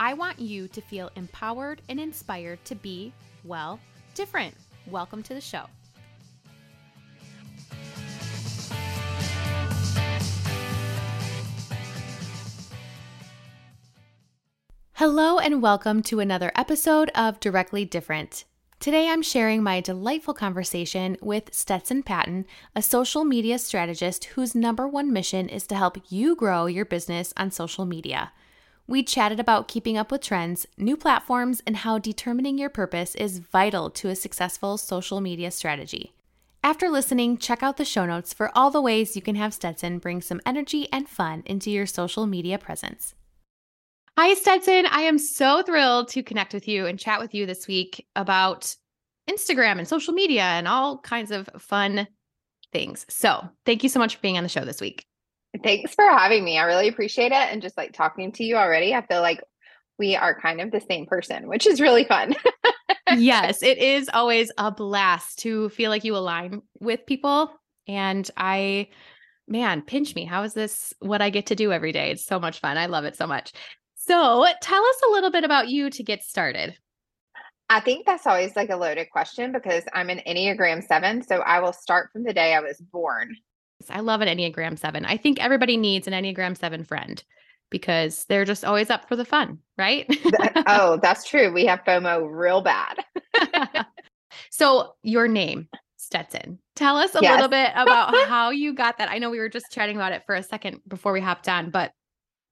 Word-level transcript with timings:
I 0.00 0.14
want 0.14 0.38
you 0.38 0.68
to 0.68 0.80
feel 0.80 1.10
empowered 1.16 1.82
and 1.88 1.98
inspired 1.98 2.64
to 2.66 2.76
be, 2.76 3.12
well, 3.42 3.80
different. 4.14 4.54
Welcome 4.86 5.24
to 5.24 5.34
the 5.34 5.40
show. 5.40 5.64
Hello, 14.92 15.40
and 15.40 15.60
welcome 15.60 16.04
to 16.04 16.20
another 16.20 16.52
episode 16.54 17.10
of 17.16 17.40
Directly 17.40 17.84
Different. 17.84 18.44
Today, 18.78 19.08
I'm 19.08 19.22
sharing 19.22 19.64
my 19.64 19.80
delightful 19.80 20.34
conversation 20.34 21.16
with 21.20 21.52
Stetson 21.52 22.04
Patton, 22.04 22.46
a 22.76 22.82
social 22.82 23.24
media 23.24 23.58
strategist 23.58 24.26
whose 24.26 24.54
number 24.54 24.86
one 24.86 25.12
mission 25.12 25.48
is 25.48 25.66
to 25.66 25.74
help 25.74 25.98
you 26.08 26.36
grow 26.36 26.66
your 26.66 26.84
business 26.84 27.34
on 27.36 27.50
social 27.50 27.84
media. 27.84 28.30
We 28.90 29.02
chatted 29.02 29.38
about 29.38 29.68
keeping 29.68 29.98
up 29.98 30.10
with 30.10 30.22
trends, 30.22 30.66
new 30.78 30.96
platforms, 30.96 31.62
and 31.66 31.76
how 31.76 31.98
determining 31.98 32.56
your 32.56 32.70
purpose 32.70 33.14
is 33.14 33.38
vital 33.38 33.90
to 33.90 34.08
a 34.08 34.16
successful 34.16 34.78
social 34.78 35.20
media 35.20 35.50
strategy. 35.50 36.14
After 36.64 36.88
listening, 36.88 37.36
check 37.36 37.62
out 37.62 37.76
the 37.76 37.84
show 37.84 38.06
notes 38.06 38.32
for 38.32 38.50
all 38.54 38.70
the 38.70 38.80
ways 38.80 39.14
you 39.14 39.20
can 39.20 39.34
have 39.34 39.52
Stetson 39.52 39.98
bring 39.98 40.22
some 40.22 40.40
energy 40.46 40.88
and 40.90 41.06
fun 41.06 41.42
into 41.44 41.70
your 41.70 41.84
social 41.84 42.26
media 42.26 42.56
presence. 42.56 43.14
Hi, 44.16 44.32
Stetson. 44.32 44.86
I 44.86 45.02
am 45.02 45.18
so 45.18 45.62
thrilled 45.62 46.08
to 46.08 46.22
connect 46.22 46.54
with 46.54 46.66
you 46.66 46.86
and 46.86 46.98
chat 46.98 47.20
with 47.20 47.34
you 47.34 47.44
this 47.44 47.68
week 47.68 48.06
about 48.16 48.74
Instagram 49.28 49.76
and 49.78 49.86
social 49.86 50.14
media 50.14 50.44
and 50.44 50.66
all 50.66 50.96
kinds 50.96 51.30
of 51.30 51.46
fun 51.58 52.08
things. 52.72 53.04
So, 53.10 53.50
thank 53.66 53.82
you 53.82 53.90
so 53.90 53.98
much 53.98 54.16
for 54.16 54.22
being 54.22 54.38
on 54.38 54.44
the 54.44 54.48
show 54.48 54.64
this 54.64 54.80
week. 54.80 55.07
Thanks 55.62 55.94
for 55.94 56.04
having 56.04 56.44
me. 56.44 56.58
I 56.58 56.64
really 56.64 56.88
appreciate 56.88 57.32
it. 57.32 57.52
And 57.52 57.62
just 57.62 57.76
like 57.76 57.92
talking 57.92 58.32
to 58.32 58.44
you 58.44 58.56
already, 58.56 58.94
I 58.94 59.06
feel 59.06 59.20
like 59.20 59.42
we 59.98 60.14
are 60.14 60.38
kind 60.38 60.60
of 60.60 60.70
the 60.70 60.80
same 60.80 61.06
person, 61.06 61.48
which 61.48 61.66
is 61.66 61.80
really 61.80 62.04
fun. 62.04 62.34
yes, 63.16 63.62
it 63.62 63.78
is 63.78 64.10
always 64.12 64.52
a 64.58 64.70
blast 64.70 65.40
to 65.40 65.68
feel 65.70 65.90
like 65.90 66.04
you 66.04 66.16
align 66.16 66.62
with 66.80 67.06
people. 67.06 67.50
And 67.86 68.30
I, 68.36 68.88
man, 69.48 69.82
pinch 69.82 70.14
me. 70.14 70.24
How 70.24 70.42
is 70.42 70.54
this 70.54 70.94
what 71.00 71.22
I 71.22 71.30
get 71.30 71.46
to 71.46 71.56
do 71.56 71.72
every 71.72 71.92
day? 71.92 72.10
It's 72.12 72.26
so 72.26 72.38
much 72.38 72.60
fun. 72.60 72.76
I 72.76 72.86
love 72.86 73.04
it 73.04 73.16
so 73.16 73.26
much. 73.26 73.52
So 73.94 74.46
tell 74.62 74.84
us 74.84 74.96
a 75.06 75.10
little 75.10 75.30
bit 75.30 75.44
about 75.44 75.68
you 75.68 75.90
to 75.90 76.02
get 76.02 76.22
started. 76.22 76.76
I 77.70 77.80
think 77.80 78.06
that's 78.06 78.26
always 78.26 78.56
like 78.56 78.70
a 78.70 78.76
loaded 78.76 79.10
question 79.10 79.52
because 79.52 79.84
I'm 79.92 80.08
an 80.08 80.22
Enneagram 80.26 80.86
7. 80.86 81.22
So 81.22 81.38
I 81.38 81.60
will 81.60 81.74
start 81.74 82.10
from 82.12 82.22
the 82.22 82.32
day 82.32 82.54
I 82.54 82.60
was 82.60 82.78
born. 82.78 83.36
I 83.90 84.00
love 84.00 84.20
an 84.20 84.28
Enneagram 84.28 84.78
7. 84.78 85.04
I 85.04 85.16
think 85.16 85.42
everybody 85.42 85.76
needs 85.76 86.06
an 86.06 86.12
Enneagram 86.12 86.56
7 86.56 86.84
friend 86.84 87.22
because 87.70 88.24
they're 88.28 88.44
just 88.44 88.64
always 88.64 88.90
up 88.90 89.08
for 89.08 89.16
the 89.16 89.24
fun, 89.24 89.58
right? 89.76 90.06
oh, 90.66 90.98
that's 91.02 91.28
true. 91.28 91.52
We 91.52 91.66
have 91.66 91.84
FOMO 91.84 92.26
real 92.30 92.62
bad. 92.62 93.04
so, 94.50 94.94
your 95.02 95.28
name, 95.28 95.68
Stetson. 95.96 96.58
Tell 96.76 96.96
us 96.96 97.14
a 97.14 97.20
yes. 97.22 97.32
little 97.32 97.48
bit 97.48 97.70
about 97.76 98.14
how 98.26 98.50
you 98.50 98.74
got 98.74 98.98
that. 98.98 99.10
I 99.10 99.18
know 99.18 99.30
we 99.30 99.38
were 99.38 99.48
just 99.48 99.70
chatting 99.70 99.96
about 99.96 100.12
it 100.12 100.24
for 100.26 100.34
a 100.34 100.42
second 100.42 100.80
before 100.88 101.12
we 101.12 101.20
hopped 101.20 101.48
on, 101.48 101.70
but 101.70 101.92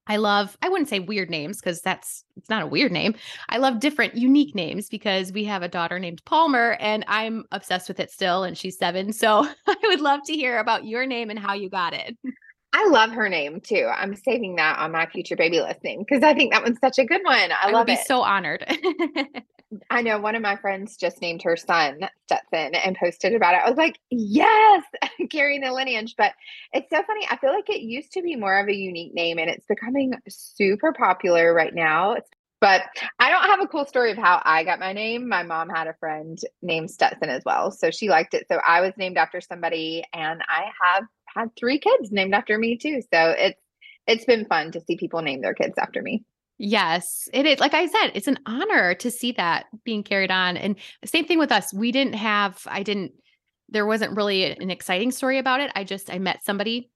I 0.09 0.17
love, 0.17 0.57
I 0.63 0.69
wouldn't 0.69 0.89
say 0.89 1.01
weird 1.01 1.31
names 1.31 1.59
because 1.59 1.81
that's, 1.81 2.25
it's 2.37 2.49
not 2.49 2.63
a 2.63 2.67
weird 2.67 2.93
name. 2.93 3.15
I 3.49 3.59
love 3.59 3.81
different, 3.81 4.15
unique 4.15 4.55
names 4.55 4.89
because 4.89 5.33
we 5.33 5.45
have 5.45 5.63
a 5.63 5.69
daughter 5.69 5.99
named 5.99 6.25
Palmer 6.25 6.77
and 6.81 7.05
I'm 7.09 7.45
obsessed 7.51 7.89
with 7.89 7.99
it 7.99 8.11
still 8.11 8.45
and 8.45 8.57
she's 8.57 8.79
seven. 8.79 9.13
So 9.13 9.49
I 9.67 9.77
would 9.85 10.01
love 10.01 10.21
to 10.27 10.33
hear 10.33 10.59
about 10.59 10.85
your 10.85 11.07
name 11.07 11.31
and 11.31 11.39
how 11.39 11.55
you 11.55 11.69
got 11.69 11.93
it. 11.93 12.17
I 12.77 12.89
love 12.89 13.13
her 13.13 13.31
name 13.31 13.63
too. 13.63 13.91
I'm 13.91 14.15
saving 14.15 14.57
that 14.57 14.79
on 14.79 14.93
my 14.93 15.07
future 15.07 15.35
baby 15.35 15.61
listing 15.61 16.05
because 16.07 16.23
I 16.23 16.35
think 16.35 16.53
that 16.53 16.63
one's 16.63 16.79
such 16.79 16.99
a 16.99 17.07
good 17.07 17.23
one. 17.25 17.51
I, 17.51 17.69
I 17.69 17.71
love 17.71 17.81
would 17.81 17.87
be 17.87 17.95
it. 17.95 18.07
so 18.07 18.21
honored. 18.21 18.67
I 19.91 20.03
know 20.03 20.21
one 20.21 20.35
of 20.35 20.43
my 20.43 20.57
friends 20.57 20.99
just 20.99 21.23
named 21.23 21.43
her 21.45 21.57
son 21.57 22.01
Stetson 22.25 22.75
and 22.75 22.95
posted 22.95 23.35
about 23.35 23.55
it. 23.55 23.63
I 23.65 23.71
was 23.71 23.79
like, 23.79 23.99
yes, 24.11 24.85
carrying 25.31 25.63
the 25.63 25.73
lineage. 25.73 26.17
But 26.19 26.33
it's 26.75 26.91
so 26.91 27.03
funny. 27.03 27.27
I 27.31 27.39
feel 27.39 27.51
like 27.51 27.71
it 27.71 27.81
used 27.81 28.13
to 28.13 28.21
be 28.21 28.37
more 28.37 28.61
of 28.61 28.69
a 28.69 28.77
unique 28.77 29.15
name 29.15 29.39
and 29.39 29.49
it's 29.49 29.67
becoming 29.67 30.13
super 30.29 30.93
popular 30.93 31.55
right 31.55 31.75
now. 31.75 32.17
But 32.61 32.83
I 33.19 33.31
don't 33.31 33.45
have 33.45 33.61
a 33.63 33.69
cool 33.69 33.87
story 33.87 34.11
of 34.11 34.19
how 34.19 34.43
I 34.45 34.65
got 34.65 34.81
my 34.81 34.93
name. 34.93 35.31
My 35.31 35.45
mom 35.45 35.71
had 35.71 35.87
a 35.87 35.95
friend 35.95 36.39
named 36.61 36.91
Stetson 36.91 37.31
as 37.31 37.43
well. 37.47 37.71
So 37.71 37.91
she 37.91 38.11
liked 38.11 38.35
it. 38.35 38.47
So 38.49 38.61
I 38.67 38.83
was 38.83 38.93
named 38.99 39.17
after 39.17 39.41
somebody 39.41 40.05
and 40.13 40.43
I 40.47 40.67
have 40.83 41.05
had 41.37 41.55
three 41.57 41.79
kids 41.79 42.11
named 42.11 42.35
after 42.35 42.59
me 42.59 42.77
too. 42.77 43.03
So 43.13 43.35
it's 43.37 43.61
it's 44.07 44.25
been 44.25 44.47
fun 44.47 44.73
to 44.73 44.81
see 44.81 44.97
people 44.97 45.23
name 45.23 45.41
their 45.41 45.55
kids 45.55 45.75
after 45.79 46.01
me. 46.01 46.25
Yes, 46.59 47.29
it 47.33 47.45
is. 47.45 47.61
Like 47.61 47.75
I 47.75 47.87
said, 47.87 48.13
it's 48.15 48.29
an 48.29 48.39
honor 48.47 48.95
to 48.95 49.11
see 49.11 49.33
that 49.33 49.67
being 49.85 50.03
carried 50.03 50.31
on. 50.31 50.57
And 50.57 50.77
same 51.05 51.27
thing 51.27 51.39
with 51.39 51.53
us. 51.53 51.75
We 51.75 51.93
didn't 51.93 52.15
have, 52.15 52.63
I 52.67 52.83
didn't, 52.83 53.13
there 53.69 53.85
wasn't 53.85 54.17
really 54.17 54.45
an 54.45 54.71
exciting 54.71 55.11
story 55.11 55.39
about 55.39 55.61
it. 55.61 55.71
I 55.75 55.85
just, 55.85 56.11
I 56.11 56.19
met 56.19 56.45
somebody 56.45 56.91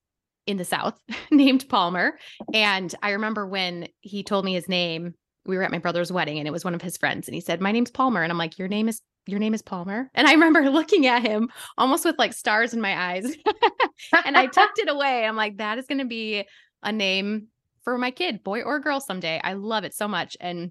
in 0.46 0.56
the 0.56 0.64
South 0.64 0.98
named 1.30 1.68
Palmer. 1.68 2.18
And 2.54 2.94
I 3.02 3.10
remember 3.10 3.46
when 3.46 3.88
he 4.00 4.22
told 4.22 4.44
me 4.46 4.54
his 4.54 4.68
name, 4.68 5.14
we 5.44 5.56
were 5.56 5.62
at 5.62 5.72
my 5.72 5.78
brother's 5.78 6.12
wedding 6.12 6.38
and 6.38 6.46
it 6.46 6.52
was 6.52 6.64
one 6.64 6.74
of 6.74 6.82
his 6.82 6.96
friends. 6.96 7.28
And 7.28 7.34
he 7.34 7.40
said, 7.40 7.60
My 7.60 7.72
name's 7.72 7.90
Palmer. 7.90 8.22
And 8.22 8.32
I'm 8.32 8.38
like, 8.38 8.58
Your 8.58 8.68
name 8.68 8.88
is, 8.88 9.02
your 9.26 9.38
name 9.38 9.54
is 9.54 9.62
Palmer. 9.62 10.10
And 10.14 10.26
I 10.26 10.32
remember 10.32 10.62
looking 10.70 11.06
at 11.06 11.22
him 11.22 11.50
almost 11.78 12.04
with 12.04 12.18
like 12.18 12.32
stars 12.32 12.74
in 12.74 12.80
my 12.80 13.12
eyes. 13.12 13.24
and 14.24 14.36
I 14.36 14.46
tucked 14.46 14.78
it 14.78 14.88
away. 14.88 15.24
I'm 15.24 15.36
like, 15.36 15.58
That 15.58 15.78
is 15.78 15.86
going 15.86 15.98
to 15.98 16.06
be 16.06 16.44
a 16.82 16.92
name 16.92 17.48
for 17.82 17.96
my 17.98 18.10
kid, 18.10 18.42
boy 18.42 18.62
or 18.62 18.80
girl 18.80 19.00
someday. 19.00 19.40
I 19.42 19.54
love 19.54 19.84
it 19.84 19.94
so 19.94 20.08
much. 20.08 20.36
And 20.40 20.70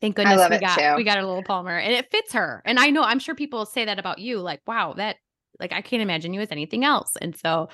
thank 0.00 0.16
goodness 0.16 0.48
we 0.50 0.58
got 0.58 0.78
too. 0.78 0.94
we 0.96 1.04
got 1.04 1.18
a 1.18 1.26
little 1.26 1.42
Palmer 1.42 1.76
and 1.76 1.92
it 1.92 2.10
fits 2.10 2.32
her. 2.32 2.62
And 2.64 2.78
I 2.78 2.90
know 2.90 3.02
I'm 3.02 3.18
sure 3.18 3.34
people 3.34 3.66
say 3.66 3.84
that 3.84 3.98
about 3.98 4.18
you, 4.18 4.40
like, 4.40 4.60
wow, 4.66 4.94
that 4.94 5.16
like 5.60 5.72
I 5.72 5.82
can't 5.82 6.02
imagine 6.02 6.34
you 6.34 6.40
as 6.40 6.50
anything 6.50 6.84
else. 6.84 7.16
And 7.20 7.36
so 7.36 7.68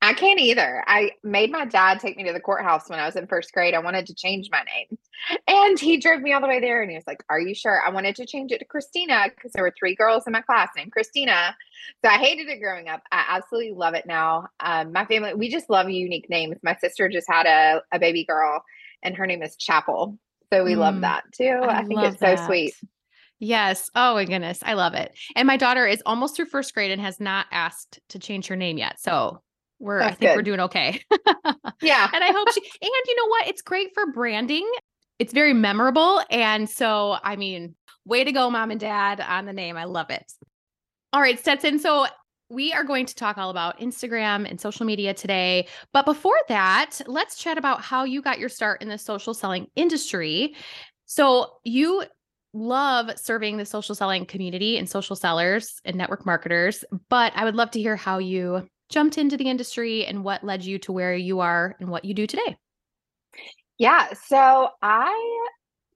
I 0.00 0.12
can't 0.12 0.38
either. 0.38 0.84
I 0.86 1.10
made 1.24 1.50
my 1.50 1.64
dad 1.64 1.98
take 1.98 2.16
me 2.16 2.24
to 2.24 2.32
the 2.32 2.40
courthouse 2.40 2.88
when 2.88 3.00
I 3.00 3.06
was 3.06 3.16
in 3.16 3.26
first 3.26 3.52
grade. 3.52 3.74
I 3.74 3.80
wanted 3.80 4.06
to 4.06 4.14
change 4.14 4.48
my 4.50 4.62
name. 4.62 4.98
And 5.48 5.78
he 5.78 5.96
drove 5.96 6.20
me 6.20 6.32
all 6.32 6.40
the 6.40 6.46
way 6.46 6.60
there 6.60 6.82
and 6.82 6.90
he 6.90 6.96
was 6.96 7.06
like, 7.06 7.24
Are 7.28 7.40
you 7.40 7.54
sure? 7.54 7.82
I 7.84 7.90
wanted 7.90 8.14
to 8.16 8.26
change 8.26 8.52
it 8.52 8.58
to 8.58 8.64
Christina 8.64 9.26
because 9.34 9.52
there 9.52 9.64
were 9.64 9.74
three 9.76 9.96
girls 9.96 10.24
in 10.26 10.32
my 10.32 10.40
class 10.40 10.68
named 10.76 10.92
Christina. 10.92 11.56
So 12.04 12.10
I 12.10 12.18
hated 12.18 12.48
it 12.48 12.60
growing 12.60 12.88
up. 12.88 13.02
I 13.10 13.24
absolutely 13.28 13.72
love 13.72 13.94
it 13.94 14.06
now. 14.06 14.48
Um, 14.60 14.92
my 14.92 15.04
family, 15.06 15.34
we 15.34 15.48
just 15.48 15.68
love 15.68 15.90
unique 15.90 16.30
names. 16.30 16.58
My 16.62 16.76
sister 16.76 17.08
just 17.08 17.28
had 17.28 17.46
a, 17.46 17.82
a 17.90 17.98
baby 17.98 18.24
girl 18.24 18.62
and 19.02 19.16
her 19.16 19.26
name 19.26 19.42
is 19.42 19.56
Chapel. 19.56 20.18
So 20.52 20.64
we 20.64 20.74
mm, 20.74 20.78
love 20.78 21.00
that 21.00 21.24
too. 21.32 21.58
I, 21.62 21.80
I 21.80 21.84
think 21.84 22.02
it's 22.02 22.20
that. 22.20 22.38
so 22.38 22.46
sweet. 22.46 22.74
Yes. 23.38 23.90
Oh 23.94 24.14
my 24.14 24.24
goodness. 24.24 24.60
I 24.62 24.74
love 24.74 24.94
it. 24.94 25.16
And 25.36 25.46
my 25.46 25.56
daughter 25.56 25.86
is 25.86 26.02
almost 26.04 26.36
through 26.36 26.46
first 26.46 26.74
grade 26.74 26.90
and 26.90 27.00
has 27.00 27.20
not 27.20 27.46
asked 27.52 28.00
to 28.08 28.18
change 28.18 28.48
her 28.48 28.56
name 28.56 28.78
yet. 28.78 29.00
So 29.00 29.42
we're 29.78 30.00
That's 30.00 30.12
I 30.12 30.16
think 30.16 30.30
good. 30.30 30.36
we're 30.36 30.42
doing 30.42 30.60
okay. 30.60 31.00
yeah. 31.80 32.10
and 32.14 32.24
I 32.24 32.32
hope 32.32 32.52
she 32.52 32.60
and 32.60 32.90
you 33.06 33.16
know 33.16 33.28
what? 33.28 33.48
It's 33.48 33.62
great 33.62 33.94
for 33.94 34.10
branding. 34.12 34.68
It's 35.18 35.32
very 35.32 35.52
memorable. 35.52 36.20
And 36.30 36.68
so 36.68 37.16
I 37.22 37.36
mean, 37.36 37.76
way 38.04 38.24
to 38.24 38.32
go, 38.32 38.50
mom 38.50 38.70
and 38.70 38.80
dad, 38.80 39.20
on 39.20 39.46
the 39.46 39.52
name. 39.52 39.76
I 39.76 39.84
love 39.84 40.10
it. 40.10 40.32
All 41.12 41.20
right, 41.20 41.38
Stetson. 41.38 41.78
So 41.78 42.06
we 42.50 42.72
are 42.72 42.84
going 42.84 43.06
to 43.06 43.14
talk 43.14 43.38
all 43.38 43.50
about 43.50 43.78
Instagram 43.78 44.48
and 44.48 44.60
social 44.60 44.86
media 44.86 45.12
today. 45.14 45.68
But 45.92 46.06
before 46.06 46.38
that, 46.48 47.00
let's 47.06 47.36
chat 47.36 47.58
about 47.58 47.82
how 47.82 48.04
you 48.04 48.22
got 48.22 48.38
your 48.38 48.48
start 48.48 48.82
in 48.82 48.88
the 48.88 48.98
social 48.98 49.34
selling 49.34 49.66
industry. 49.76 50.54
So 51.04 51.52
you 51.64 52.04
love 52.52 53.10
serving 53.18 53.56
the 53.56 53.66
social 53.66 53.94
selling 53.94 54.26
community 54.26 54.78
and 54.78 54.88
social 54.88 55.16
sellers 55.16 55.80
and 55.84 55.96
network 55.96 56.24
marketers, 56.24 56.84
but 57.08 57.32
I 57.34 57.44
would 57.44 57.56
love 57.56 57.70
to 57.72 57.80
hear 57.80 57.96
how 57.96 58.18
you 58.18 58.68
jumped 58.88 59.18
into 59.18 59.36
the 59.36 59.48
industry 59.48 60.06
and 60.06 60.24
what 60.24 60.44
led 60.44 60.64
you 60.64 60.78
to 60.78 60.92
where 60.92 61.14
you 61.14 61.40
are 61.40 61.76
and 61.78 61.90
what 61.90 62.04
you 62.04 62.14
do 62.14 62.26
today. 62.26 62.56
Yeah, 63.76 64.08
so 64.26 64.70
I 64.82 65.46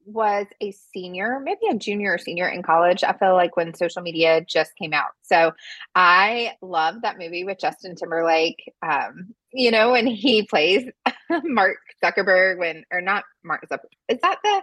was 0.05 0.47
a 0.61 0.73
senior, 0.73 1.41
maybe 1.43 1.61
a 1.71 1.77
junior 1.77 2.15
or 2.15 2.19
senior 2.19 2.49
in 2.49 2.63
college. 2.63 3.03
I 3.05 3.13
feel 3.13 3.35
like 3.35 3.57
when 3.57 3.75
social 3.75 4.03
media 4.03 4.45
just 4.47 4.77
came 4.77 4.93
out. 4.93 5.11
So 5.23 5.53
I 5.95 6.53
love 6.61 7.03
that 7.03 7.19
movie 7.19 7.45
with 7.45 7.59
Justin 7.59 7.97
Timberlake. 7.97 8.73
Um, 8.83 9.35
you 9.53 9.71
know, 9.71 9.93
when 9.93 10.07
he 10.07 10.45
plays 10.45 10.91
Mark 11.45 11.79
Zuckerberg 12.03 12.59
when 12.59 12.85
or 12.91 13.01
not 13.01 13.25
Mark 13.45 13.69
Zuckerberg. 13.69 13.91
Is 14.09 14.19
that 14.23 14.39
the 14.43 14.63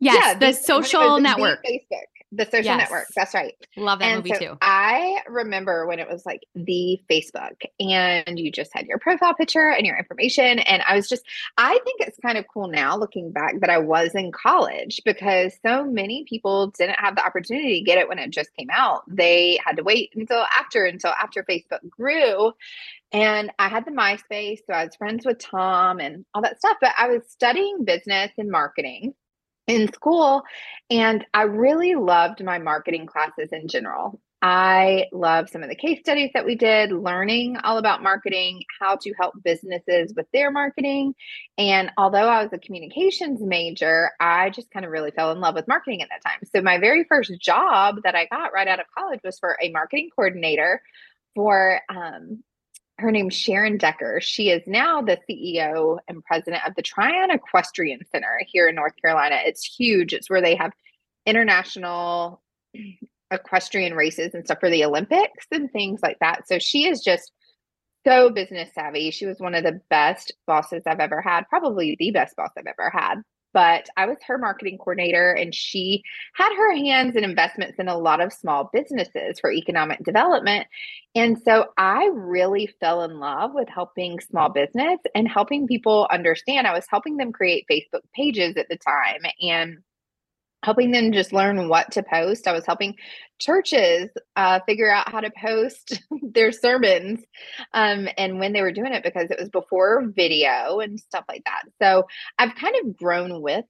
Yes, 0.00 0.16
yeah, 0.16 0.34
the, 0.34 0.46
the 0.46 0.52
social 0.52 1.20
network. 1.20 1.64
Facebook 1.64 2.17
the 2.30 2.44
social 2.44 2.64
yes. 2.64 2.78
network. 2.78 3.06
That's 3.16 3.34
right. 3.34 3.54
Love 3.76 4.00
that 4.00 4.06
and 4.06 4.24
movie 4.24 4.34
so 4.34 4.38
too. 4.38 4.58
I 4.60 5.22
remember 5.28 5.86
when 5.86 5.98
it 5.98 6.08
was 6.08 6.26
like 6.26 6.42
the 6.54 7.00
Facebook 7.10 7.62
and 7.80 8.38
you 8.38 8.52
just 8.52 8.70
had 8.74 8.86
your 8.86 8.98
profile 8.98 9.34
picture 9.34 9.70
and 9.70 9.86
your 9.86 9.96
information. 9.96 10.58
And 10.58 10.82
I 10.86 10.94
was 10.94 11.08
just, 11.08 11.24
I 11.56 11.78
think 11.84 12.00
it's 12.00 12.18
kind 12.18 12.36
of 12.36 12.44
cool 12.52 12.68
now 12.68 12.96
looking 12.96 13.32
back 13.32 13.60
that 13.60 13.70
I 13.70 13.78
was 13.78 14.14
in 14.14 14.30
college 14.32 15.00
because 15.04 15.54
so 15.66 15.84
many 15.84 16.24
people 16.28 16.68
didn't 16.78 16.98
have 16.98 17.16
the 17.16 17.24
opportunity 17.24 17.78
to 17.78 17.84
get 17.84 17.98
it 17.98 18.08
when 18.08 18.18
it 18.18 18.30
just 18.30 18.54
came 18.54 18.68
out. 18.70 19.04
They 19.08 19.58
had 19.64 19.76
to 19.76 19.82
wait 19.82 20.12
until 20.14 20.44
after, 20.54 20.84
until 20.84 21.12
after 21.12 21.42
Facebook 21.44 21.88
grew. 21.88 22.52
And 23.10 23.50
I 23.58 23.68
had 23.68 23.86
the 23.86 23.90
MySpace. 23.90 24.58
So 24.66 24.74
I 24.74 24.84
was 24.84 24.96
friends 24.96 25.24
with 25.24 25.38
Tom 25.38 25.98
and 25.98 26.26
all 26.34 26.42
that 26.42 26.58
stuff. 26.58 26.76
But 26.78 26.92
I 26.98 27.08
was 27.08 27.22
studying 27.26 27.84
business 27.84 28.30
and 28.36 28.50
marketing 28.50 29.14
in 29.68 29.92
school. 29.92 30.42
And 30.90 31.24
I 31.32 31.42
really 31.42 31.94
loved 31.94 32.42
my 32.42 32.58
marketing 32.58 33.06
classes 33.06 33.50
in 33.52 33.68
general. 33.68 34.20
I 34.40 35.06
love 35.12 35.48
some 35.50 35.64
of 35.64 35.68
the 35.68 35.74
case 35.74 35.98
studies 35.98 36.30
that 36.32 36.46
we 36.46 36.54
did, 36.54 36.92
learning 36.92 37.56
all 37.64 37.76
about 37.76 38.04
marketing, 38.04 38.62
how 38.80 38.96
to 38.96 39.12
help 39.18 39.34
businesses 39.42 40.14
with 40.16 40.26
their 40.32 40.52
marketing. 40.52 41.14
And 41.58 41.90
although 41.98 42.28
I 42.28 42.44
was 42.44 42.52
a 42.52 42.58
communications 42.58 43.40
major, 43.40 44.12
I 44.20 44.50
just 44.50 44.70
kind 44.70 44.84
of 44.86 44.92
really 44.92 45.10
fell 45.10 45.32
in 45.32 45.40
love 45.40 45.56
with 45.56 45.66
marketing 45.66 46.02
at 46.02 46.08
that 46.10 46.22
time. 46.24 46.38
So, 46.54 46.62
my 46.62 46.78
very 46.78 47.02
first 47.02 47.32
job 47.40 48.02
that 48.04 48.14
I 48.14 48.26
got 48.26 48.52
right 48.52 48.68
out 48.68 48.78
of 48.78 48.86
college 48.96 49.20
was 49.24 49.40
for 49.40 49.58
a 49.60 49.70
marketing 49.70 50.10
coordinator 50.14 50.82
for 51.34 51.80
um, 51.88 52.44
her 52.98 53.12
name's 53.12 53.34
Sharon 53.34 53.78
Decker. 53.78 54.20
She 54.20 54.50
is 54.50 54.62
now 54.66 55.00
the 55.00 55.18
CEO 55.28 55.98
and 56.08 56.24
president 56.24 56.66
of 56.66 56.74
the 56.74 56.82
Tryon 56.82 57.30
Equestrian 57.30 58.00
Center 58.10 58.40
here 58.46 58.68
in 58.68 58.74
North 58.74 58.94
Carolina. 59.00 59.38
It's 59.44 59.64
huge. 59.64 60.12
It's 60.12 60.28
where 60.28 60.42
they 60.42 60.56
have 60.56 60.72
international 61.24 62.42
equestrian 63.30 63.94
races 63.94 64.34
and 64.34 64.44
stuff 64.44 64.58
for 64.58 64.70
the 64.70 64.84
Olympics 64.84 65.46
and 65.52 65.70
things 65.70 66.00
like 66.02 66.18
that. 66.20 66.48
So 66.48 66.58
she 66.58 66.88
is 66.88 67.00
just 67.00 67.30
so 68.06 68.30
business 68.30 68.70
savvy. 68.74 69.10
She 69.10 69.26
was 69.26 69.38
one 69.38 69.54
of 69.54 69.64
the 69.64 69.80
best 69.90 70.32
bosses 70.46 70.82
I've 70.86 71.00
ever 71.00 71.20
had, 71.20 71.48
probably 71.48 71.96
the 71.98 72.10
best 72.10 72.34
boss 72.36 72.50
I've 72.56 72.66
ever 72.66 72.90
had 72.90 73.22
but 73.52 73.88
I 73.96 74.06
was 74.06 74.18
her 74.26 74.38
marketing 74.38 74.78
coordinator 74.78 75.32
and 75.32 75.54
she 75.54 76.02
had 76.34 76.54
her 76.54 76.74
hands 76.74 77.16
in 77.16 77.24
investments 77.24 77.78
in 77.78 77.88
a 77.88 77.98
lot 77.98 78.20
of 78.20 78.32
small 78.32 78.70
businesses 78.72 79.40
for 79.40 79.52
economic 79.52 80.02
development. 80.04 80.66
And 81.14 81.38
so 81.42 81.66
I 81.76 82.10
really 82.12 82.68
fell 82.80 83.02
in 83.02 83.18
love 83.18 83.52
with 83.54 83.68
helping 83.68 84.20
small 84.20 84.50
business 84.50 84.98
and 85.14 85.28
helping 85.28 85.66
people 85.66 86.08
understand. 86.10 86.66
I 86.66 86.74
was 86.74 86.86
helping 86.88 87.16
them 87.16 87.32
create 87.32 87.66
Facebook 87.70 88.02
pages 88.14 88.56
at 88.56 88.68
the 88.68 88.76
time 88.76 89.22
and 89.40 89.78
helping 90.64 90.90
them 90.90 91.12
just 91.12 91.32
learn 91.32 91.68
what 91.68 91.92
to 91.92 92.02
post. 92.02 92.48
I 92.48 92.52
was 92.52 92.66
helping 92.66 92.96
churches 93.38 94.10
uh, 94.36 94.60
figure 94.66 94.90
out 94.90 95.10
how 95.10 95.20
to 95.20 95.30
post 95.30 96.02
their 96.22 96.52
sermons 96.52 97.20
um, 97.72 98.08
and 98.18 98.40
when 98.40 98.52
they 98.52 98.62
were 98.62 98.72
doing 98.72 98.92
it 98.92 99.04
because 99.04 99.30
it 99.30 99.38
was 99.38 99.50
before 99.50 100.06
video 100.08 100.80
and 100.80 100.98
stuff 100.98 101.24
like 101.28 101.44
that. 101.44 101.62
So 101.80 102.06
I've 102.38 102.54
kind 102.56 102.74
of 102.82 102.96
grown 102.96 103.40
with 103.40 103.64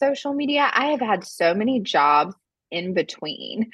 social 0.00 0.34
media. 0.34 0.70
I 0.72 0.86
have 0.86 1.00
had 1.00 1.24
so 1.24 1.54
many 1.54 1.80
jobs 1.80 2.34
in 2.70 2.92
between. 2.92 3.70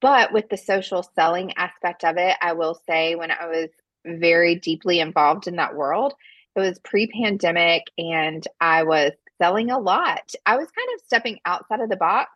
But 0.00 0.32
with 0.32 0.48
the 0.48 0.56
social 0.56 1.02
selling 1.14 1.54
aspect 1.56 2.04
of 2.04 2.16
it, 2.18 2.36
I 2.40 2.52
will 2.52 2.80
say 2.86 3.14
when 3.14 3.30
I 3.30 3.46
was 3.46 3.70
very 4.06 4.56
deeply 4.56 5.00
involved 5.00 5.46
in 5.46 5.56
that 5.56 5.74
world, 5.74 6.14
it 6.54 6.60
was 6.60 6.78
pre 6.80 7.06
pandemic 7.08 7.84
and 7.98 8.46
I 8.60 8.84
was 8.84 9.12
selling 9.44 9.70
a 9.70 9.78
lot. 9.78 10.32
I 10.46 10.56
was 10.56 10.68
kind 10.70 10.88
of 10.94 11.04
stepping 11.04 11.38
outside 11.44 11.80
of 11.80 11.90
the 11.90 11.96
box, 11.96 12.30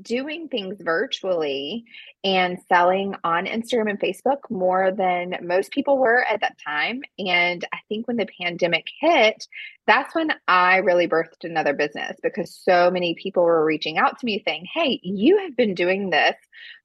doing 0.00 0.48
things 0.48 0.78
virtually 0.80 1.84
and 2.24 2.58
selling 2.70 3.14
on 3.22 3.44
Instagram 3.44 3.90
and 3.90 4.00
Facebook 4.00 4.38
more 4.48 4.90
than 4.90 5.36
most 5.42 5.72
people 5.72 5.98
were 5.98 6.24
at 6.24 6.40
that 6.40 6.56
time. 6.66 7.02
And 7.18 7.66
I 7.70 7.78
think 7.90 8.08
when 8.08 8.16
the 8.16 8.28
pandemic 8.40 8.86
hit, 8.98 9.46
that's 9.86 10.14
when 10.14 10.32
I 10.46 10.78
really 10.78 11.06
birthed 11.06 11.44
another 11.44 11.74
business 11.74 12.16
because 12.22 12.58
so 12.64 12.90
many 12.90 13.14
people 13.14 13.42
were 13.42 13.64
reaching 13.64 13.98
out 13.98 14.18
to 14.18 14.24
me 14.24 14.42
saying, 14.46 14.66
Hey, 14.72 15.00
you 15.02 15.40
have 15.40 15.54
been 15.54 15.74
doing 15.74 16.08
this 16.08 16.36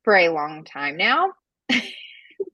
for 0.03 0.13
a 0.13 0.27
long 0.27 0.65
time 0.65 0.97
now. 0.97 1.31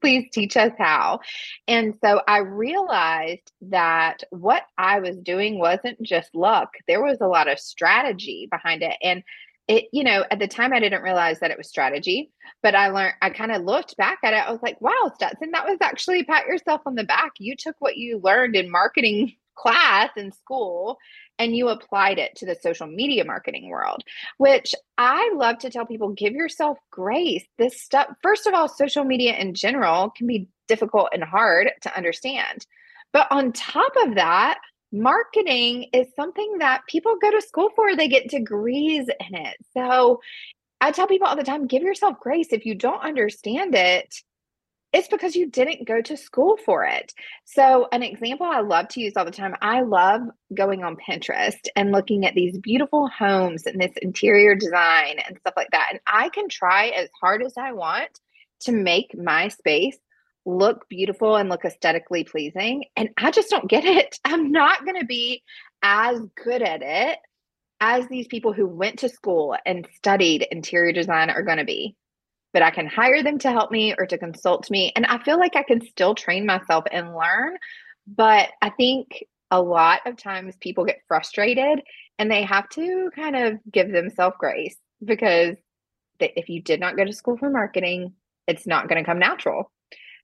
please 0.00 0.28
teach 0.32 0.56
us 0.56 0.72
how. 0.78 1.20
And 1.68 1.94
so 2.02 2.20
I 2.26 2.38
realized 2.38 3.52
that 3.62 4.22
what 4.30 4.64
I 4.78 5.00
was 5.00 5.16
doing 5.16 5.58
wasn't 5.58 6.02
just 6.02 6.34
luck, 6.34 6.70
there 6.86 7.02
was 7.02 7.18
a 7.20 7.26
lot 7.26 7.48
of 7.48 7.58
strategy 7.58 8.48
behind 8.50 8.82
it. 8.82 8.96
And 9.02 9.22
it, 9.68 9.84
you 9.92 10.02
know, 10.02 10.24
at 10.30 10.40
the 10.40 10.48
time 10.48 10.72
I 10.72 10.80
didn't 10.80 11.02
realize 11.02 11.38
that 11.40 11.52
it 11.52 11.58
was 11.58 11.68
strategy, 11.68 12.32
but 12.60 12.74
I 12.74 12.88
learned, 12.88 13.14
I 13.22 13.30
kind 13.30 13.52
of 13.52 13.62
looked 13.62 13.96
back 13.96 14.18
at 14.24 14.34
it. 14.34 14.44
I 14.44 14.50
was 14.50 14.62
like, 14.62 14.80
wow, 14.80 15.12
Stetson, 15.14 15.52
that 15.52 15.66
was 15.66 15.78
actually 15.80 16.24
pat 16.24 16.46
yourself 16.46 16.80
on 16.86 16.96
the 16.96 17.04
back. 17.04 17.32
You 17.38 17.54
took 17.56 17.76
what 17.78 17.96
you 17.96 18.20
learned 18.22 18.56
in 18.56 18.70
marketing 18.70 19.34
class 19.54 20.10
in 20.16 20.32
school 20.32 20.98
and 21.40 21.56
you 21.56 21.70
applied 21.70 22.18
it 22.18 22.36
to 22.36 22.44
the 22.44 22.54
social 22.54 22.86
media 22.86 23.24
marketing 23.24 23.70
world, 23.70 24.04
which 24.36 24.74
I 24.98 25.32
love 25.34 25.56
to 25.60 25.70
tell 25.70 25.86
people 25.86 26.10
give 26.10 26.34
yourself 26.34 26.76
grace. 26.90 27.44
This 27.56 27.80
stuff, 27.80 28.08
first 28.22 28.46
of 28.46 28.52
all, 28.52 28.68
social 28.68 29.04
media 29.04 29.34
in 29.36 29.54
general 29.54 30.10
can 30.10 30.26
be 30.26 30.48
difficult 30.68 31.08
and 31.14 31.24
hard 31.24 31.70
to 31.80 31.96
understand. 31.96 32.66
But 33.14 33.26
on 33.30 33.52
top 33.52 33.92
of 34.04 34.16
that, 34.16 34.58
marketing 34.92 35.86
is 35.94 36.08
something 36.14 36.58
that 36.58 36.82
people 36.86 37.16
go 37.20 37.30
to 37.30 37.40
school 37.40 37.70
for, 37.74 37.96
they 37.96 38.08
get 38.08 38.28
degrees 38.28 39.08
in 39.08 39.34
it. 39.34 39.56
So 39.72 40.20
I 40.82 40.90
tell 40.90 41.06
people 41.06 41.26
all 41.26 41.36
the 41.36 41.42
time 41.42 41.66
give 41.66 41.82
yourself 41.82 42.20
grace. 42.20 42.48
If 42.52 42.66
you 42.66 42.74
don't 42.74 43.02
understand 43.02 43.74
it, 43.74 44.14
it's 44.92 45.08
because 45.08 45.36
you 45.36 45.48
didn't 45.48 45.86
go 45.86 46.00
to 46.02 46.16
school 46.16 46.56
for 46.64 46.84
it. 46.84 47.12
So, 47.44 47.88
an 47.92 48.02
example 48.02 48.46
I 48.46 48.60
love 48.60 48.88
to 48.88 49.00
use 49.00 49.12
all 49.16 49.24
the 49.24 49.30
time 49.30 49.54
I 49.62 49.82
love 49.82 50.22
going 50.52 50.82
on 50.82 50.96
Pinterest 50.96 51.68
and 51.76 51.92
looking 51.92 52.26
at 52.26 52.34
these 52.34 52.58
beautiful 52.58 53.08
homes 53.08 53.66
and 53.66 53.80
this 53.80 53.92
interior 54.02 54.54
design 54.54 55.16
and 55.26 55.38
stuff 55.38 55.54
like 55.56 55.70
that. 55.72 55.88
And 55.92 56.00
I 56.06 56.28
can 56.30 56.48
try 56.48 56.88
as 56.88 57.08
hard 57.20 57.42
as 57.42 57.54
I 57.56 57.72
want 57.72 58.10
to 58.60 58.72
make 58.72 59.16
my 59.16 59.48
space 59.48 59.96
look 60.44 60.88
beautiful 60.88 61.36
and 61.36 61.48
look 61.48 61.64
aesthetically 61.64 62.24
pleasing. 62.24 62.84
And 62.96 63.10
I 63.16 63.30
just 63.30 63.50
don't 63.50 63.68
get 63.68 63.84
it. 63.84 64.18
I'm 64.24 64.50
not 64.50 64.84
going 64.84 64.98
to 64.98 65.06
be 65.06 65.42
as 65.82 66.20
good 66.42 66.62
at 66.62 66.82
it 66.82 67.18
as 67.80 68.06
these 68.08 68.26
people 68.26 68.52
who 68.52 68.66
went 68.66 68.98
to 69.00 69.08
school 69.08 69.56
and 69.64 69.88
studied 69.96 70.46
interior 70.50 70.92
design 70.92 71.30
are 71.30 71.42
going 71.42 71.58
to 71.58 71.64
be 71.64 71.96
but 72.52 72.62
I 72.62 72.70
can 72.70 72.86
hire 72.86 73.22
them 73.22 73.38
to 73.40 73.50
help 73.50 73.70
me 73.70 73.94
or 73.96 74.06
to 74.06 74.18
consult 74.18 74.70
me. 74.70 74.92
And 74.96 75.06
I 75.06 75.18
feel 75.18 75.38
like 75.38 75.56
I 75.56 75.62
can 75.62 75.80
still 75.80 76.14
train 76.14 76.46
myself 76.46 76.84
and 76.90 77.14
learn. 77.14 77.56
But 78.06 78.48
I 78.60 78.70
think 78.70 79.24
a 79.50 79.62
lot 79.62 80.00
of 80.06 80.16
times 80.16 80.56
people 80.60 80.84
get 80.84 81.02
frustrated 81.08 81.80
and 82.18 82.30
they 82.30 82.42
have 82.42 82.68
to 82.70 83.10
kind 83.14 83.36
of 83.36 83.58
give 83.70 83.90
themselves 83.90 84.36
grace 84.38 84.76
because 85.04 85.56
if 86.18 86.48
you 86.48 86.62
did 86.62 86.80
not 86.80 86.96
go 86.96 87.04
to 87.04 87.12
school 87.12 87.36
for 87.36 87.50
marketing, 87.50 88.12
it's 88.46 88.66
not 88.66 88.88
going 88.88 89.02
to 89.02 89.08
come 89.08 89.18
natural. 89.18 89.70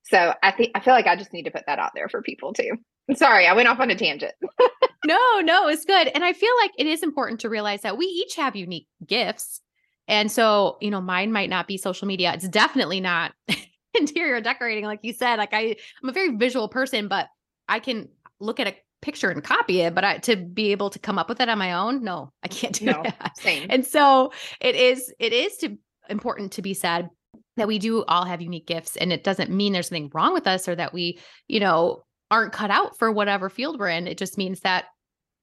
So 0.05 0.35
I 0.43 0.53
think 0.53 0.73
I 0.75 0.81
feel 0.81 0.95
like 0.95 1.07
I 1.07 1.17
just 1.17 1.33
need 1.33 1.45
to 1.45 1.51
put 1.51 1.65
that 1.67 1.79
out 1.79 1.93
there 1.95 2.09
for 2.09 2.23
people 2.23 2.53
too. 2.53 2.73
Sorry, 3.15 3.47
I 3.47 3.55
went 3.55 3.69
off 3.69 3.81
on 3.81 3.91
a 3.91 3.95
tangent. 3.95 4.35
no, 5.07 5.41
no, 5.41 5.69
it's 5.69 5.85
good. 5.85 6.09
And 6.09 6.25
I 6.25 6.33
feel 6.33 6.53
like 6.61 6.73
it 6.77 6.87
is 6.87 7.03
important 7.03 7.41
to 7.41 7.49
realize 7.49 7.83
that 7.83 7.99
we 7.99 8.07
each 8.07 8.37
have 8.37 8.57
unique 8.57 8.89
gifts 9.07 9.61
and 10.09 10.31
so, 10.31 10.79
you 10.81 10.91
know, 10.91 11.01
mine 11.01 11.33
might 11.33 11.51
not 11.51 11.67
be 11.67 11.77
social 11.77 12.07
media. 12.07 12.33
It's 12.35 12.49
definitely 12.49 13.01
not 13.01 13.33
interior 13.95 14.41
decorating, 14.41 14.85
like 14.85 15.01
you 15.03 15.13
said. 15.13 15.37
Like 15.37 15.53
I, 15.53 15.77
I'm 16.03 16.09
a 16.09 16.13
very 16.13 16.37
visual 16.37 16.69
person, 16.69 17.09
but 17.09 17.29
I 17.69 17.81
can 17.81 18.09
look 18.39 18.61
at 18.61 18.69
a 18.69 18.77
picture 19.03 19.31
and 19.31 19.43
copy 19.43 19.81
it, 19.81 19.95
but 19.95 20.05
I, 20.05 20.19
to 20.19 20.37
be 20.37 20.73
able 20.73 20.91
to 20.91 20.99
come 20.99 21.19
up 21.19 21.29
with 21.29 21.41
it 21.41 21.49
on 21.49 21.59
my 21.59 21.73
own, 21.73 22.05
no, 22.05 22.33
I 22.43 22.49
can't 22.49 22.75
do 22.75 22.87
no, 22.87 23.03
that. 23.03 23.37
Same. 23.39 23.67
And 23.71 23.87
so 23.87 24.33
it 24.61 24.75
is, 24.75 25.13
it 25.19 25.33
is 25.33 25.57
to 25.59 25.77
important 26.09 26.53
to 26.53 26.63
be 26.63 26.75
said 26.75 27.11
that 27.57 27.69
we 27.69 27.79
do 27.79 28.05
all 28.05 28.25
have 28.25 28.41
unique 28.41 28.67
gifts 28.67 28.97
and 28.97 29.13
it 29.13 29.25
doesn't 29.25 29.51
mean 29.51 29.73
there's 29.73 29.89
something 29.89 30.11
wrong 30.15 30.33
with 30.33 30.47
us 30.47 30.69
or 30.69 30.75
that 30.75 30.93
we, 30.93 31.19
you 31.49 31.59
know, 31.59 32.05
aren't 32.31 32.53
cut 32.53 32.71
out 32.71 32.99
for 32.99 33.11
whatever 33.11 33.49
field 33.49 33.79
we're 33.79 33.89
in. 33.89 34.07
It 34.07 34.19
just 34.19 34.39
means 34.39 34.61
that 34.61 34.87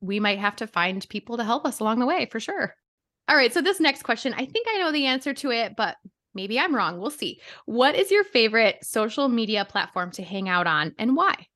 we 0.01 0.19
might 0.19 0.39
have 0.39 0.55
to 0.57 0.67
find 0.67 1.07
people 1.09 1.37
to 1.37 1.43
help 1.43 1.65
us 1.65 1.79
along 1.79 1.99
the 1.99 2.05
way 2.05 2.27
for 2.31 2.39
sure. 2.39 2.75
All 3.29 3.35
right. 3.35 3.53
So, 3.53 3.61
this 3.61 3.79
next 3.79 4.03
question, 4.03 4.33
I 4.33 4.45
think 4.45 4.67
I 4.69 4.79
know 4.79 4.91
the 4.91 5.05
answer 5.05 5.33
to 5.33 5.51
it, 5.51 5.75
but 5.75 5.95
maybe 6.33 6.59
I'm 6.59 6.75
wrong. 6.75 6.99
We'll 6.99 7.09
see. 7.09 7.39
What 7.65 7.95
is 7.95 8.11
your 8.11 8.23
favorite 8.23 8.83
social 8.83 9.27
media 9.29 9.65
platform 9.65 10.11
to 10.11 10.23
hang 10.23 10.49
out 10.49 10.67
on 10.67 10.93
and 10.97 11.15
why? 11.15 11.47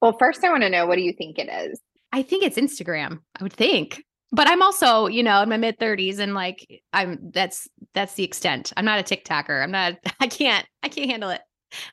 Well, 0.00 0.16
first, 0.18 0.44
I 0.44 0.50
want 0.50 0.62
to 0.62 0.70
know 0.70 0.86
what 0.86 0.96
do 0.96 1.02
you 1.02 1.12
think 1.12 1.38
it 1.38 1.48
is? 1.48 1.80
I 2.12 2.22
think 2.22 2.44
it's 2.44 2.56
Instagram, 2.56 3.20
I 3.38 3.42
would 3.42 3.52
think. 3.52 4.04
But 4.32 4.48
I'm 4.48 4.62
also, 4.62 5.06
you 5.06 5.22
know, 5.22 5.42
in 5.42 5.48
my 5.48 5.56
mid 5.56 5.78
30s 5.78 6.18
and 6.18 6.34
like 6.34 6.82
I'm 6.92 7.30
that's 7.32 7.68
that's 7.94 8.14
the 8.14 8.24
extent. 8.24 8.72
I'm 8.76 8.84
not 8.84 9.00
a 9.00 9.02
TikToker. 9.02 9.62
I'm 9.62 9.72
not 9.72 9.94
I 10.20 10.26
can't 10.28 10.66
I 10.82 10.88
can't 10.88 11.10
handle 11.10 11.30
it. 11.30 11.40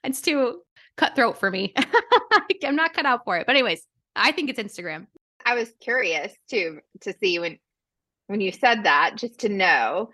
It's 0.03 0.21
too 0.21 0.61
cutthroat 0.97 1.39
for 1.39 1.49
me. 1.49 1.73
I'm 2.63 2.75
not 2.75 2.93
cut 2.93 3.05
out 3.05 3.21
for 3.25 3.37
it. 3.37 3.47
But 3.47 3.55
anyways, 3.55 3.85
I 4.15 4.31
think 4.31 4.49
it's 4.49 4.59
Instagram. 4.59 5.07
I 5.45 5.55
was 5.55 5.71
curious 5.79 6.33
too 6.49 6.79
to 7.01 7.13
see 7.19 7.39
when 7.39 7.57
when 8.27 8.41
you 8.41 8.51
said 8.51 8.83
that, 8.83 9.13
just 9.15 9.39
to 9.39 9.49
know. 9.49 10.11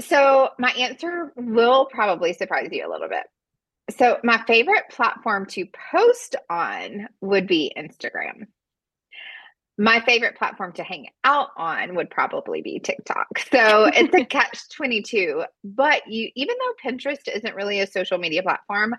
So 0.00 0.50
my 0.58 0.70
answer 0.72 1.32
will 1.36 1.86
probably 1.86 2.32
surprise 2.32 2.68
you 2.72 2.86
a 2.86 2.90
little 2.90 3.08
bit. 3.08 3.24
So 3.96 4.18
my 4.24 4.42
favorite 4.46 4.84
platform 4.90 5.46
to 5.46 5.66
post 5.92 6.36
on 6.48 7.08
would 7.20 7.46
be 7.46 7.72
Instagram. 7.76 8.46
My 9.78 10.00
favorite 10.00 10.36
platform 10.36 10.72
to 10.74 10.82
hang 10.82 11.08
out 11.24 11.48
on 11.56 11.94
would 11.94 12.10
probably 12.10 12.62
be 12.62 12.78
TikTok. 12.78 13.26
So 13.50 13.84
it's 13.86 14.14
a 14.14 14.24
catch 14.24 14.68
22. 14.70 15.44
But 15.64 16.06
you 16.08 16.30
even 16.34 16.56
though 16.58 16.90
Pinterest 16.90 17.28
isn't 17.34 17.54
really 17.54 17.80
a 17.80 17.86
social 17.86 18.18
media 18.18 18.42
platform, 18.42 18.94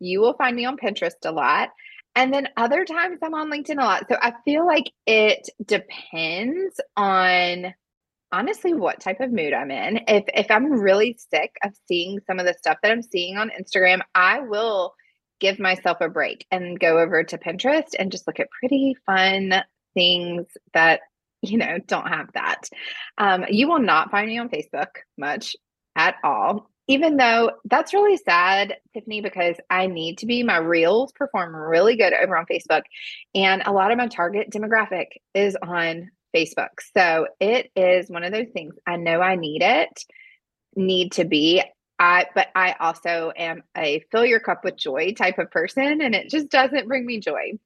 you 0.00 0.20
will 0.20 0.34
find 0.34 0.54
me 0.56 0.64
on 0.64 0.76
Pinterest 0.76 1.12
a 1.24 1.32
lot. 1.32 1.70
And 2.18 2.34
then 2.34 2.48
other 2.56 2.84
times 2.84 3.20
I'm 3.22 3.34
on 3.34 3.48
LinkedIn 3.48 3.80
a 3.80 3.84
lot. 3.84 4.06
So 4.08 4.16
I 4.20 4.32
feel 4.44 4.66
like 4.66 4.90
it 5.06 5.48
depends 5.64 6.80
on 6.96 7.72
honestly 8.32 8.74
what 8.74 8.98
type 8.98 9.20
of 9.20 9.30
mood 9.30 9.52
I'm 9.52 9.70
in. 9.70 10.00
If 10.08 10.24
if 10.34 10.50
I'm 10.50 10.80
really 10.80 11.16
sick 11.30 11.54
of 11.62 11.76
seeing 11.86 12.18
some 12.26 12.40
of 12.40 12.44
the 12.44 12.56
stuff 12.58 12.78
that 12.82 12.90
I'm 12.90 13.02
seeing 13.02 13.36
on 13.36 13.52
Instagram, 13.52 14.00
I 14.16 14.40
will 14.40 14.94
give 15.38 15.60
myself 15.60 15.98
a 16.00 16.08
break 16.08 16.44
and 16.50 16.80
go 16.80 16.98
over 16.98 17.22
to 17.22 17.38
Pinterest 17.38 17.94
and 17.96 18.10
just 18.10 18.26
look 18.26 18.40
at 18.40 18.50
pretty 18.50 18.96
fun 19.06 19.54
things 19.94 20.46
that 20.74 21.02
you 21.42 21.56
know 21.56 21.78
don't 21.86 22.08
have 22.08 22.32
that. 22.34 22.68
Um, 23.16 23.44
you 23.48 23.68
will 23.68 23.78
not 23.78 24.10
find 24.10 24.26
me 24.26 24.38
on 24.38 24.48
Facebook 24.48 24.88
much 25.16 25.54
at 25.94 26.16
all 26.24 26.68
even 26.88 27.18
though 27.18 27.52
that's 27.66 27.92
really 27.92 28.16
sad, 28.16 28.76
Tiffany, 28.94 29.20
because 29.20 29.56
I 29.68 29.86
need 29.86 30.18
to 30.18 30.26
be. 30.26 30.42
My 30.42 30.56
reels 30.56 31.12
perform 31.12 31.54
really 31.54 31.96
good 31.96 32.14
over 32.14 32.36
on 32.36 32.46
Facebook. 32.46 32.82
And 33.34 33.62
a 33.64 33.72
lot 33.72 33.92
of 33.92 33.98
my 33.98 34.08
target 34.08 34.50
demographic 34.50 35.06
is 35.34 35.54
on 35.62 36.10
Facebook. 36.34 36.68
So 36.96 37.28
it 37.40 37.70
is 37.76 38.10
one 38.10 38.24
of 38.24 38.32
those 38.32 38.48
things 38.52 38.74
I 38.86 38.96
know 38.96 39.20
I 39.20 39.36
need 39.36 39.62
it, 39.62 40.02
need 40.74 41.12
to 41.12 41.24
be. 41.24 41.62
I 42.00 42.26
but 42.34 42.46
I 42.54 42.76
also 42.78 43.32
am 43.36 43.64
a 43.76 44.04
fill 44.12 44.24
your 44.24 44.38
cup 44.38 44.62
with 44.62 44.76
joy 44.76 45.14
type 45.14 45.38
of 45.38 45.50
person 45.50 46.00
and 46.00 46.14
it 46.14 46.30
just 46.30 46.48
doesn't 46.48 46.86
bring 46.86 47.04
me 47.04 47.18
joy. 47.18 47.58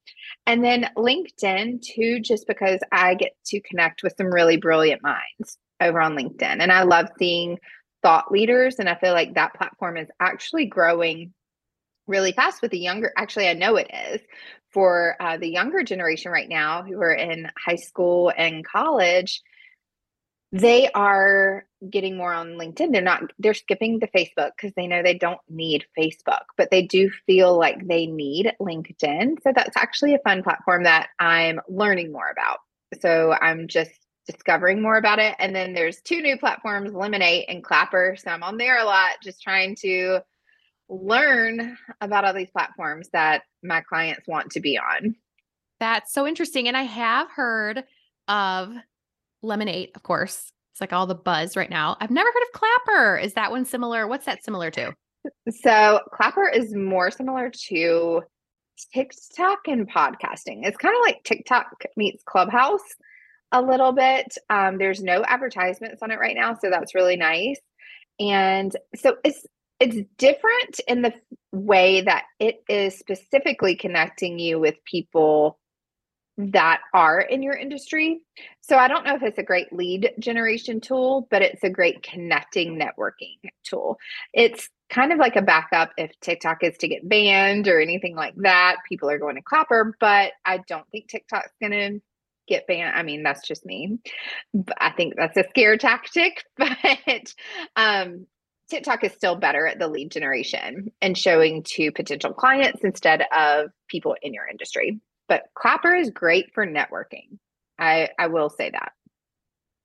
And 0.46 0.64
then 0.64 0.88
LinkedIn 0.96 1.82
too 1.82 2.18
just 2.20 2.46
because 2.46 2.80
I 2.90 3.14
get 3.14 3.32
to 3.46 3.60
connect 3.60 4.02
with 4.02 4.14
some 4.16 4.32
really 4.32 4.56
brilliant 4.56 5.02
minds 5.02 5.58
over 5.80 6.00
on 6.00 6.16
LinkedIn 6.16 6.60
and 6.60 6.72
I 6.72 6.84
love 6.84 7.08
seeing 7.18 7.58
thought 8.02 8.32
leaders 8.32 8.76
and 8.78 8.88
I 8.88 8.96
feel 8.96 9.12
like 9.12 9.34
that 9.34 9.54
platform 9.54 9.96
is 9.96 10.08
actually 10.20 10.66
growing 10.66 11.32
really 12.06 12.32
fast 12.32 12.62
with 12.62 12.72
the 12.72 12.78
younger 12.78 13.12
actually 13.16 13.48
I 13.48 13.54
know 13.54 13.76
it 13.76 13.90
is 14.12 14.20
for 14.72 15.16
uh, 15.20 15.36
the 15.36 15.48
younger 15.48 15.82
generation 15.82 16.32
right 16.32 16.48
now 16.48 16.82
who 16.82 17.00
are 17.00 17.12
in 17.12 17.50
high 17.64 17.76
school 17.76 18.32
and 18.36 18.64
college 18.66 19.42
they 20.54 20.90
are 20.90 21.64
getting 21.88 22.16
more 22.16 22.32
on 22.32 22.58
linkedin. 22.58 22.92
They're 22.92 23.00
not 23.00 23.22
they're 23.38 23.54
skipping 23.54 23.98
the 23.98 24.08
facebook 24.08 24.50
because 24.56 24.72
they 24.76 24.86
know 24.86 25.02
they 25.02 25.16
don't 25.16 25.40
need 25.48 25.86
facebook 25.98 26.42
but 26.58 26.70
they 26.70 26.82
do 26.82 27.10
feel 27.26 27.58
like 27.58 27.86
they 27.86 28.06
need 28.06 28.52
linkedin. 28.60 29.42
So 29.42 29.52
that's 29.54 29.76
actually 29.76 30.14
a 30.14 30.18
fun 30.18 30.42
platform 30.42 30.84
that 30.84 31.08
i'm 31.18 31.60
learning 31.68 32.12
more 32.12 32.28
about. 32.30 32.58
So 33.00 33.32
i'm 33.32 33.68
just 33.68 33.92
discovering 34.26 34.80
more 34.80 34.96
about 34.96 35.18
it 35.18 35.34
and 35.38 35.54
then 35.54 35.72
there's 35.72 36.00
two 36.02 36.22
new 36.22 36.38
platforms 36.38 36.92
Lemon8 36.92 37.44
and 37.48 37.64
clapper 37.64 38.16
so 38.16 38.30
i'm 38.30 38.42
on 38.42 38.56
there 38.56 38.78
a 38.78 38.84
lot 38.84 39.10
just 39.22 39.42
trying 39.42 39.74
to 39.74 40.20
learn 40.92 41.76
about 42.00 42.24
all 42.24 42.34
these 42.34 42.50
platforms 42.50 43.08
that 43.12 43.42
my 43.62 43.80
clients 43.80 44.26
want 44.28 44.52
to 44.52 44.60
be 44.60 44.78
on. 44.78 45.16
That's 45.80 46.12
so 46.12 46.26
interesting. 46.26 46.68
And 46.68 46.76
I 46.76 46.82
have 46.82 47.30
heard 47.30 47.84
of 48.28 48.72
Lemon8, 49.42 49.96
of 49.96 50.02
course. 50.02 50.52
It's 50.72 50.80
like 50.80 50.92
all 50.92 51.06
the 51.06 51.14
buzz 51.14 51.56
right 51.56 51.70
now. 51.70 51.96
I've 52.00 52.10
never 52.10 52.28
heard 52.28 52.42
of 52.42 52.52
Clapper. 52.52 53.18
Is 53.18 53.34
that 53.34 53.50
one 53.50 53.64
similar? 53.64 54.06
What's 54.06 54.26
that 54.26 54.44
similar 54.44 54.70
to? 54.72 54.92
So, 55.50 56.00
Clapper 56.12 56.48
is 56.48 56.74
more 56.74 57.10
similar 57.10 57.50
to 57.68 58.22
TikTok 58.92 59.68
and 59.68 59.88
podcasting. 59.88 60.60
It's 60.64 60.76
kind 60.76 60.94
of 60.94 61.00
like 61.04 61.22
TikTok 61.24 61.66
meets 61.96 62.22
Clubhouse 62.24 62.80
a 63.52 63.62
little 63.62 63.92
bit. 63.92 64.26
Um, 64.50 64.78
there's 64.78 65.02
no 65.02 65.22
advertisements 65.24 66.02
on 66.02 66.10
it 66.10 66.18
right 66.18 66.36
now, 66.36 66.56
so 66.60 66.70
that's 66.70 66.94
really 66.94 67.16
nice. 67.16 67.60
And 68.18 68.74
so 68.96 69.16
it's 69.24 69.44
it's 69.80 70.08
different 70.16 70.80
in 70.86 71.02
the 71.02 71.12
way 71.50 72.02
that 72.02 72.24
it 72.38 72.62
is 72.68 72.96
specifically 72.96 73.74
connecting 73.74 74.38
you 74.38 74.60
with 74.60 74.76
people 74.84 75.58
that 76.38 76.80
are 76.94 77.20
in 77.20 77.42
your 77.42 77.54
industry. 77.54 78.20
So 78.60 78.76
I 78.76 78.88
don't 78.88 79.04
know 79.04 79.16
if 79.16 79.22
it's 79.22 79.38
a 79.38 79.42
great 79.42 79.72
lead 79.72 80.12
generation 80.18 80.80
tool, 80.80 81.26
but 81.30 81.42
it's 81.42 81.64
a 81.64 81.68
great 81.68 82.02
connecting 82.02 82.78
networking 82.78 83.38
tool. 83.64 83.98
It's 84.32 84.68
kind 84.88 85.12
of 85.12 85.18
like 85.18 85.36
a 85.36 85.42
backup 85.42 85.90
if 85.96 86.12
TikTok 86.20 86.62
is 86.62 86.76
to 86.78 86.88
get 86.88 87.08
banned 87.08 87.68
or 87.68 87.80
anything 87.80 88.14
like 88.14 88.34
that. 88.36 88.76
People 88.88 89.10
are 89.10 89.18
going 89.18 89.36
to 89.36 89.42
Clapper, 89.42 89.94
but 90.00 90.32
I 90.44 90.58
don't 90.68 90.88
think 90.90 91.08
TikTok's 91.08 91.52
going 91.60 91.72
to 91.72 92.00
get 92.52 92.66
banned. 92.66 92.96
I 92.96 93.02
mean, 93.02 93.22
that's 93.22 93.46
just 93.46 93.64
me. 93.66 93.98
I 94.78 94.90
think 94.90 95.14
that's 95.16 95.36
a 95.36 95.48
scare 95.48 95.76
tactic, 95.76 96.44
but 96.56 97.34
um 97.76 98.26
TikTok 98.70 99.04
is 99.04 99.12
still 99.12 99.36
better 99.36 99.66
at 99.66 99.78
the 99.78 99.88
lead 99.88 100.10
generation 100.10 100.90
and 101.02 101.16
showing 101.16 101.62
to 101.74 101.92
potential 101.92 102.32
clients 102.32 102.82
instead 102.82 103.22
of 103.36 103.70
people 103.88 104.16
in 104.22 104.32
your 104.32 104.48
industry. 104.48 104.98
But 105.28 105.42
Clapper 105.54 105.94
is 105.94 106.08
great 106.08 106.54
for 106.54 106.66
networking. 106.66 107.38
I, 107.78 108.08
I 108.18 108.28
will 108.28 108.48
say 108.48 108.70
that. 108.70 108.92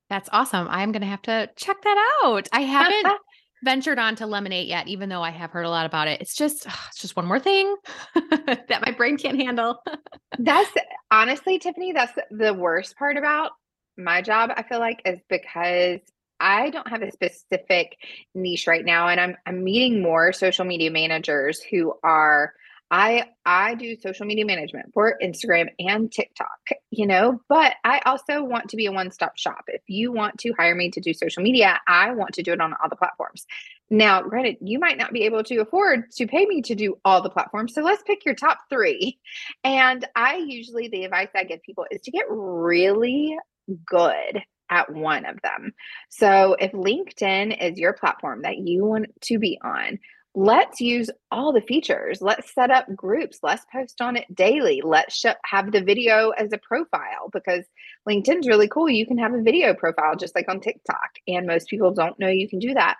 That's 0.09 0.29
awesome. 0.31 0.67
I'm 0.69 0.93
going 0.93 1.01
to 1.01 1.07
have 1.07 1.21
to 1.23 1.49
check 1.57 1.81
that 1.83 2.19
out. 2.23 2.47
I 2.53 2.61
haven't 2.61 3.19
ventured 3.63 3.99
on 3.99 4.15
to 4.17 4.25
Lemon8 4.25 4.67
yet, 4.67 4.87
even 4.87 5.09
though 5.09 5.21
I 5.21 5.31
have 5.31 5.51
heard 5.51 5.65
a 5.65 5.69
lot 5.69 5.85
about 5.85 6.07
it. 6.07 6.21
It's 6.21 6.35
just, 6.35 6.65
it's 6.65 7.01
just 7.01 7.15
one 7.15 7.25
more 7.25 7.39
thing 7.39 7.75
that 8.15 8.81
my 8.85 8.91
brain 8.91 9.17
can't 9.17 9.39
handle. 9.39 9.81
that's 10.39 10.71
honestly, 11.11 11.59
Tiffany, 11.59 11.91
that's 11.91 12.13
the 12.31 12.53
worst 12.53 12.97
part 12.97 13.17
about 13.17 13.51
my 13.97 14.21
job. 14.21 14.51
I 14.55 14.63
feel 14.63 14.79
like 14.79 15.01
is 15.05 15.19
because 15.29 15.99
I 16.39 16.69
don't 16.69 16.87
have 16.87 17.01
a 17.01 17.11
specific 17.11 17.97
niche 18.35 18.67
right 18.67 18.85
now 18.85 19.07
and 19.07 19.19
I'm 19.19 19.37
I'm 19.45 19.63
meeting 19.63 20.01
more 20.01 20.31
social 20.33 20.65
media 20.65 20.91
managers 20.91 21.59
who 21.61 21.93
are 22.03 22.53
I 22.89 23.25
I 23.45 23.75
do 23.75 23.95
social 23.97 24.25
media 24.25 24.45
management 24.45 24.93
for 24.93 25.17
Instagram 25.21 25.67
and 25.79 26.11
TikTok, 26.11 26.59
you 26.89 27.05
know, 27.05 27.41
but 27.49 27.75
I 27.83 28.01
also 28.05 28.43
want 28.43 28.69
to 28.69 28.77
be 28.77 28.85
a 28.85 28.91
one-stop 28.91 29.37
shop. 29.37 29.65
If 29.67 29.81
you 29.87 30.11
want 30.11 30.37
to 30.39 30.53
hire 30.57 30.75
me 30.75 30.91
to 30.91 31.01
do 31.01 31.13
social 31.13 31.43
media, 31.43 31.79
I 31.87 32.11
want 32.11 32.33
to 32.35 32.43
do 32.43 32.53
it 32.53 32.61
on 32.61 32.73
all 32.73 32.89
the 32.89 32.95
platforms. 32.95 33.45
Now, 33.89 34.21
granted, 34.21 34.57
you 34.61 34.79
might 34.79 34.97
not 34.97 35.13
be 35.13 35.23
able 35.23 35.43
to 35.43 35.57
afford 35.57 36.11
to 36.11 36.27
pay 36.27 36.45
me 36.45 36.61
to 36.63 36.75
do 36.75 36.97
all 37.05 37.21
the 37.21 37.29
platforms. 37.29 37.73
So 37.73 37.81
let's 37.81 38.03
pick 38.03 38.25
your 38.25 38.35
top 38.35 38.59
3. 38.69 39.17
And 39.63 40.05
I 40.15 40.37
usually 40.37 40.87
the 40.87 41.05
advice 41.05 41.29
I 41.35 41.43
give 41.43 41.61
people 41.63 41.85
is 41.91 42.01
to 42.01 42.11
get 42.11 42.25
really 42.29 43.37
good 43.85 44.41
at 44.69 44.91
one 44.93 45.25
of 45.25 45.41
them. 45.41 45.73
So 46.09 46.55
if 46.59 46.73
LinkedIn 46.73 47.61
is 47.61 47.79
your 47.79 47.93
platform 47.93 48.41
that 48.41 48.57
you 48.57 48.85
want 48.85 49.07
to 49.21 49.39
be 49.39 49.59
on, 49.63 49.99
let's 50.37 50.79
use 50.79 51.09
all 51.31 51.51
the 51.51 51.61
features. 51.61 52.21
Let's 52.21 52.53
set 52.53 52.69
up 52.69 52.85
groups. 52.95 53.39
Let's 53.41 53.65
post 53.73 53.99
on 54.01 54.15
it 54.15 54.35
daily. 54.35 54.83
Let's 54.85 55.15
sh- 55.15 55.33
have 55.43 55.71
the 55.71 55.81
video 55.81 56.29
as 56.29 56.53
a 56.53 56.59
profile 56.59 57.31
because 57.33 57.65
LinkedIn's 58.07 58.47
really 58.47 58.67
cool. 58.67 58.87
You 58.87 59.07
can 59.07 59.17
have 59.17 59.33
a 59.33 59.41
video 59.41 59.73
profile 59.73 60.15
just 60.15 60.35
like 60.35 60.47
on 60.47 60.59
TikTok, 60.59 61.09
and 61.27 61.47
most 61.47 61.67
people 61.69 61.91
don't 61.91 62.19
know 62.19 62.27
you 62.27 62.47
can 62.47 62.59
do 62.59 62.75
that. 62.75 62.97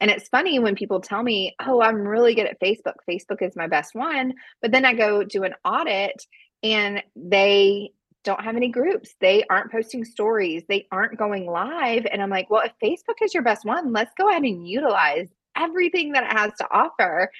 And 0.00 0.10
it's 0.10 0.30
funny 0.30 0.60
when 0.60 0.76
people 0.76 1.02
tell 1.02 1.22
me, 1.22 1.54
Oh, 1.60 1.82
I'm 1.82 2.08
really 2.08 2.34
good 2.34 2.46
at 2.46 2.58
Facebook. 2.58 2.94
Facebook 3.06 3.42
is 3.42 3.54
my 3.54 3.66
best 3.66 3.94
one. 3.94 4.32
But 4.62 4.72
then 4.72 4.86
I 4.86 4.94
go 4.94 5.24
do 5.24 5.42
an 5.42 5.52
audit 5.66 6.24
and 6.62 7.02
they 7.14 7.90
don't 8.24 8.42
have 8.42 8.56
any 8.56 8.70
groups. 8.70 9.14
They 9.20 9.44
aren't 9.50 9.70
posting 9.70 10.06
stories. 10.06 10.62
They 10.66 10.86
aren't 10.90 11.18
going 11.18 11.44
live. 11.44 12.06
And 12.10 12.22
I'm 12.22 12.30
like, 12.30 12.48
well, 12.48 12.64
if 12.64 12.72
Facebook 12.82 13.22
is 13.22 13.34
your 13.34 13.42
best 13.42 13.66
one, 13.66 13.92
let's 13.92 14.14
go 14.16 14.30
ahead 14.30 14.42
and 14.42 14.66
utilize 14.66 15.28
everything 15.58 16.12
that 16.12 16.24
it 16.24 16.32
has 16.32 16.52
to 16.58 16.68
offer. 16.70 17.30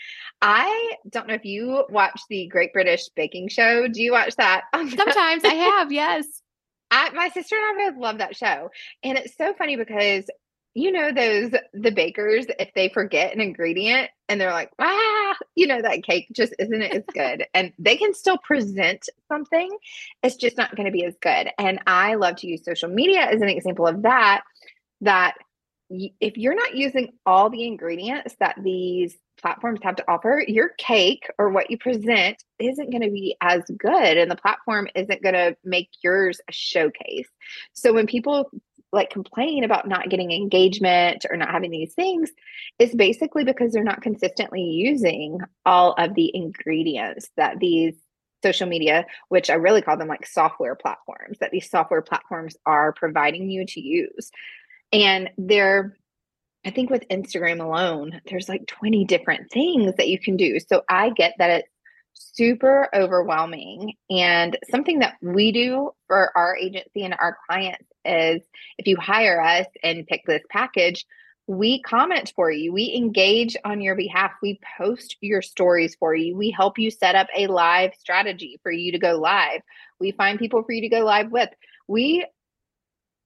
I 0.42 0.94
don't 1.08 1.28
know 1.28 1.34
if 1.34 1.44
you 1.44 1.84
watch 1.88 2.20
the 2.28 2.46
Great 2.48 2.72
British 2.72 3.08
Baking 3.14 3.48
Show. 3.48 3.88
Do 3.88 4.02
you 4.02 4.12
watch 4.12 4.36
that? 4.36 4.64
Sometimes 4.74 5.44
I 5.44 5.54
have, 5.54 5.92
yes. 5.92 6.26
I, 6.90 7.10
my 7.10 7.28
sister 7.28 7.56
and 7.56 7.82
I 7.82 7.90
both 7.90 8.00
love 8.00 8.18
that 8.18 8.36
show. 8.36 8.70
And 9.02 9.18
it's 9.18 9.36
so 9.36 9.52
funny 9.54 9.76
because 9.76 10.24
you 10.74 10.92
know 10.92 11.10
those 11.12 11.50
the 11.72 11.90
bakers 11.90 12.46
if 12.58 12.72
they 12.74 12.88
forget 12.88 13.34
an 13.34 13.40
ingredient 13.40 14.10
and 14.28 14.40
they're 14.40 14.52
like 14.52 14.70
ah 14.78 15.34
you 15.56 15.66
know 15.66 15.80
that 15.80 16.04
cake 16.04 16.28
just 16.32 16.54
isn't 16.58 16.82
as 16.82 17.02
good 17.14 17.46
and 17.54 17.72
they 17.78 17.96
can 17.96 18.14
still 18.14 18.38
present 18.38 19.08
something 19.28 19.70
it's 20.22 20.36
just 20.36 20.56
not 20.56 20.76
going 20.76 20.86
to 20.86 20.92
be 20.92 21.04
as 21.04 21.16
good 21.20 21.48
and 21.58 21.80
i 21.86 22.14
love 22.14 22.36
to 22.36 22.46
use 22.46 22.64
social 22.64 22.88
media 22.88 23.22
as 23.22 23.40
an 23.40 23.48
example 23.48 23.86
of 23.86 24.02
that 24.02 24.42
that 25.00 25.34
if 25.90 26.36
you're 26.36 26.54
not 26.54 26.76
using 26.76 27.12
all 27.24 27.50
the 27.50 27.66
ingredients 27.66 28.36
that 28.40 28.56
these 28.62 29.16
platforms 29.40 29.80
have 29.82 29.96
to 29.96 30.10
offer, 30.10 30.42
your 30.46 30.70
cake 30.78 31.28
or 31.38 31.50
what 31.50 31.70
you 31.70 31.78
present 31.78 32.42
isn't 32.58 32.90
going 32.90 33.02
to 33.02 33.10
be 33.10 33.36
as 33.40 33.62
good 33.78 34.16
and 34.16 34.30
the 34.30 34.36
platform 34.36 34.88
isn't 34.94 35.22
going 35.22 35.34
to 35.34 35.56
make 35.64 35.88
yours 36.02 36.40
a 36.48 36.52
showcase. 36.52 37.28
So 37.72 37.92
when 37.92 38.06
people 38.06 38.50
like 38.92 39.10
complain 39.10 39.64
about 39.64 39.86
not 39.86 40.08
getting 40.08 40.32
engagement 40.32 41.26
or 41.30 41.36
not 41.36 41.50
having 41.50 41.70
these 41.70 41.94
things, 41.94 42.30
it's 42.78 42.94
basically 42.94 43.44
because 43.44 43.72
they're 43.72 43.84
not 43.84 44.02
consistently 44.02 44.62
using 44.62 45.40
all 45.64 45.92
of 45.92 46.14
the 46.14 46.30
ingredients 46.34 47.28
that 47.36 47.58
these 47.58 47.94
social 48.42 48.68
media, 48.68 49.04
which 49.28 49.50
I 49.50 49.54
really 49.54 49.82
call 49.82 49.96
them 49.96 50.08
like 50.08 50.26
software 50.26 50.74
platforms, 50.74 51.38
that 51.40 51.50
these 51.50 51.68
software 51.68 52.02
platforms 52.02 52.56
are 52.64 52.92
providing 52.92 53.50
you 53.50 53.66
to 53.66 53.80
use. 53.80 54.30
And 54.92 55.30
they're 55.36 55.96
I 56.66 56.70
think 56.70 56.90
with 56.90 57.08
Instagram 57.08 57.64
alone, 57.64 58.20
there's 58.26 58.48
like 58.48 58.66
20 58.66 59.04
different 59.04 59.50
things 59.50 59.94
that 59.96 60.08
you 60.08 60.18
can 60.18 60.36
do. 60.36 60.58
So 60.60 60.82
I 60.88 61.10
get 61.10 61.34
that 61.38 61.50
it's 61.50 61.68
super 62.14 62.88
overwhelming. 62.94 63.94
And 64.10 64.58
something 64.70 64.98
that 64.98 65.14
we 65.22 65.52
do 65.52 65.92
for 66.08 66.36
our 66.36 66.56
agency 66.56 67.04
and 67.04 67.14
our 67.18 67.38
clients 67.48 67.86
is 68.04 68.42
if 68.76 68.86
you 68.86 68.96
hire 68.96 69.40
us 69.40 69.66
and 69.82 70.06
pick 70.06 70.22
this 70.26 70.42
package, 70.50 71.06
we 71.46 71.80
comment 71.80 72.32
for 72.36 72.50
you. 72.50 72.72
We 72.72 72.92
engage 72.94 73.56
on 73.64 73.80
your 73.80 73.94
behalf. 73.94 74.32
We 74.42 74.60
post 74.76 75.16
your 75.22 75.40
stories 75.40 75.96
for 75.98 76.14
you. 76.14 76.36
We 76.36 76.50
help 76.50 76.78
you 76.78 76.90
set 76.90 77.14
up 77.14 77.28
a 77.34 77.46
live 77.46 77.92
strategy 77.98 78.60
for 78.62 78.70
you 78.70 78.92
to 78.92 78.98
go 78.98 79.18
live. 79.18 79.62
We 79.98 80.10
find 80.10 80.38
people 80.38 80.62
for 80.62 80.72
you 80.72 80.82
to 80.82 80.88
go 80.90 81.04
live 81.04 81.30
with. 81.30 81.48
We 81.86 82.26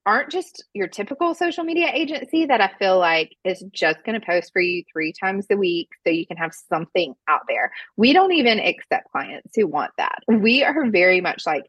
aren't 0.05 0.31
just 0.31 0.65
your 0.75 0.89
typical 0.89 1.35
social 1.35 1.65
media 1.65 1.89
agency 1.93 2.47
that 2.47 2.61
I 2.61 2.71
feel 2.79 2.99
like 2.99 3.37
is 3.45 3.65
just 3.73 4.03
going 4.05 4.19
to 4.19 4.27
post 4.27 4.53
for 4.53 4.61
you 4.61 4.83
three 4.93 5.13
times 5.13 5.47
a 5.51 5.57
week 5.57 5.91
so 6.05 6.13
you 6.13 6.27
can 6.27 6.37
have 6.37 6.53
something 6.69 7.15
out 7.29 7.43
there. 7.49 7.73
We 7.97 8.13
don't 8.13 8.33
even 8.33 8.59
accept 8.59 9.11
clients 9.13 9.53
who 9.55 9.67
want 9.67 9.93
that. 9.99 10.21
We 10.29 10.65
are 10.65 10.91
very 10.91 11.21
much 11.21 11.47
like, 11.47 11.65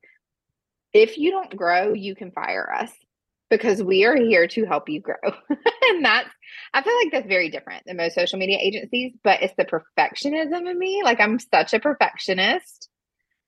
if 0.94 1.18
you 1.18 1.32
don't 1.32 1.56
grow, 1.56 1.94
you 1.94 2.16
can 2.16 2.32
fire 2.32 2.72
us 2.72 2.92
because 3.50 3.84
we 3.84 4.04
are 4.06 4.16
here 4.16 4.48
to 4.48 4.66
help 4.66 4.90
you 4.90 5.00
grow. 5.00 5.16
and 5.24 6.04
that's, 6.04 6.30
I 6.74 6.82
feel 6.82 6.96
like 7.04 7.12
that's 7.12 7.28
very 7.28 7.50
different 7.50 7.84
than 7.86 7.98
most 7.98 8.16
social 8.16 8.40
media 8.40 8.58
agencies, 8.60 9.14
but 9.24 9.44
it's 9.44 9.54
the 9.58 9.66
perfectionism 9.66 10.70
in 10.70 10.78
me. 10.78 11.02
Like, 11.04 11.20
I'm 11.20 11.38
such 11.40 11.74
a 11.74 11.80
perfectionist 11.80 12.90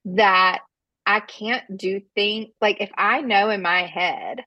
that 0.06 0.60
I 1.08 1.22
can't 1.22 1.63
do 1.75 2.01
things 2.13 2.48
like 2.62 2.82
if 2.82 2.92
I 2.96 3.22
know 3.22 3.50
in 3.50 3.62
my 3.62 3.84
head 3.84 4.44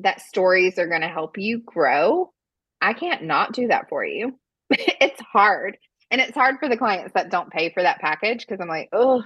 that 0.00 0.20
stories 0.20 0.78
are 0.78 0.88
going 0.88 1.02
to 1.02 1.08
help 1.08 1.38
you 1.38 1.60
grow, 1.64 2.32
I 2.80 2.92
can't 2.92 3.24
not 3.24 3.52
do 3.52 3.68
that 3.68 3.88
for 3.88 4.04
you. 4.04 4.38
it's 4.70 5.20
hard. 5.20 5.76
And 6.10 6.20
it's 6.20 6.34
hard 6.34 6.56
for 6.60 6.68
the 6.68 6.76
clients 6.76 7.12
that 7.14 7.30
don't 7.30 7.50
pay 7.50 7.72
for 7.72 7.82
that 7.82 8.00
package 8.00 8.46
because 8.46 8.60
I'm 8.60 8.68
like, 8.68 8.88
oh, 8.92 9.24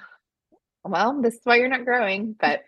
well, 0.84 1.20
this 1.20 1.34
is 1.34 1.40
why 1.44 1.56
you're 1.56 1.68
not 1.68 1.84
growing. 1.84 2.34
But 2.38 2.62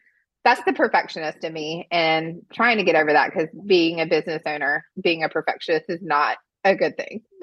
that's 0.44 0.62
the 0.64 0.72
perfectionist 0.72 1.44
in 1.44 1.52
me 1.52 1.86
and 1.90 2.42
trying 2.52 2.78
to 2.78 2.84
get 2.84 2.96
over 2.96 3.12
that 3.12 3.30
because 3.32 3.48
being 3.66 4.00
a 4.00 4.06
business 4.06 4.42
owner, 4.46 4.84
being 5.00 5.22
a 5.22 5.28
perfectionist 5.28 5.86
is 5.88 6.00
not 6.02 6.38
a 6.64 6.74
good 6.74 6.96
thing. 6.96 7.22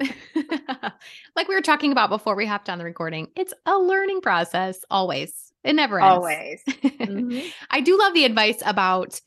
like 1.36 1.48
we 1.48 1.54
were 1.54 1.62
talking 1.62 1.92
about 1.92 2.10
before 2.10 2.36
we 2.36 2.46
hopped 2.46 2.68
on 2.68 2.78
the 2.78 2.84
recording, 2.84 3.28
it's 3.36 3.54
a 3.66 3.78
learning 3.78 4.20
process 4.20 4.78
always. 4.90 5.52
It 5.64 5.74
never 5.74 6.00
ends. 6.00 6.12
Always. 6.12 6.62
Mm-hmm. 6.98 7.48
I 7.70 7.80
do 7.80 7.98
love 7.98 8.12
the 8.12 8.24
advice 8.24 8.60
about 8.66 9.20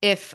if 0.00 0.34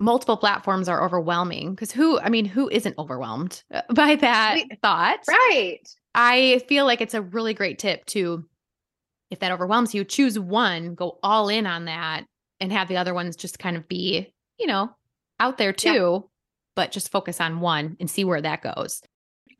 multiple 0.00 0.36
platforms 0.36 0.88
are 0.88 1.04
overwhelming 1.04 1.70
because 1.70 1.92
who 1.92 2.18
i 2.20 2.28
mean 2.28 2.46
who 2.46 2.68
isn't 2.70 2.98
overwhelmed 2.98 3.62
uh, 3.72 3.82
by 3.94 4.16
that 4.16 4.58
thought? 4.82 5.20
Right. 5.28 5.82
I 6.12 6.60
feel 6.66 6.86
like 6.86 7.00
it's 7.00 7.14
a 7.14 7.22
really 7.22 7.54
great 7.54 7.78
tip 7.78 8.04
to 8.06 8.44
if 9.30 9.38
that 9.38 9.52
overwhelms 9.52 9.94
you 9.94 10.04
choose 10.04 10.38
one 10.38 10.94
go 10.94 11.18
all 11.22 11.48
in 11.48 11.66
on 11.66 11.84
that 11.84 12.24
and 12.58 12.72
have 12.72 12.88
the 12.88 12.96
other 12.96 13.14
ones 13.14 13.36
just 13.36 13.58
kind 13.58 13.76
of 13.76 13.86
be 13.88 14.32
you 14.58 14.66
know 14.66 14.90
out 15.38 15.58
there 15.58 15.72
too 15.72 15.88
yeah. 16.22 16.28
but 16.74 16.90
just 16.90 17.12
focus 17.12 17.40
on 17.40 17.60
one 17.60 17.96
and 18.00 18.10
see 18.10 18.24
where 18.24 18.40
that 18.40 18.62
goes 18.62 19.02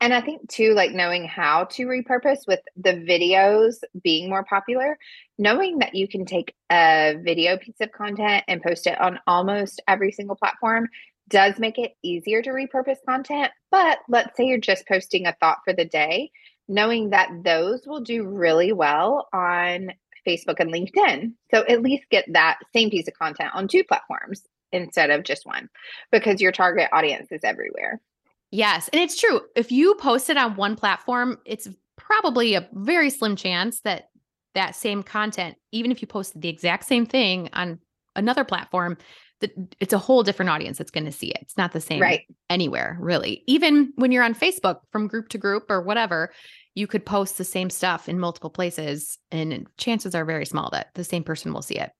and 0.01 0.15
I 0.15 0.19
think 0.19 0.49
too, 0.49 0.73
like 0.73 0.91
knowing 0.91 1.25
how 1.25 1.65
to 1.65 1.85
repurpose 1.85 2.47
with 2.47 2.59
the 2.75 2.93
videos 2.93 3.75
being 4.03 4.29
more 4.29 4.43
popular, 4.43 4.97
knowing 5.37 5.77
that 5.77 5.93
you 5.93 6.07
can 6.07 6.25
take 6.25 6.55
a 6.71 7.15
video 7.23 7.55
piece 7.57 7.79
of 7.79 7.91
content 7.91 8.43
and 8.47 8.63
post 8.63 8.87
it 8.87 8.99
on 8.99 9.19
almost 9.27 9.79
every 9.87 10.11
single 10.11 10.35
platform 10.35 10.89
does 11.29 11.59
make 11.59 11.77
it 11.77 11.93
easier 12.03 12.41
to 12.41 12.49
repurpose 12.49 12.97
content. 13.07 13.51
But 13.69 13.99
let's 14.09 14.35
say 14.35 14.45
you're 14.45 14.57
just 14.57 14.87
posting 14.87 15.27
a 15.27 15.35
thought 15.39 15.59
for 15.63 15.71
the 15.71 15.85
day, 15.85 16.31
knowing 16.67 17.11
that 17.11 17.29
those 17.43 17.85
will 17.85 18.01
do 18.01 18.25
really 18.25 18.73
well 18.73 19.29
on 19.31 19.91
Facebook 20.27 20.59
and 20.59 20.73
LinkedIn. 20.73 21.33
So 21.53 21.63
at 21.69 21.83
least 21.83 22.05
get 22.09 22.25
that 22.33 22.57
same 22.73 22.89
piece 22.89 23.07
of 23.07 23.13
content 23.13 23.51
on 23.53 23.67
two 23.67 23.83
platforms 23.83 24.41
instead 24.71 25.11
of 25.11 25.23
just 25.23 25.45
one 25.45 25.69
because 26.11 26.41
your 26.41 26.51
target 26.51 26.89
audience 26.91 27.31
is 27.31 27.41
everywhere. 27.43 28.01
Yes. 28.51 28.89
And 28.91 29.01
it's 29.01 29.19
true. 29.19 29.41
If 29.55 29.71
you 29.71 29.95
post 29.95 30.29
it 30.29 30.37
on 30.37 30.55
one 30.55 30.75
platform, 30.75 31.39
it's 31.45 31.67
probably 31.97 32.55
a 32.55 32.67
very 32.73 33.09
slim 33.09 33.35
chance 33.35 33.81
that 33.81 34.09
that 34.53 34.75
same 34.75 35.01
content, 35.01 35.55
even 35.71 35.91
if 35.91 36.01
you 36.01 36.07
posted 36.07 36.41
the 36.41 36.49
exact 36.49 36.85
same 36.85 37.05
thing 37.05 37.49
on 37.53 37.79
another 38.15 38.43
platform, 38.43 38.97
that 39.39 39.51
it's 39.79 39.93
a 39.93 39.97
whole 39.97 40.23
different 40.23 40.49
audience 40.49 40.77
that's 40.77 40.91
going 40.91 41.05
to 41.05 41.11
see 41.11 41.27
it. 41.27 41.37
It's 41.41 41.57
not 41.57 41.71
the 41.71 41.81
same 41.81 42.01
right. 42.01 42.21
anywhere, 42.49 42.97
really. 42.99 43.43
Even 43.47 43.93
when 43.95 44.11
you're 44.11 44.23
on 44.23 44.35
Facebook 44.35 44.81
from 44.91 45.07
group 45.07 45.29
to 45.29 45.37
group 45.37 45.71
or 45.71 45.81
whatever, 45.81 46.33
you 46.75 46.87
could 46.87 47.05
post 47.05 47.37
the 47.37 47.43
same 47.43 47.69
stuff 47.69 48.07
in 48.07 48.19
multiple 48.19 48.49
places, 48.49 49.17
and 49.31 49.67
chances 49.77 50.15
are 50.15 50.25
very 50.25 50.45
small 50.45 50.69
that 50.71 50.89
the 50.93 51.03
same 51.03 51.23
person 51.23 51.53
will 51.53 51.61
see 51.61 51.75
it. 51.75 51.91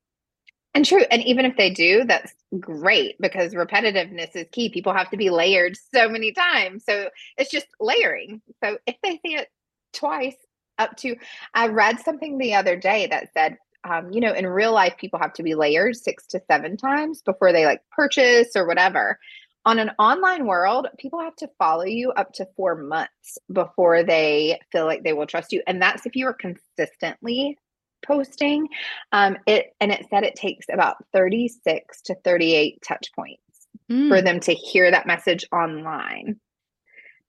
And 0.74 0.86
true. 0.86 1.04
And 1.10 1.22
even 1.24 1.44
if 1.44 1.56
they 1.56 1.70
do, 1.70 2.04
that's 2.04 2.32
great 2.58 3.16
because 3.20 3.54
repetitiveness 3.54 4.34
is 4.34 4.46
key. 4.52 4.70
People 4.70 4.94
have 4.94 5.10
to 5.10 5.18
be 5.18 5.28
layered 5.28 5.76
so 5.94 6.08
many 6.08 6.32
times. 6.32 6.84
So 6.84 7.10
it's 7.36 7.50
just 7.50 7.66
layering. 7.78 8.40
So 8.64 8.78
if 8.86 8.96
they 9.02 9.20
see 9.24 9.34
it 9.34 9.48
twice, 9.92 10.36
up 10.78 10.96
to, 10.96 11.16
I 11.54 11.68
read 11.68 12.00
something 12.00 12.38
the 12.38 12.54
other 12.54 12.76
day 12.76 13.06
that 13.06 13.32
said, 13.34 13.58
um, 13.84 14.12
you 14.12 14.20
know, 14.20 14.32
in 14.32 14.46
real 14.46 14.72
life, 14.72 14.96
people 14.98 15.18
have 15.18 15.34
to 15.34 15.42
be 15.42 15.54
layered 15.54 15.96
six 15.96 16.26
to 16.28 16.40
seven 16.50 16.76
times 16.76 17.22
before 17.22 17.52
they 17.52 17.66
like 17.66 17.82
purchase 17.90 18.56
or 18.56 18.66
whatever. 18.66 19.18
On 19.64 19.78
an 19.78 19.90
online 19.98 20.46
world, 20.46 20.88
people 20.98 21.20
have 21.20 21.36
to 21.36 21.50
follow 21.58 21.84
you 21.84 22.10
up 22.12 22.32
to 22.34 22.48
four 22.56 22.74
months 22.74 23.38
before 23.52 24.02
they 24.02 24.58
feel 24.72 24.86
like 24.86 25.04
they 25.04 25.12
will 25.12 25.26
trust 25.26 25.52
you. 25.52 25.62
And 25.66 25.80
that's 25.80 26.06
if 26.06 26.16
you 26.16 26.26
are 26.26 26.34
consistently 26.34 27.58
posting. 28.06 28.68
Um, 29.12 29.36
it 29.46 29.74
and 29.80 29.92
it 29.92 30.06
said 30.10 30.24
it 30.24 30.34
takes 30.34 30.66
about 30.72 30.96
36 31.12 32.02
to 32.02 32.14
38 32.24 32.82
touch 32.86 33.10
points 33.14 33.42
mm. 33.90 34.08
for 34.08 34.20
them 34.20 34.40
to 34.40 34.54
hear 34.54 34.90
that 34.90 35.06
message 35.06 35.44
online 35.52 36.40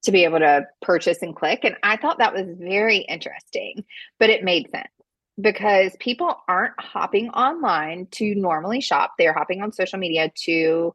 to 0.03 0.11
be 0.11 0.25
able 0.25 0.39
to 0.39 0.65
purchase 0.81 1.21
and 1.21 1.35
click. 1.35 1.63
And 1.63 1.75
I 1.81 1.97
thought 1.97 2.17
that 2.19 2.33
was 2.33 2.47
very 2.59 2.97
interesting, 2.97 3.85
but 4.19 4.29
it 4.29 4.43
made 4.43 4.69
sense 4.69 4.87
because 5.39 5.95
people 5.99 6.35
aren't 6.47 6.79
hopping 6.79 7.29
online 7.29 8.07
to 8.11 8.35
normally 8.35 8.81
shop. 8.81 9.13
They're 9.17 9.33
hopping 9.33 9.61
on 9.61 9.71
social 9.71 9.99
media 9.99 10.31
to 10.45 10.93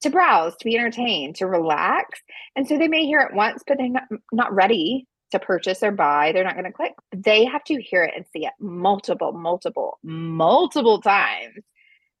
to 0.00 0.10
browse, 0.10 0.54
to 0.56 0.64
be 0.64 0.76
entertained, 0.76 1.34
to 1.36 1.46
relax. 1.46 2.20
And 2.54 2.68
so 2.68 2.78
they 2.78 2.86
may 2.86 3.04
hear 3.04 3.18
it 3.18 3.34
once, 3.34 3.64
but 3.66 3.78
they're 3.78 3.88
not, 3.88 4.04
not 4.32 4.54
ready 4.54 5.08
to 5.30 5.38
purchase 5.38 5.82
or 5.82 5.90
buy, 5.90 6.32
they're 6.32 6.44
not 6.44 6.54
going 6.54 6.64
to 6.64 6.72
click. 6.72 6.94
They 7.14 7.44
have 7.44 7.64
to 7.64 7.80
hear 7.80 8.02
it 8.04 8.14
and 8.16 8.24
see 8.32 8.46
it 8.46 8.52
multiple, 8.58 9.32
multiple, 9.32 9.98
multiple 10.02 11.00
times. 11.00 11.58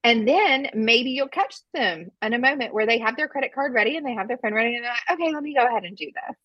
And 0.04 0.26
then 0.28 0.68
maybe 0.74 1.10
you'll 1.10 1.28
catch 1.28 1.56
them 1.74 2.10
in 2.22 2.32
a 2.32 2.38
moment 2.38 2.72
where 2.72 2.86
they 2.86 2.98
have 2.98 3.16
their 3.16 3.28
credit 3.28 3.52
card 3.54 3.74
ready 3.74 3.96
and 3.96 4.06
they 4.06 4.14
have 4.14 4.28
their 4.28 4.38
phone 4.38 4.54
ready 4.54 4.76
and 4.76 4.84
they're 4.84 4.92
like, 4.92 5.18
okay, 5.18 5.32
let 5.32 5.42
me 5.42 5.54
go 5.54 5.66
ahead 5.66 5.84
and 5.84 5.96
do 5.96 6.06
this. 6.06 6.36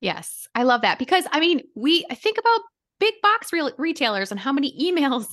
Yes, 0.00 0.46
I 0.54 0.62
love 0.62 0.82
that 0.82 0.98
because 0.98 1.24
I 1.32 1.40
mean, 1.40 1.62
we 1.74 2.04
think 2.14 2.38
about 2.38 2.60
big 3.00 3.14
box 3.22 3.52
re- 3.52 3.72
retailers 3.76 4.30
and 4.30 4.38
how 4.38 4.52
many 4.52 4.72
emails 4.92 5.26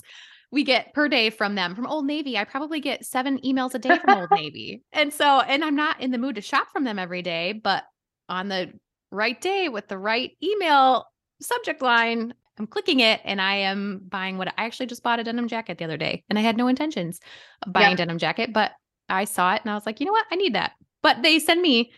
we 0.51 0.63
get 0.63 0.93
per 0.93 1.07
day 1.07 1.29
from 1.29 1.55
them. 1.55 1.75
From 1.75 1.87
Old 1.87 2.05
Navy, 2.05 2.37
I 2.37 2.43
probably 2.43 2.79
get 2.79 3.05
seven 3.05 3.39
emails 3.39 3.73
a 3.73 3.79
day 3.79 3.97
from 3.97 4.17
Old 4.17 4.29
Navy. 4.35 4.83
And 4.91 5.11
so, 5.11 5.39
and 5.39 5.63
I'm 5.63 5.75
not 5.75 5.99
in 5.99 6.11
the 6.11 6.17
mood 6.17 6.35
to 6.35 6.41
shop 6.41 6.67
from 6.71 6.83
them 6.83 6.99
every 6.99 7.23
day, 7.23 7.53
but 7.53 7.83
on 8.29 8.49
the 8.49 8.71
right 9.13 9.39
day 9.39 9.69
with 9.69 9.87
the 9.87 9.97
right 9.97 10.35
email 10.43 11.05
subject 11.41 11.81
line. 11.81 12.33
I'm 12.57 12.67
clicking 12.67 12.99
it 12.99 13.19
and 13.23 13.41
I 13.41 13.55
am 13.55 14.01
buying 14.09 14.37
what 14.37 14.47
I 14.49 14.53
actually 14.57 14.85
just 14.85 15.03
bought 15.03 15.19
a 15.19 15.23
denim 15.23 15.47
jacket 15.47 15.77
the 15.77 15.85
other 15.85 15.97
day 15.97 16.23
and 16.29 16.37
I 16.37 16.41
had 16.41 16.57
no 16.57 16.67
intentions 16.67 17.19
of 17.65 17.73
buying 17.73 17.95
denim 17.95 18.19
jacket, 18.19 18.53
but 18.53 18.73
I 19.09 19.25
saw 19.25 19.55
it 19.55 19.61
and 19.63 19.71
I 19.71 19.75
was 19.75 19.85
like, 19.85 19.99
you 19.99 20.05
know 20.05 20.11
what? 20.11 20.25
I 20.31 20.35
need 20.35 20.53
that. 20.53 20.73
But 21.01 21.23
they 21.23 21.39
send 21.39 21.61
me, 21.61 21.91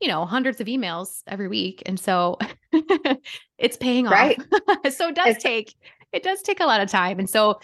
you 0.00 0.08
know, 0.08 0.26
hundreds 0.26 0.60
of 0.60 0.66
emails 0.66 1.22
every 1.26 1.48
week. 1.48 1.82
And 1.86 1.98
so 1.98 2.38
it's 3.58 3.76
paying 3.76 4.06
right. 4.06 4.40
off. 4.68 4.92
so 4.92 5.08
it 5.08 5.14
does 5.14 5.36
it's- 5.36 5.42
take, 5.42 5.74
it 6.12 6.22
does 6.22 6.42
take 6.42 6.60
a 6.60 6.66
lot 6.66 6.80
of 6.80 6.90
time. 6.90 7.18
And 7.18 7.30
so 7.30 7.60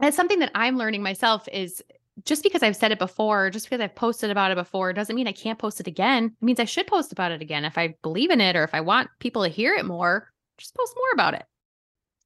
that's 0.00 0.16
something 0.16 0.40
that 0.40 0.50
I'm 0.54 0.76
learning 0.76 1.02
myself 1.02 1.48
is 1.52 1.82
just 2.26 2.42
because 2.42 2.62
I've 2.62 2.76
said 2.76 2.92
it 2.92 2.98
before, 2.98 3.50
just 3.50 3.66
because 3.66 3.80
I've 3.80 3.94
posted 3.94 4.30
about 4.30 4.50
it 4.50 4.56
before, 4.56 4.92
doesn't 4.92 5.14
mean 5.14 5.28
I 5.28 5.32
can't 5.32 5.58
post 5.58 5.80
it 5.80 5.86
again. 5.86 6.24
It 6.24 6.44
means 6.44 6.60
I 6.60 6.64
should 6.64 6.88
post 6.88 7.12
about 7.12 7.32
it 7.32 7.40
again. 7.40 7.64
If 7.64 7.78
I 7.78 7.94
believe 8.02 8.30
in 8.30 8.40
it 8.40 8.56
or 8.56 8.64
if 8.64 8.74
I 8.74 8.80
want 8.80 9.08
people 9.20 9.44
to 9.44 9.48
hear 9.48 9.74
it 9.74 9.86
more, 9.86 10.30
just 10.58 10.74
post 10.74 10.94
more 10.96 11.12
about 11.14 11.34
it. 11.34 11.44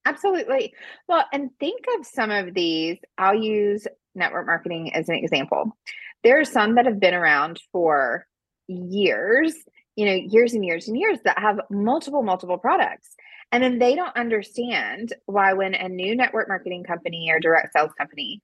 Absolutely. 0.07 0.73
Well, 1.07 1.25
and 1.33 1.51
think 1.61 1.85
of 1.99 2.07
some 2.07 2.31
of 2.31 2.55
these. 2.55 2.97
I'll 3.19 3.35
use 3.35 3.87
network 4.15 4.47
marketing 4.47 4.95
as 4.95 5.09
an 5.11 5.17
example. 5.17 5.77
There 6.25 6.41
are 6.41 6.45
some 6.45 6.77
that 6.77 6.87
have 6.87 6.99
been 6.99 7.15
around 7.15 7.61
for 7.71 8.27
years, 8.67 9.55
you 9.97 10.07
know, 10.07 10.15
years 10.15 10.55
and 10.55 10.65
years 10.65 10.89
and 10.89 10.99
years 10.99 11.19
that 11.25 11.39
have 11.39 11.61
multiple, 11.71 12.23
multiple 12.23 12.57
products. 12.57 13.15
And 13.53 13.63
then 13.63 13.79
they 13.79 13.95
don't 13.95 14.17
understand 14.17 15.13
why, 15.27 15.53
when 15.53 15.75
a 15.75 15.89
new 15.89 16.17
network 16.17 16.49
marketing 16.49 16.85
company 16.85 17.31
or 17.31 17.41
direct 17.41 17.73
sales 17.75 17.91
company 17.99 18.41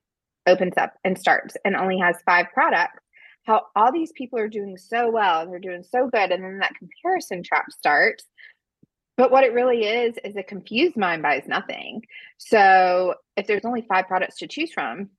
opens 0.47 0.75
up 0.77 0.95
and 1.05 1.19
starts 1.19 1.57
and 1.65 1.77
only 1.77 1.99
has 1.99 2.17
five 2.25 2.47
products, 2.53 3.01
how 3.45 3.63
all 3.75 3.93
these 3.93 4.13
people 4.13 4.39
are 4.39 4.49
doing 4.49 4.77
so 4.77 5.11
well, 5.11 5.47
they're 5.47 5.59
doing 5.59 5.85
so 5.85 6.09
good. 6.09 6.31
And 6.31 6.43
then 6.43 6.59
that 6.59 6.75
comparison 6.75 7.43
trap 7.43 7.67
starts. 7.71 8.25
But 9.17 9.31
what 9.31 9.45
it 9.45 9.55
really 9.55 9.85
is, 9.85 10.17
is 10.25 10.37
a 10.37 10.43
confused 10.43 10.97
mind 10.97 11.23
buys 11.23 11.45
nothing. 11.47 12.03
So 12.39 13.15
if 13.37 13.47
there's 13.47 13.65
only 13.65 13.83
five 13.89 14.09
products 14.09 14.39
to 14.39 14.47
choose 14.47 14.73
from, 14.73 15.11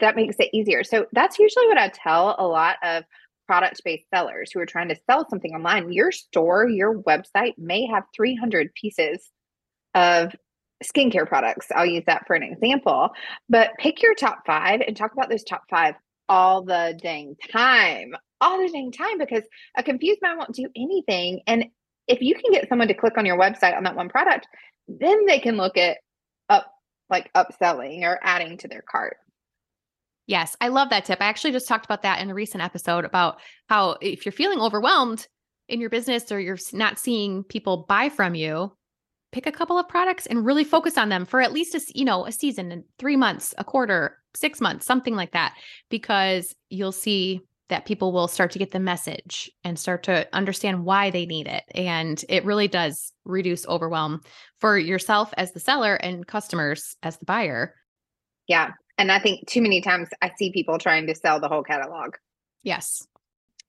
that 0.00 0.16
makes 0.16 0.36
it 0.38 0.50
easier. 0.52 0.84
So 0.84 1.06
that's 1.12 1.38
usually 1.38 1.68
what 1.68 1.78
I 1.78 1.88
tell 1.88 2.36
a 2.38 2.46
lot 2.46 2.76
of 2.82 3.04
product 3.46 3.80
based 3.84 4.04
sellers 4.14 4.50
who 4.52 4.60
are 4.60 4.66
trying 4.66 4.88
to 4.88 4.96
sell 5.08 5.26
something 5.28 5.54
online. 5.54 5.90
Your 5.90 6.12
store, 6.12 6.68
your 6.68 7.00
website 7.02 7.54
may 7.56 7.86
have 7.86 8.04
300 8.14 8.74
pieces 8.74 9.30
of 9.94 10.34
skincare 10.84 11.26
products. 11.26 11.66
I'll 11.74 11.86
use 11.86 12.04
that 12.06 12.26
for 12.26 12.34
an 12.36 12.42
example, 12.42 13.10
but 13.48 13.70
pick 13.78 14.02
your 14.02 14.14
top 14.14 14.46
five 14.46 14.80
and 14.80 14.96
talk 14.96 15.12
about 15.12 15.28
those 15.28 15.44
top 15.44 15.62
five 15.68 15.94
all 16.28 16.62
the 16.62 16.98
dang 17.02 17.36
time, 17.52 18.12
all 18.40 18.58
the 18.58 18.70
dang 18.70 18.92
time, 18.92 19.18
because 19.18 19.42
a 19.76 19.82
confused 19.82 20.20
mind 20.22 20.38
won't 20.38 20.54
do 20.54 20.68
anything. 20.76 21.40
And 21.46 21.66
if 22.06 22.20
you 22.20 22.34
can 22.34 22.52
get 22.52 22.68
someone 22.68 22.88
to 22.88 22.94
click 22.94 23.18
on 23.18 23.26
your 23.26 23.38
website 23.38 23.76
on 23.76 23.84
that 23.84 23.96
one 23.96 24.08
product, 24.08 24.46
then 24.86 25.26
they 25.26 25.38
can 25.38 25.56
look 25.56 25.76
at 25.76 25.98
up 26.48 26.72
like 27.10 27.32
upselling 27.34 28.02
or 28.02 28.18
adding 28.22 28.56
to 28.58 28.68
their 28.68 28.82
cart. 28.88 29.16
Yes, 30.26 30.56
I 30.60 30.68
love 30.68 30.90
that 30.90 31.06
tip. 31.06 31.22
I 31.22 31.26
actually 31.26 31.52
just 31.52 31.68
talked 31.68 31.86
about 31.86 32.02
that 32.02 32.20
in 32.20 32.30
a 32.30 32.34
recent 32.34 32.62
episode 32.62 33.06
about 33.06 33.40
how 33.68 33.96
if 34.02 34.26
you're 34.26 34.32
feeling 34.32 34.60
overwhelmed 34.60 35.26
in 35.68 35.80
your 35.80 35.90
business 35.90 36.30
or 36.30 36.38
you're 36.38 36.58
not 36.72 36.98
seeing 36.98 37.44
people 37.44 37.86
buy 37.88 38.10
from 38.10 38.34
you, 38.34 38.72
pick 39.32 39.46
a 39.46 39.52
couple 39.52 39.78
of 39.78 39.88
products 39.88 40.26
and 40.26 40.44
really 40.44 40.64
focus 40.64 40.96
on 40.96 41.08
them 41.08 41.24
for 41.24 41.40
at 41.40 41.52
least 41.52 41.74
a 41.74 41.80
you 41.94 42.04
know 42.04 42.26
a 42.26 42.32
season, 42.32 42.84
3 42.98 43.16
months, 43.16 43.54
a 43.58 43.64
quarter, 43.64 44.18
6 44.34 44.60
months, 44.60 44.86
something 44.86 45.14
like 45.16 45.32
that 45.32 45.54
because 45.90 46.54
you'll 46.70 46.92
see 46.92 47.40
that 47.68 47.84
people 47.84 48.12
will 48.12 48.28
start 48.28 48.50
to 48.52 48.58
get 48.58 48.70
the 48.70 48.80
message 48.80 49.50
and 49.62 49.78
start 49.78 50.02
to 50.04 50.26
understand 50.32 50.84
why 50.84 51.10
they 51.10 51.26
need 51.26 51.46
it 51.46 51.64
and 51.74 52.24
it 52.28 52.44
really 52.44 52.68
does 52.68 53.12
reduce 53.24 53.66
overwhelm 53.66 54.20
for 54.58 54.78
yourself 54.78 55.34
as 55.36 55.52
the 55.52 55.60
seller 55.60 55.94
and 55.96 56.26
customers 56.26 56.96
as 57.02 57.18
the 57.18 57.26
buyer. 57.26 57.74
Yeah, 58.46 58.70
and 58.96 59.12
I 59.12 59.18
think 59.18 59.46
too 59.46 59.60
many 59.60 59.82
times 59.82 60.08
I 60.22 60.32
see 60.38 60.50
people 60.50 60.78
trying 60.78 61.06
to 61.08 61.14
sell 61.14 61.40
the 61.40 61.48
whole 61.48 61.62
catalog. 61.62 62.14
Yes. 62.62 63.06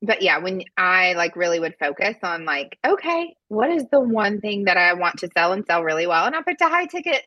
But 0.01 0.21
yeah, 0.21 0.37
when 0.37 0.63
I 0.77 1.13
like 1.13 1.35
really 1.35 1.59
would 1.59 1.75
focus 1.79 2.15
on 2.23 2.45
like, 2.45 2.77
okay, 2.85 3.35
what 3.49 3.69
is 3.69 3.85
the 3.91 3.99
one 3.99 4.39
thing 4.39 4.65
that 4.65 4.77
I 4.77 4.93
want 4.93 5.17
to 5.19 5.29
sell 5.35 5.51
and 5.51 5.65
sell 5.65 5.83
really 5.83 6.07
well? 6.07 6.25
And 6.25 6.35
I 6.35 6.41
picked 6.41 6.61
a 6.61 6.69
high 6.69 6.85
ticket 6.85 7.25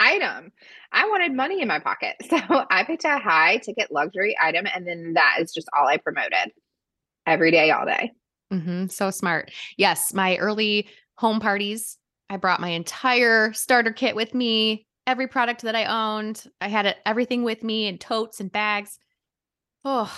item. 0.00 0.50
I 0.92 1.06
wanted 1.08 1.34
money 1.34 1.60
in 1.60 1.68
my 1.68 1.78
pocket. 1.78 2.16
So 2.30 2.64
I 2.70 2.84
picked 2.84 3.04
a 3.04 3.18
high 3.18 3.58
ticket 3.58 3.92
luxury 3.92 4.36
item. 4.40 4.66
And 4.74 4.86
then 4.86 5.14
that 5.14 5.36
is 5.40 5.52
just 5.52 5.68
all 5.76 5.86
I 5.86 5.98
promoted 5.98 6.52
every 7.26 7.50
day, 7.50 7.70
all 7.70 7.84
day. 7.84 8.10
Mm-hmm. 8.52 8.86
So 8.86 9.10
smart. 9.10 9.52
Yes. 9.76 10.12
My 10.12 10.36
early 10.38 10.88
home 11.16 11.38
parties, 11.38 11.98
I 12.28 12.38
brought 12.38 12.60
my 12.60 12.70
entire 12.70 13.52
starter 13.52 13.92
kit 13.92 14.16
with 14.16 14.34
me 14.34 14.86
every 15.06 15.28
product 15.28 15.62
that 15.62 15.76
I 15.76 15.84
owned. 15.84 16.44
I 16.60 16.68
had 16.68 16.96
everything 17.04 17.42
with 17.42 17.62
me 17.62 17.86
in 17.86 17.98
totes 17.98 18.40
and 18.40 18.50
bags. 18.50 18.98
Oh, 19.84 20.12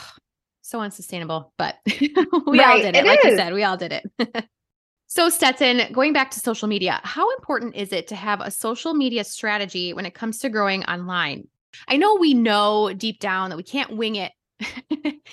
so 0.62 0.80
unsustainable, 0.80 1.52
but 1.58 1.76
we 2.00 2.12
right, 2.58 2.66
all 2.66 2.76
did 2.78 2.96
it. 2.96 3.04
it 3.04 3.06
like 3.06 3.18
is. 3.24 3.32
you 3.32 3.36
said, 3.36 3.52
we 3.52 3.64
all 3.64 3.76
did 3.76 3.92
it. 3.92 4.48
so, 5.06 5.28
Stetson, 5.28 5.92
going 5.92 6.12
back 6.12 6.30
to 6.30 6.40
social 6.40 6.68
media, 6.68 7.00
how 7.02 7.30
important 7.36 7.74
is 7.74 7.92
it 7.92 8.08
to 8.08 8.16
have 8.16 8.40
a 8.40 8.50
social 8.50 8.94
media 8.94 9.24
strategy 9.24 9.92
when 9.92 10.06
it 10.06 10.14
comes 10.14 10.38
to 10.38 10.48
growing 10.48 10.84
online? 10.84 11.48
I 11.88 11.96
know 11.96 12.16
we 12.16 12.34
know 12.34 12.92
deep 12.94 13.18
down 13.18 13.50
that 13.50 13.56
we 13.56 13.62
can't 13.62 13.96
wing 13.96 14.16
it, 14.16 14.32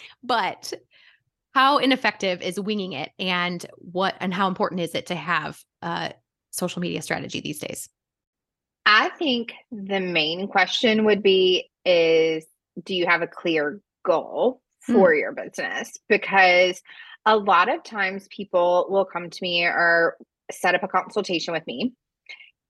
but 0.24 0.74
how 1.54 1.78
ineffective 1.78 2.42
is 2.42 2.60
winging 2.60 2.94
it 2.94 3.12
and 3.20 3.66
what 3.78 4.16
and 4.20 4.34
how 4.34 4.48
important 4.48 4.82
is 4.82 4.96
it 4.96 5.08
to 5.08 5.16
have 5.16 5.60
a 5.82 6.14
social 6.52 6.82
media 6.82 7.02
strategy 7.02 7.42
these 7.42 7.60
days? 7.60 7.90
I 8.86 9.10
think 9.10 9.54
the 9.72 10.00
main 10.00 10.48
question 10.48 11.06
would 11.06 11.22
be 11.22 11.70
is 11.86 12.46
do 12.84 12.96
you 12.96 13.06
have 13.08 13.22
a 13.22 13.28
clear 13.28 13.82
goal 14.04 14.62
for 14.82 15.12
mm. 15.12 15.20
your 15.20 15.32
business? 15.32 15.98
Because 16.08 16.82
a 17.26 17.38
lot 17.38 17.74
of 17.74 17.84
times 17.84 18.28
people 18.30 18.88
will 18.90 19.06
come 19.06 19.30
to 19.30 19.40
me 19.42 19.64
or 19.64 20.18
set 20.52 20.76
up 20.76 20.84
a 20.84 20.88
consultation 20.88 21.54
with 21.54 21.66
me 21.68 21.94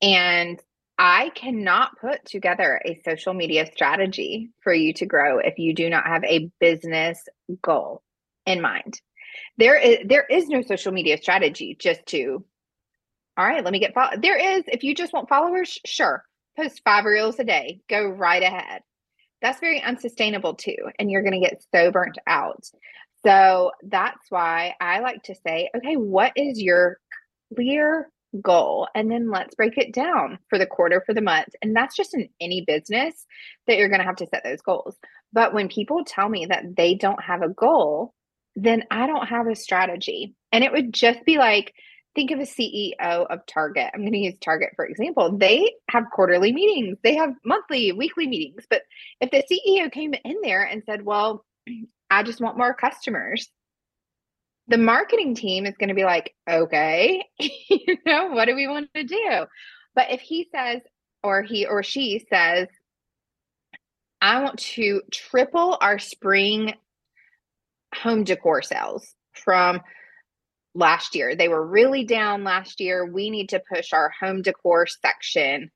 and 0.01 0.59
I 0.97 1.29
cannot 1.29 1.97
put 1.99 2.25
together 2.25 2.81
a 2.85 3.01
social 3.05 3.33
media 3.33 3.65
strategy 3.71 4.49
for 4.61 4.73
you 4.73 4.93
to 4.93 5.05
grow 5.05 5.39
if 5.39 5.57
you 5.57 5.73
do 5.73 5.89
not 5.89 6.05
have 6.05 6.23
a 6.25 6.51
business 6.59 7.23
goal 7.61 8.03
in 8.45 8.61
mind. 8.61 8.99
There 9.57 9.77
is 9.77 9.99
there 10.05 10.25
is 10.29 10.49
no 10.49 10.61
social 10.61 10.91
media 10.91 11.17
strategy 11.17 11.77
just 11.79 12.05
to 12.07 12.43
all 13.37 13.45
right, 13.45 13.63
let 13.63 13.71
me 13.71 13.79
get 13.79 13.93
follow. 13.93 14.17
There 14.21 14.57
is, 14.57 14.65
if 14.67 14.83
you 14.83 14.93
just 14.93 15.13
want 15.13 15.29
followers, 15.29 15.79
sure, 15.85 16.25
post 16.57 16.81
five 16.83 17.05
reels 17.05 17.39
a 17.39 17.45
day, 17.45 17.79
go 17.89 18.05
right 18.05 18.43
ahead. 18.43 18.81
That's 19.41 19.59
very 19.59 19.81
unsustainable 19.81 20.55
too. 20.55 20.77
And 20.97 21.09
you're 21.09 21.21
going 21.23 21.39
to 21.41 21.47
get 21.47 21.63
so 21.73 21.91
burnt 21.91 22.17
out. 22.27 22.63
So 23.25 23.71
that's 23.83 24.29
why 24.29 24.75
I 24.79 24.99
like 24.99 25.23
to 25.23 25.35
say, 25.45 25.69
okay, 25.75 25.95
what 25.95 26.33
is 26.35 26.61
your 26.61 26.97
clear 27.55 28.09
goal? 28.41 28.87
And 28.95 29.11
then 29.11 29.29
let's 29.29 29.55
break 29.55 29.77
it 29.77 29.93
down 29.93 30.39
for 30.49 30.57
the 30.57 30.65
quarter, 30.65 31.03
for 31.05 31.13
the 31.13 31.21
month. 31.21 31.49
And 31.61 31.75
that's 31.75 31.95
just 31.95 32.13
in 32.13 32.29
any 32.39 32.63
business 32.65 33.25
that 33.67 33.77
you're 33.77 33.89
going 33.89 33.99
to 33.99 34.05
have 34.05 34.17
to 34.17 34.27
set 34.27 34.43
those 34.43 34.61
goals. 34.61 34.95
But 35.33 35.53
when 35.53 35.67
people 35.67 36.03
tell 36.05 36.29
me 36.29 36.45
that 36.45 36.75
they 36.75 36.95
don't 36.95 37.21
have 37.21 37.41
a 37.41 37.49
goal, 37.49 38.13
then 38.55 38.83
I 38.89 39.07
don't 39.07 39.27
have 39.27 39.47
a 39.47 39.55
strategy. 39.55 40.35
And 40.51 40.63
it 40.63 40.71
would 40.71 40.93
just 40.93 41.23
be 41.25 41.37
like, 41.37 41.73
think 42.19 42.31
of 42.31 42.39
a 42.39 42.43
CEO 42.43 42.97
of 42.99 43.45
Target. 43.45 43.91
I'm 43.93 44.01
going 44.01 44.11
to 44.11 44.19
use 44.19 44.35
Target 44.41 44.71
for 44.75 44.85
example. 44.85 45.37
They 45.37 45.71
have 45.89 46.03
quarterly 46.11 46.51
meetings, 46.51 46.97
they 47.01 47.15
have 47.15 47.33
monthly, 47.45 47.93
weekly 47.93 48.27
meetings. 48.27 48.65
But 48.69 48.81
if 49.21 49.31
the 49.31 49.43
CEO 49.49 49.89
came 49.89 50.13
in 50.25 50.35
there 50.43 50.63
and 50.63 50.83
said, 50.85 51.05
Well, 51.05 51.45
I 52.11 52.23
just 52.23 52.41
want 52.41 52.57
more 52.57 52.73
customers, 52.73 53.47
the 54.67 54.77
marketing 54.77 55.35
team 55.35 55.65
is 55.65 55.77
going 55.77 55.89
to 55.89 55.95
be 55.95 56.03
like, 56.03 56.35
Okay, 56.49 57.23
you 57.39 57.97
know, 58.05 58.31
what 58.31 58.45
do 58.45 58.55
we 58.55 58.67
want 58.67 58.89
to 58.95 59.03
do? 59.03 59.45
But 59.95 60.11
if 60.11 60.19
he 60.19 60.49
says, 60.53 60.81
or 61.23 61.41
he 61.41 61.67
or 61.67 61.83
she 61.83 62.25
says, 62.29 62.67
I 64.21 64.43
want 64.43 64.59
to 64.59 65.03
triple 65.09 65.77
our 65.79 65.99
spring 65.99 66.73
home 67.95 68.25
decor 68.25 68.61
sales 68.61 69.15
from 69.33 69.79
last 70.73 71.15
year. 71.15 71.35
They 71.35 71.47
were 71.47 71.65
really 71.65 72.05
down 72.05 72.43
last 72.43 72.79
year. 72.79 73.05
We 73.05 73.29
need 73.29 73.49
to 73.49 73.61
push 73.73 73.93
our 73.93 74.11
home 74.19 74.41
decor 74.41 74.87
section 74.87 75.71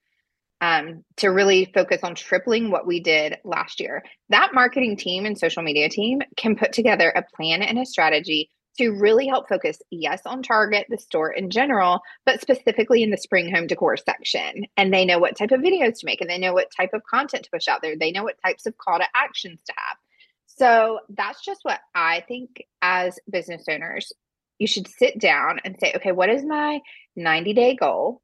um, 0.62 1.03
to 1.17 1.27
really 1.27 1.69
focus 1.73 1.99
on 2.03 2.15
tripling 2.15 2.71
what 2.71 2.88
we 2.88 3.01
did 3.01 3.38
last 3.43 3.79
year. 3.79 4.03
That 4.29 4.53
marketing 4.53 4.95
team 4.95 5.25
and 5.25 5.38
social 5.38 5.62
media 5.62 5.89
team 5.89 6.21
can 6.38 6.56
put 6.56 6.71
together 6.71 7.10
a 7.10 7.23
plan 7.36 7.62
and 7.62 7.77
a 7.77 7.86
strategy 7.86 8.49
to 8.77 8.91
really 8.91 9.27
help 9.27 9.47
focus, 9.49 9.79
yes, 9.91 10.21
on 10.25 10.41
Target, 10.41 10.88
the 10.89 10.97
store 10.97 11.32
in 11.32 11.49
general, 11.49 11.99
but 12.25 12.41
specifically 12.41 13.03
in 13.03 13.12
the 13.12 13.17
spring 13.17 13.53
home 13.53 13.67
decor 13.67 13.97
section. 13.97 14.65
And 14.77 14.93
they 14.93 15.06
know 15.06 15.19
what 15.19 15.38
type 15.38 15.51
of 15.51 15.60
videos 15.60 15.99
to 15.99 16.06
make 16.06 16.21
and 16.21 16.29
they 16.29 16.39
know 16.39 16.53
what 16.53 16.71
type 16.75 16.91
of 16.93 17.03
content 17.03 17.43
to 17.43 17.51
push 17.51 17.67
out 17.67 17.82
there. 17.82 17.97
They 17.97 18.12
know 18.12 18.23
what 18.23 18.41
types 18.43 18.65
of 18.65 18.77
call 18.77 18.99
to 18.99 19.06
actions 19.13 19.60
to 19.65 19.73
have. 19.75 19.97
So 20.47 20.99
that's 21.10 21.43
just 21.43 21.60
what 21.63 21.79
I 21.93 22.23
think 22.27 22.63
as 22.82 23.19
business 23.29 23.65
owners 23.69 24.12
you 24.60 24.68
should 24.68 24.88
sit 24.88 25.20
down 25.20 25.60
and 25.63 25.78
say, 25.80 25.94
okay, 25.96 26.12
what 26.12 26.30
is 26.30 26.44
my 26.44 26.80
90 27.16 27.54
day 27.54 27.76
goal? 27.76 28.22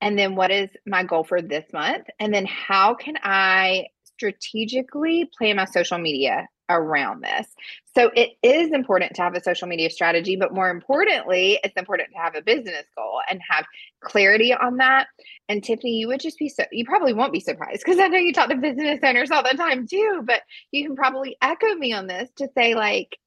And 0.00 0.18
then 0.18 0.34
what 0.34 0.50
is 0.50 0.70
my 0.86 1.04
goal 1.04 1.24
for 1.24 1.40
this 1.40 1.64
month? 1.72 2.06
And 2.18 2.34
then 2.34 2.46
how 2.46 2.94
can 2.94 3.14
I 3.22 3.86
strategically 4.16 5.30
plan 5.36 5.56
my 5.56 5.64
social 5.64 5.98
media 5.98 6.48
around 6.72 7.22
this. 7.22 7.46
So 7.94 8.10
it 8.16 8.30
is 8.42 8.72
important 8.72 9.14
to 9.14 9.22
have 9.22 9.34
a 9.34 9.42
social 9.42 9.68
media 9.68 9.90
strategy, 9.90 10.36
but 10.36 10.54
more 10.54 10.70
importantly, 10.70 11.58
it's 11.62 11.76
important 11.76 12.10
to 12.12 12.18
have 12.18 12.34
a 12.34 12.42
business 12.42 12.86
goal 12.96 13.20
and 13.28 13.40
have 13.48 13.66
clarity 14.00 14.54
on 14.54 14.78
that. 14.78 15.08
And 15.48 15.62
Tiffany, 15.62 15.98
you 15.98 16.08
would 16.08 16.20
just 16.20 16.38
be 16.38 16.48
so 16.48 16.64
you 16.72 16.84
probably 16.84 17.12
won't 17.12 17.32
be 17.32 17.40
surprised 17.40 17.82
because 17.84 18.00
I 18.00 18.08
know 18.08 18.18
you 18.18 18.32
talk 18.32 18.48
to 18.48 18.56
business 18.56 19.00
owners 19.02 19.30
all 19.30 19.42
the 19.42 19.56
time 19.56 19.86
too, 19.86 20.22
but 20.24 20.42
you 20.70 20.86
can 20.86 20.96
probably 20.96 21.36
echo 21.42 21.74
me 21.74 21.92
on 21.92 22.06
this 22.06 22.30
to 22.36 22.48
say 22.56 22.74
like 22.74 23.18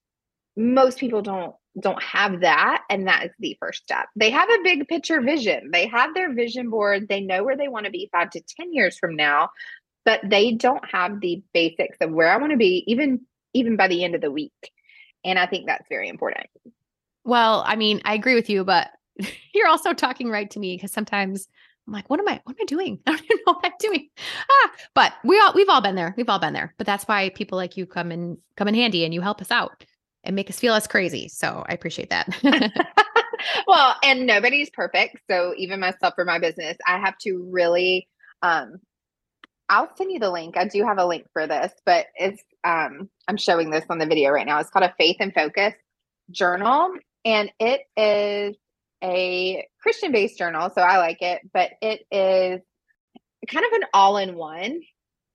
most 0.56 0.98
people 0.98 1.22
don't 1.22 1.56
don't 1.80 2.02
have 2.02 2.42
that 2.42 2.84
and 2.90 3.08
that 3.08 3.26
is 3.26 3.32
the 3.40 3.58
first 3.60 3.84
step 3.84 4.08
they 4.16 4.30
have 4.30 4.50
a 4.50 4.64
big 4.64 4.88
picture 4.88 5.22
vision 5.22 5.72
they 5.72 5.88
have 5.88 6.14
their 6.14 6.34
vision 6.34 6.70
board 6.70 7.08
they 7.08 7.22
know 7.22 7.44
where 7.44 7.58
they 7.58 7.68
want 7.68 7.86
to 7.86 7.92
be 7.92 8.10
five 8.12 8.30
to 8.30 8.42
ten 8.42 8.74
years 8.74 8.98
from 8.98 9.16
now 9.16 9.50
but 10.06 10.22
they 10.24 10.54
don't 10.54 10.84
have 10.90 11.20
the 11.20 11.44
basics 11.54 11.98
of 12.02 12.12
where 12.12 12.32
i 12.32 12.38
want 12.38 12.52
to 12.52 12.58
be 12.58 12.84
even 12.88 13.22
even 13.54 13.76
by 13.76 13.88
the 13.88 14.04
end 14.04 14.16
of 14.16 14.22
the 14.22 14.32
week 14.32 14.72
and 15.24 15.38
i 15.38 15.46
think 15.46 15.66
that's 15.66 15.88
very 15.90 16.08
important 16.08 16.48
well 17.24 17.64
i 17.66 17.76
mean 17.76 18.02
i 18.06 18.14
agree 18.14 18.36
with 18.36 18.50
you 18.50 18.64
but 18.64 18.90
you're 19.54 19.68
also 19.68 19.94
talking 19.94 20.30
right 20.30 20.50
to 20.52 20.60
me 20.60 20.76
because 20.76 20.92
sometimes 20.92 21.48
I'm 21.88 21.94
like, 21.94 22.10
what 22.10 22.20
am 22.20 22.28
I, 22.28 22.42
what 22.46 22.56
am 22.56 22.62
I 22.62 22.66
doing? 22.66 23.00
I 23.06 23.12
don't 23.12 23.24
even 23.24 23.38
know 23.46 23.54
what 23.54 23.66
I'm 23.66 23.72
doing. 23.80 24.10
Ah, 24.50 24.72
but 24.96 25.14
we 25.24 25.40
all, 25.40 25.54
we've 25.54 25.70
all 25.70 25.82
been 25.82 25.94
there. 25.94 26.16
We've 26.18 26.28
all 26.28 26.40
been 26.40 26.54
there. 26.54 26.74
But 26.80 26.88
that's 26.88 27.04
why 27.04 27.30
people 27.30 27.60
like 27.60 27.78
you 27.78 27.86
come 27.86 28.12
and 28.12 28.40
come 28.58 28.68
in 28.68 28.74
handy 28.74 29.06
and 29.06 29.14
you 29.14 29.22
help 29.22 29.40
us 29.40 29.52
out 29.52 29.86
and 30.26 30.36
make 30.36 30.50
us 30.50 30.60
feel 30.60 30.74
less 30.74 30.88
crazy. 30.88 31.28
So 31.28 31.64
I 31.68 31.74
appreciate 31.74 32.10
that. 32.10 32.28
well, 33.68 33.96
and 34.04 34.26
nobody's 34.26 34.70
perfect. 34.70 35.20
So 35.30 35.54
even 35.58 35.80
myself 35.80 36.14
for 36.16 36.26
my 36.26 36.40
business, 36.40 36.78
I 36.88 37.00
have 37.00 37.18
to 37.20 37.48
really 37.52 38.08
um 38.42 38.78
I'll 39.68 39.90
send 39.96 40.12
you 40.12 40.20
the 40.20 40.30
link. 40.30 40.58
I 40.58 40.68
do 40.68 40.84
have 40.84 41.00
a 41.00 41.06
link 41.06 41.26
for 41.34 41.48
this, 41.48 41.72
but 41.86 42.08
it's 42.16 42.42
um 42.64 43.10
I'm 43.28 43.38
showing 43.38 43.70
this 43.70 43.86
on 43.90 43.98
the 43.98 44.06
video 44.06 44.32
right 44.32 44.46
now. 44.46 44.60
It's 44.60 44.70
called 44.70 44.86
a 44.86 44.94
faith 44.98 45.18
and 45.20 45.34
focus 45.34 45.74
journal 46.32 46.92
and 47.24 47.52
it 47.60 47.82
is 47.98 48.56
a 49.04 49.68
Christian 49.82 50.12
based 50.12 50.38
journal, 50.38 50.70
so 50.74 50.82
I 50.82 50.98
like 50.98 51.22
it, 51.22 51.42
but 51.54 51.72
it 51.82 52.06
is 52.12 52.62
kind 53.48 53.66
of 53.66 53.72
an 53.74 53.84
all 53.94 54.18
in 54.18 54.36
one 54.36 54.82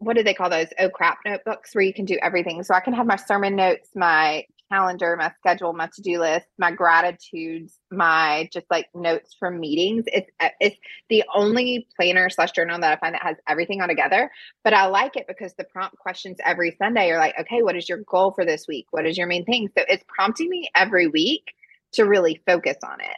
what 0.01 0.17
do 0.17 0.23
they 0.23 0.35
call 0.35 0.49
those? 0.51 0.67
Oh 0.79 0.89
crap 0.89 1.19
notebooks 1.27 1.75
where 1.75 1.85
you 1.85 1.93
can 1.93 2.07
do 2.07 2.19
everything. 2.21 2.63
So 2.63 2.75
I 2.75 2.81
can 2.81 2.95
have 2.95 3.07
my 3.07 3.17
sermon 3.17 3.55
notes, 3.55 3.91
my 3.95 4.45
calendar, 4.71 5.17
my 5.17 5.33
schedule, 5.39 5.73
my 5.73 5.89
to-do 5.95 6.21
list, 6.21 6.47
my 6.59 6.71
gratitudes, 6.71 7.79
my 7.91 8.49
just 8.53 8.67
like 8.71 8.87
notes 8.95 9.35
from 9.39 9.59
meetings. 9.61 10.05
It's 10.07 10.31
uh, 10.41 10.51
it's 10.61 10.77
the 11.09 11.25
only 11.35 11.87
planner 11.97 12.31
slash 12.31 12.53
journal 12.53 12.79
that 12.81 12.93
I 12.93 13.01
find 13.01 13.15
that 13.15 13.23
has 13.23 13.37
everything 13.49 13.81
all 13.81 13.89
together. 13.89 14.31
But 14.65 14.75
I 14.75 14.87
like 14.87 15.17
it 15.17 15.27
because 15.27 15.55
the 15.55 15.65
prompt 15.65 15.97
questions 15.99 16.39
every 16.45 16.77
Sunday 16.79 17.11
are 17.11 17.19
like, 17.19 17.39
okay, 17.41 17.63
what 17.63 17.77
is 17.77 17.89
your 17.89 17.99
goal 18.09 18.33
for 18.33 18.45
this 18.45 18.67
week? 18.69 18.87
What 18.91 19.07
is 19.07 19.19
your 19.19 19.27
main 19.27 19.45
thing? 19.45 19.69
So 19.77 19.85
it's 19.89 20.05
prompting 20.09 20.49
me 20.49 20.71
every 20.75 21.07
week 21.09 21.53
to 21.93 22.05
really 22.05 22.41
focus 22.47 22.77
on 22.85 23.01
it. 23.01 23.17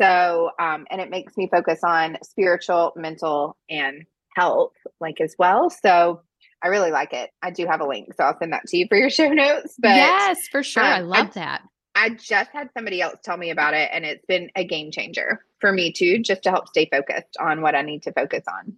So 0.00 0.50
um, 0.58 0.86
and 0.90 1.00
it 1.00 1.10
makes 1.10 1.36
me 1.36 1.48
focus 1.50 1.80
on 1.84 2.18
spiritual, 2.22 2.92
mental, 2.96 3.56
and 3.68 4.04
health 4.34 4.72
like 5.00 5.20
as 5.20 5.34
well. 5.38 5.70
So 5.70 6.22
I 6.66 6.68
really 6.68 6.90
like 6.90 7.12
it. 7.12 7.30
I 7.42 7.50
do 7.52 7.64
have 7.66 7.80
a 7.80 7.86
link, 7.86 8.12
so 8.16 8.24
I'll 8.24 8.36
send 8.40 8.52
that 8.52 8.66
to 8.66 8.76
you 8.76 8.88
for 8.88 8.98
your 8.98 9.08
show 9.10 9.28
notes. 9.28 9.76
But 9.78 9.94
yes, 9.94 10.48
for 10.50 10.64
sure. 10.64 10.82
Um, 10.82 10.92
I 10.92 10.98
love 10.98 11.26
I, 11.28 11.30
that. 11.34 11.62
I 11.94 12.10
just 12.10 12.50
had 12.52 12.70
somebody 12.74 13.00
else 13.00 13.20
tell 13.22 13.36
me 13.36 13.50
about 13.50 13.72
it, 13.72 13.88
and 13.92 14.04
it's 14.04 14.26
been 14.26 14.50
a 14.56 14.64
game 14.64 14.90
changer 14.90 15.44
for 15.60 15.72
me 15.72 15.92
too, 15.92 16.18
just 16.18 16.42
to 16.42 16.50
help 16.50 16.66
stay 16.66 16.88
focused 16.90 17.36
on 17.38 17.62
what 17.62 17.76
I 17.76 17.82
need 17.82 18.02
to 18.02 18.12
focus 18.12 18.42
on. 18.48 18.74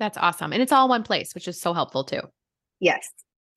That's 0.00 0.18
awesome. 0.18 0.52
And 0.52 0.60
it's 0.60 0.72
all 0.72 0.88
one 0.88 1.04
place, 1.04 1.32
which 1.32 1.46
is 1.46 1.60
so 1.60 1.72
helpful 1.72 2.02
too. 2.02 2.22
Yes. 2.80 3.08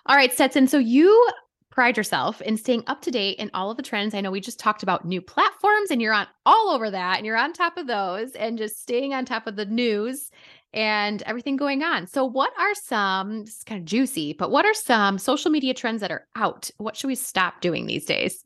All 0.06 0.16
right, 0.16 0.32
Stetson. 0.32 0.68
So 0.68 0.78
you 0.78 1.28
pride 1.72 1.98
yourself 1.98 2.42
in 2.42 2.58
staying 2.58 2.84
up 2.86 3.02
to 3.02 3.12
date 3.12 3.40
in 3.40 3.50
all 3.54 3.72
of 3.72 3.78
the 3.78 3.84
trends. 3.84 4.14
I 4.14 4.22
know 4.22 4.30
we 4.30 4.42
just 4.42 4.60
talked 4.60 4.84
about 4.84 5.06
new 5.06 5.22
platforms 5.22 5.90
and 5.90 6.02
you're 6.02 6.14
on 6.14 6.28
all 6.46 6.70
over 6.70 6.92
that 6.92 7.18
and 7.18 7.26
you're 7.26 7.38
on 7.38 7.54
top 7.54 7.78
of 7.78 7.88
those 7.88 8.34
and 8.34 8.58
just 8.58 8.82
staying 8.82 9.14
on 9.14 9.26
top 9.26 9.48
of 9.48 9.56
the 9.56 9.66
news 9.66 10.30
and 10.74 11.22
everything 11.24 11.58
going 11.58 11.84
on. 11.84 12.08
So, 12.08 12.26
what 12.26 12.52
are 12.58 12.74
some, 12.76 13.46
this 13.46 13.58
is 13.58 13.64
kind 13.64 13.80
of 13.80 13.86
juicy, 13.86 14.34
but 14.34 14.52
what 14.52 14.66
are 14.66 14.74
some 14.74 15.18
social 15.18 15.52
media 15.52 15.74
trends 15.74 16.02
that 16.02 16.12
are 16.12 16.28
out? 16.36 16.70
What 16.78 16.96
should 16.96 17.08
we 17.08 17.16
stop 17.16 17.62
doing 17.62 17.86
these 17.86 18.06
days? 18.06 18.44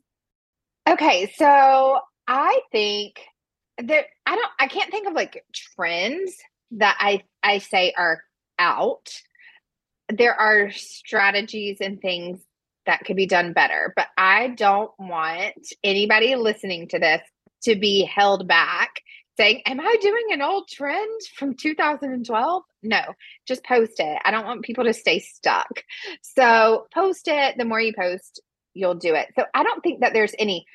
Okay. 0.88 1.32
So, 1.36 2.00
I 2.28 2.60
think 2.72 3.20
that 3.78 4.06
I 4.26 4.34
don't, 4.34 4.50
I 4.58 4.66
can't 4.68 4.90
think 4.90 5.06
of 5.06 5.14
like 5.14 5.44
trends 5.52 6.36
that 6.72 6.96
I, 6.98 7.22
I 7.42 7.58
say 7.58 7.92
are 7.96 8.22
out. 8.58 9.12
There 10.08 10.34
are 10.34 10.70
strategies 10.70 11.78
and 11.80 12.00
things 12.00 12.40
that 12.86 13.04
could 13.04 13.16
be 13.16 13.26
done 13.26 13.52
better, 13.52 13.92
but 13.96 14.06
I 14.16 14.48
don't 14.48 14.90
want 14.98 15.72
anybody 15.84 16.34
listening 16.36 16.88
to 16.88 16.98
this 16.98 17.20
to 17.62 17.76
be 17.76 18.04
held 18.04 18.46
back 18.46 19.00
saying, 19.36 19.62
Am 19.66 19.80
I 19.80 19.96
doing 20.00 20.26
an 20.30 20.42
old 20.42 20.68
trend 20.68 21.20
from 21.36 21.54
2012? 21.54 22.62
No, 22.82 23.00
just 23.46 23.64
post 23.64 23.94
it. 23.98 24.18
I 24.24 24.30
don't 24.30 24.46
want 24.46 24.64
people 24.64 24.84
to 24.84 24.94
stay 24.94 25.18
stuck. 25.20 25.68
So 26.22 26.86
post 26.92 27.28
it. 27.28 27.56
The 27.58 27.64
more 27.64 27.80
you 27.80 27.92
post, 27.94 28.40
you'll 28.74 28.94
do 28.94 29.14
it. 29.14 29.28
So 29.36 29.44
I 29.54 29.62
don't 29.62 29.82
think 29.82 30.00
that 30.00 30.12
there's 30.12 30.34
any 30.38 30.66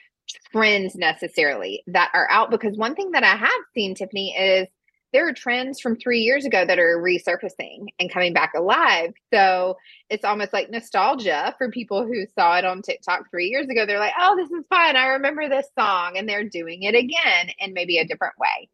trends 0.51 0.95
necessarily 0.95 1.83
that 1.87 2.11
are 2.13 2.27
out 2.29 2.51
because 2.51 2.77
one 2.77 2.95
thing 2.95 3.11
that 3.11 3.23
I 3.23 3.35
have 3.35 3.49
seen, 3.73 3.95
Tiffany, 3.95 4.35
is 4.35 4.67
there 5.13 5.27
are 5.27 5.33
trends 5.33 5.79
from 5.79 5.95
three 5.95 6.19
years 6.19 6.45
ago 6.45 6.65
that 6.65 6.79
are 6.79 7.01
resurfacing 7.01 7.87
and 7.99 8.11
coming 8.11 8.33
back 8.33 8.53
alive. 8.55 9.13
So 9.33 9.77
it's 10.09 10.23
almost 10.23 10.53
like 10.53 10.69
nostalgia 10.69 11.53
for 11.57 11.69
people 11.69 12.05
who 12.05 12.25
saw 12.37 12.57
it 12.57 12.65
on 12.65 12.81
TikTok 12.81 13.29
three 13.29 13.47
years 13.47 13.67
ago. 13.67 13.85
They're 13.85 13.99
like, 13.99 14.13
oh, 14.19 14.35
this 14.37 14.51
is 14.51 14.65
fun. 14.69 14.95
I 14.95 15.07
remember 15.07 15.49
this 15.49 15.67
song. 15.77 16.17
And 16.17 16.27
they're 16.27 16.47
doing 16.47 16.83
it 16.83 16.95
again 16.95 17.49
in 17.59 17.73
maybe 17.73 17.97
a 17.97 18.05
different 18.05 18.35
way. 18.39 18.69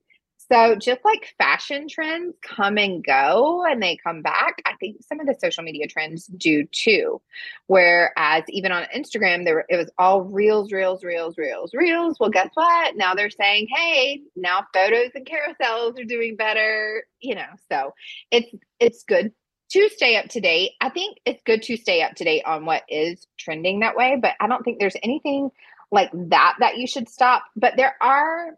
So 0.49 0.75
just 0.75 1.03
like 1.03 1.33
fashion 1.37 1.87
trends 1.89 2.35
come 2.41 2.77
and 2.77 3.03
go 3.03 3.65
and 3.65 3.83
they 3.83 3.97
come 3.97 4.21
back, 4.21 4.61
I 4.65 4.75
think 4.79 4.97
some 5.03 5.19
of 5.19 5.27
the 5.27 5.35
social 5.39 5.61
media 5.63 5.87
trends 5.87 6.27
do 6.27 6.65
too. 6.71 7.21
Whereas 7.67 8.43
even 8.47 8.71
on 8.71 8.85
Instagram, 8.95 9.43
there 9.43 9.65
it 9.67 9.75
was 9.75 9.91
all 9.97 10.21
reels, 10.21 10.71
reels, 10.71 11.03
reels, 11.03 11.37
reels, 11.37 11.71
reels. 11.73 12.17
Well, 12.19 12.29
guess 12.29 12.49
what? 12.53 12.95
Now 12.95 13.13
they're 13.13 13.29
saying, 13.29 13.67
hey, 13.75 14.21
now 14.37 14.65
photos 14.73 15.11
and 15.15 15.27
carousels 15.27 15.99
are 15.99 16.05
doing 16.05 16.37
better. 16.37 17.03
You 17.19 17.35
know, 17.35 17.47
so 17.69 17.93
it's 18.31 18.49
it's 18.79 19.03
good 19.03 19.33
to 19.71 19.89
stay 19.89 20.15
up 20.15 20.29
to 20.29 20.39
date. 20.39 20.71
I 20.79 20.89
think 20.89 21.17
it's 21.25 21.41
good 21.45 21.61
to 21.63 21.75
stay 21.75 22.01
up 22.03 22.15
to 22.15 22.23
date 22.23 22.43
on 22.45 22.65
what 22.65 22.83
is 22.87 23.27
trending 23.37 23.81
that 23.81 23.97
way, 23.97 24.17
but 24.21 24.33
I 24.39 24.47
don't 24.47 24.63
think 24.63 24.79
there's 24.79 24.95
anything 25.03 25.49
like 25.91 26.09
that 26.13 26.55
that 26.59 26.77
you 26.77 26.87
should 26.87 27.09
stop. 27.09 27.43
But 27.57 27.73
there 27.75 27.95
are 28.01 28.57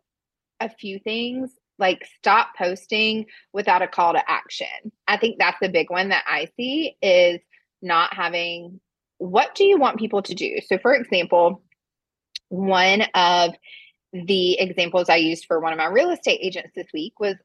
a 0.59 0.69
few 0.69 0.99
things 0.99 1.51
like 1.79 2.05
stop 2.17 2.49
posting 2.57 3.25
without 3.53 3.81
a 3.81 3.87
call 3.87 4.13
to 4.13 4.29
action. 4.29 4.67
I 5.07 5.17
think 5.17 5.37
that's 5.39 5.59
the 5.61 5.69
big 5.69 5.89
one 5.89 6.09
that 6.09 6.25
I 6.27 6.49
see 6.57 6.95
is 7.01 7.39
not 7.81 8.13
having 8.13 8.79
what 9.17 9.53
do 9.53 9.65
you 9.65 9.77
want 9.77 9.99
people 9.99 10.21
to 10.23 10.33
do? 10.33 10.59
So 10.65 10.77
for 10.77 10.93
example, 10.93 11.61
one 12.47 13.03
of 13.13 13.53
the 14.13 14.59
examples 14.59 15.09
I 15.09 15.17
used 15.17 15.45
for 15.45 15.59
one 15.59 15.73
of 15.73 15.77
my 15.77 15.87
real 15.87 16.09
estate 16.09 16.39
agents 16.41 16.71
this 16.75 16.87
week 16.93 17.19
was 17.19 17.35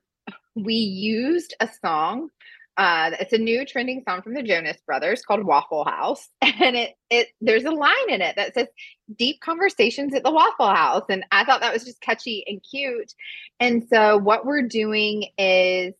we 0.55 0.75
used 0.75 1.55
a 1.61 1.69
song 1.85 2.29
uh, 2.77 3.13
it's 3.21 3.33
a 3.33 3.39
new 3.39 3.65
trending 3.65 4.03
song 4.09 4.23
from 4.23 4.35
the 4.35 4.43
Jonas 4.43 4.79
Brothers 4.85 5.23
called 5.23 5.45
Waffle 5.45 5.85
House, 5.85 6.29
and 6.43 6.77
it 6.77 6.95
it 7.11 7.29
there's 7.41 7.65
a 7.65 7.71
line 7.71 8.11
in 8.11 8.21
it 8.21 8.37
that 8.37 8.55
says 8.55 8.69
"Deep 9.17 9.41
Conversations 9.41 10.15
at 10.15 10.25
the 10.25 10.33
Waffle 10.33 10.75
House," 10.75 11.05
and 11.09 11.25
I 11.31 11.45
thought 11.45 11.61
that 11.61 11.73
was 11.73 11.85
just 11.85 12.01
catchy 12.01 12.45
and 12.47 12.61
cute. 12.69 13.13
And 13.61 13.87
so 13.89 14.19
what 14.19 14.45
we're 14.45 14.67
doing 14.67 15.27
is 15.39 15.95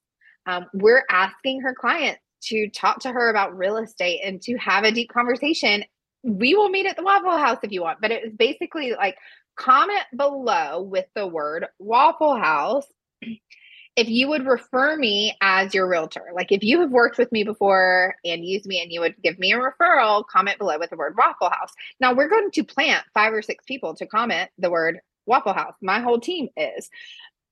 um, 0.47 0.67
we're 0.75 1.05
asking 1.11 1.61
her 1.61 1.75
clients 1.75 2.21
to 2.45 2.69
talk 2.71 3.01
to 3.01 3.13
her 3.13 3.31
about 3.31 3.57
real 3.57 3.79
estate 3.79 4.21
and 4.25 4.43
to 4.43 4.57
have 4.57 4.85
a 4.85 4.93
deep 4.93 5.11
conversation. 5.11 5.85
We 6.25 6.55
will 6.55 6.71
meet 6.71 6.87
at 6.87 6.97
the 6.97 7.05
Waffle 7.05 7.39
House 7.39 7.59
if 7.63 7.71
you 7.71 7.83
want, 7.83 8.01
but 8.01 8.11
it 8.11 8.23
was 8.25 8.33
basically 8.37 8.93
like 8.93 9.17
comment 9.57 10.03
below 10.17 10.83
with 10.83 11.07
the 11.15 11.27
word 11.27 11.67
Waffle 11.79 12.37
House 12.37 12.87
if 13.97 14.09
you 14.09 14.29
would 14.29 14.47
refer 14.47 14.97
me 14.97 15.37
as 15.41 15.73
your 15.73 15.87
realtor, 15.89 16.25
like 16.35 16.51
if 16.51 16.65
you 16.65 16.81
have 16.81 16.91
worked 16.91 17.17
with 17.17 17.31
me 17.31 17.45
before 17.45 18.17
and 18.25 18.45
used 18.45 18.67
me 18.67 18.83
and 18.83 18.91
you 18.91 19.01
would 19.01 19.15
give 19.23 19.39
me 19.39 19.53
a 19.53 19.59
referral, 19.59 20.27
comment 20.27 20.59
below 20.59 20.79
with 20.79 20.91
the 20.91 20.97
word 20.97 21.15
Waffle 21.17 21.51
House. 21.51 21.73
Now 22.01 22.13
we're 22.13 22.29
going 22.29 22.51
to 22.51 22.65
plant 22.65 23.05
five 23.15 23.33
or 23.33 23.43
six 23.43 23.65
people 23.67 23.95
to 23.95 24.07
comment 24.07 24.51
the 24.59 24.71
word 24.71 24.99
Waffle 25.27 25.53
House. 25.53 25.75
My 25.81 26.01
whole 26.01 26.19
team 26.19 26.49
is 26.57 26.91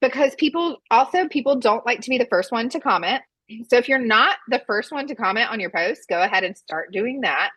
because 0.01 0.35
people 0.35 0.79
also 0.91 1.29
people 1.29 1.57
don't 1.57 1.87
like 1.87 2.01
to 2.01 2.11
be 2.11 2.19
the 2.19 2.27
first 2.27 2.51
one 2.51 2.69
to 2.71 2.81
comment. 2.81 3.23
So 3.69 3.77
if 3.77 3.89
you're 3.89 3.99
not 3.99 4.37
the 4.49 4.63
first 4.67 4.91
one 4.91 5.07
to 5.07 5.15
comment 5.15 5.51
on 5.51 5.61
your 5.61 5.71
post, 5.71 6.09
go 6.09 6.21
ahead 6.23 6.43
and 6.43 6.57
start 6.57 6.93
doing 6.93 7.21
that 7.21 7.51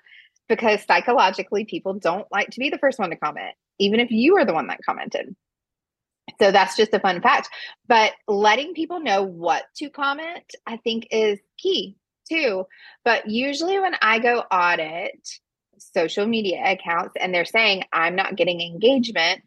because 0.47 0.83
psychologically 0.83 1.65
people 1.65 1.95
don't 1.95 2.27
like 2.31 2.49
to 2.51 2.59
be 2.59 2.69
the 2.69 2.77
first 2.77 2.99
one 2.99 3.09
to 3.09 3.15
comment, 3.15 3.55
even 3.79 3.99
if 3.99 4.11
you 4.11 4.37
are 4.37 4.45
the 4.45 4.53
one 4.53 4.67
that 4.67 4.83
commented. 4.85 5.35
So 6.39 6.51
that's 6.51 6.75
just 6.75 6.93
a 6.93 6.99
fun 6.99 7.21
fact. 7.21 7.49
But 7.87 8.13
letting 8.27 8.73
people 8.73 8.99
know 8.99 9.23
what 9.23 9.63
to 9.77 9.89
comment, 9.89 10.55
I 10.65 10.77
think, 10.77 11.07
is 11.11 11.39
key 11.57 11.97
too. 12.29 12.65
But 13.03 13.29
usually 13.29 13.79
when 13.79 13.95
I 14.01 14.19
go 14.19 14.39
audit, 14.39 15.27
social 15.77 16.25
media 16.25 16.61
accounts 16.65 17.15
and 17.19 17.33
they're 17.33 17.45
saying, 17.45 17.83
I'm 17.91 18.15
not 18.15 18.35
getting 18.35 18.61
engagement, 18.61 19.41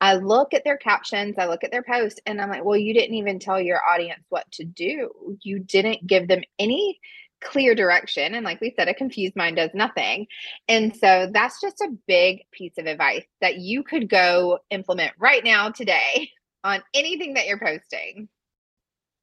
I 0.00 0.14
look 0.16 0.54
at 0.54 0.64
their 0.64 0.76
captions, 0.76 1.36
I 1.38 1.46
look 1.46 1.64
at 1.64 1.70
their 1.70 1.82
posts, 1.82 2.20
and 2.26 2.40
I'm 2.40 2.50
like, 2.50 2.64
well, 2.64 2.76
you 2.76 2.92
didn't 2.92 3.14
even 3.14 3.38
tell 3.38 3.60
your 3.60 3.80
audience 3.82 4.24
what 4.28 4.50
to 4.52 4.64
do. 4.64 5.38
You 5.42 5.60
didn't 5.60 6.06
give 6.06 6.28
them 6.28 6.42
any 6.58 6.98
clear 7.44 7.74
direction. 7.74 8.34
And 8.34 8.44
like 8.44 8.60
we 8.60 8.74
said, 8.76 8.88
a 8.88 8.94
confused 8.94 9.36
mind 9.36 9.56
does 9.56 9.70
nothing. 9.74 10.26
And 10.68 10.96
so 10.96 11.30
that's 11.32 11.60
just 11.60 11.80
a 11.80 11.94
big 12.06 12.42
piece 12.50 12.78
of 12.78 12.86
advice 12.86 13.24
that 13.40 13.58
you 13.58 13.82
could 13.82 14.08
go 14.08 14.58
implement 14.70 15.12
right 15.18 15.44
now 15.44 15.70
today 15.70 16.30
on 16.64 16.82
anything 16.94 17.34
that 17.34 17.46
you're 17.46 17.58
posting. 17.58 18.28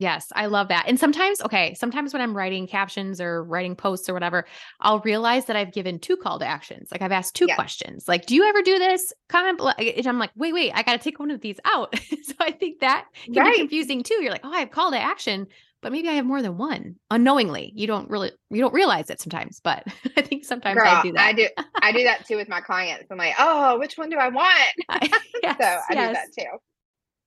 Yes, 0.02 0.32
I 0.36 0.48
love 0.48 0.70
that. 0.70 0.86
And 0.88 1.00
sometimes, 1.00 1.42
okay, 1.44 1.76
sometimes 1.76 2.12
when 2.12 2.24
I'm 2.24 2.36
writing 2.36 2.66
captions 2.66 3.22
or 3.22 3.44
writing 3.44 3.76
posts 3.76 4.10
or 4.10 4.16
whatever, 4.16 4.46
I'll 4.80 5.00
realize 5.02 5.46
that 5.46 5.56
I've 5.56 5.72
given 5.72 6.00
two 6.00 6.18
call 6.18 6.40
to 6.40 6.46
actions. 6.46 6.90
Like 6.92 7.04
I've 7.04 7.12
asked 7.12 7.36
two 7.36 7.46
yes. 7.48 7.56
questions. 7.56 8.08
Like, 8.08 8.26
do 8.26 8.34
you 8.34 8.44
ever 8.46 8.64
do 8.64 8.80
this? 8.80 9.14
Comment 9.30 9.62
And 9.78 10.08
I'm 10.08 10.18
like, 10.18 10.32
wait, 10.36 10.56
wait, 10.56 10.72
I 10.74 10.82
got 10.82 10.94
to 10.94 10.98
take 10.98 11.20
one 11.20 11.30
of 11.30 11.42
these 11.42 11.60
out. 11.66 11.96
so 12.24 12.34
I 12.40 12.50
think 12.50 12.80
that 12.80 13.06
can 13.26 13.44
right. 13.44 13.54
be 13.54 13.60
confusing 13.60 14.02
too. 14.02 14.24
You're 14.24 14.32
like, 14.32 14.42
oh, 14.44 14.52
I 14.52 14.62
have 14.62 14.72
call 14.72 14.90
to 14.90 15.00
action, 15.00 15.46
but 15.82 15.92
maybe 15.92 16.08
I 16.10 16.14
have 16.14 16.26
more 16.26 16.42
than 16.42 16.58
one 16.58 16.96
unknowingly. 17.10 17.72
You 17.76 17.88
don't 17.88 18.10
really, 18.10 18.32
you 18.50 18.62
don't 18.62 18.74
realize 18.74 19.10
it 19.10 19.20
sometimes, 19.20 19.60
but 19.64 19.84
I 20.18 20.22
think 20.22 20.46
sometimes 20.46 20.78
Girl, 20.78 20.88
I 20.88 21.02
do 21.02 21.12
that. 21.14 21.26
I 21.26 21.34
do, 21.34 21.48
I 21.82 21.92
do 21.92 22.04
that 22.04 22.26
too 22.28 22.38
with 22.38 22.50
my 22.50 22.62
clients. 22.62 23.08
I'm 23.12 23.18
like, 23.18 23.36
oh, 23.40 23.80
which 23.80 23.98
one 23.98 24.10
do 24.10 24.18
I 24.18 24.30
want? 24.30 24.74
yes, 25.44 25.58
so 25.60 25.66
I 25.66 25.94
yes. 25.94 26.10
do 26.10 26.14
that 26.14 26.28
too. 26.38 26.58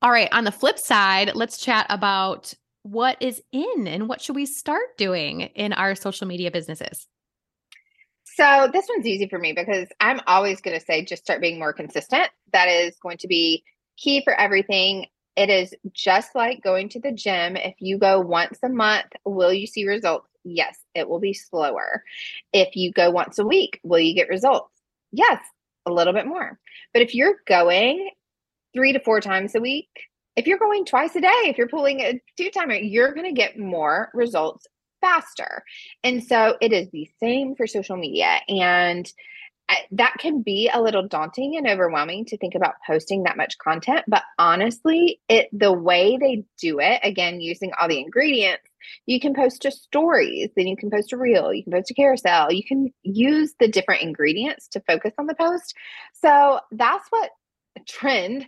All 0.02 0.10
right. 0.10 0.28
On 0.32 0.44
the 0.44 0.52
flip 0.52 0.78
side, 0.78 1.32
let's 1.34 1.58
chat 1.58 1.86
about 1.88 2.52
what 2.82 3.16
is 3.20 3.42
in 3.52 3.86
and 3.88 4.08
what 4.08 4.20
should 4.20 4.36
we 4.36 4.46
start 4.46 4.96
doing 4.98 5.40
in 5.40 5.72
our 5.72 5.94
social 5.94 6.26
media 6.26 6.50
businesses? 6.50 7.06
So, 8.36 8.68
this 8.72 8.86
one's 8.88 9.06
easy 9.06 9.28
for 9.28 9.38
me 9.38 9.52
because 9.52 9.88
I'm 10.00 10.20
always 10.26 10.60
going 10.60 10.78
to 10.78 10.84
say 10.84 11.04
just 11.04 11.22
start 11.22 11.40
being 11.40 11.58
more 11.58 11.72
consistent. 11.72 12.28
That 12.52 12.68
is 12.68 12.96
going 13.00 13.16
to 13.18 13.28
be 13.28 13.62
key 13.96 14.22
for 14.24 14.34
everything. 14.34 15.06
It 15.36 15.50
is 15.50 15.74
just 15.92 16.34
like 16.34 16.62
going 16.62 16.88
to 16.90 17.00
the 17.00 17.12
gym. 17.12 17.56
If 17.56 17.74
you 17.80 17.98
go 17.98 18.20
once 18.20 18.58
a 18.62 18.68
month, 18.68 19.06
will 19.24 19.52
you 19.52 19.66
see 19.66 19.86
results? 19.86 20.28
Yes, 20.44 20.78
it 20.94 21.08
will 21.08 21.20
be 21.20 21.32
slower. 21.32 22.04
If 22.52 22.76
you 22.76 22.92
go 22.92 23.10
once 23.10 23.38
a 23.38 23.46
week, 23.46 23.80
will 23.82 23.98
you 23.98 24.14
get 24.14 24.28
results? 24.28 24.70
Yes, 25.10 25.42
a 25.86 25.92
little 25.92 26.12
bit 26.12 26.26
more. 26.26 26.58
But 26.92 27.02
if 27.02 27.14
you're 27.14 27.36
going 27.46 28.10
three 28.74 28.92
to 28.92 29.00
four 29.00 29.20
times 29.20 29.54
a 29.54 29.60
week, 29.60 29.88
if 30.36 30.46
you're 30.46 30.58
going 30.58 30.84
twice 30.84 31.14
a 31.16 31.20
day, 31.20 31.42
if 31.44 31.58
you're 31.58 31.68
pulling 31.68 32.00
a 32.00 32.20
two 32.36 32.50
timer, 32.50 32.74
you're 32.74 33.14
going 33.14 33.26
to 33.26 33.40
get 33.40 33.58
more 33.58 34.10
results 34.14 34.66
faster. 35.00 35.62
And 36.02 36.24
so 36.24 36.56
it 36.60 36.72
is 36.72 36.90
the 36.90 37.08
same 37.20 37.54
for 37.54 37.66
social 37.66 37.96
media. 37.96 38.38
And 38.48 39.10
that 39.92 40.14
can 40.18 40.42
be 40.42 40.70
a 40.72 40.80
little 40.80 41.06
daunting 41.08 41.56
and 41.56 41.66
overwhelming 41.66 42.24
to 42.24 42.36
think 42.36 42.54
about 42.54 42.74
posting 42.86 43.22
that 43.22 43.36
much 43.36 43.56
content 43.58 44.02
but 44.06 44.22
honestly 44.38 45.20
it 45.28 45.48
the 45.52 45.72
way 45.72 46.18
they 46.18 46.44
do 46.58 46.80
it 46.80 47.00
again 47.02 47.40
using 47.40 47.72
all 47.80 47.88
the 47.88 47.98
ingredients 47.98 48.64
you 49.06 49.18
can 49.18 49.34
post 49.34 49.62
to 49.62 49.70
stories 49.70 50.50
then 50.56 50.66
you 50.66 50.76
can 50.76 50.90
post 50.90 51.12
a 51.12 51.16
reel 51.16 51.52
you 51.52 51.62
can 51.62 51.72
post 51.72 51.90
a 51.90 51.94
carousel 51.94 52.52
you 52.52 52.62
can 52.62 52.92
use 53.02 53.54
the 53.58 53.68
different 53.68 54.02
ingredients 54.02 54.68
to 54.68 54.80
focus 54.80 55.12
on 55.18 55.26
the 55.26 55.34
post 55.34 55.74
so 56.12 56.60
that's 56.72 57.06
what 57.10 57.30
trend 57.86 58.46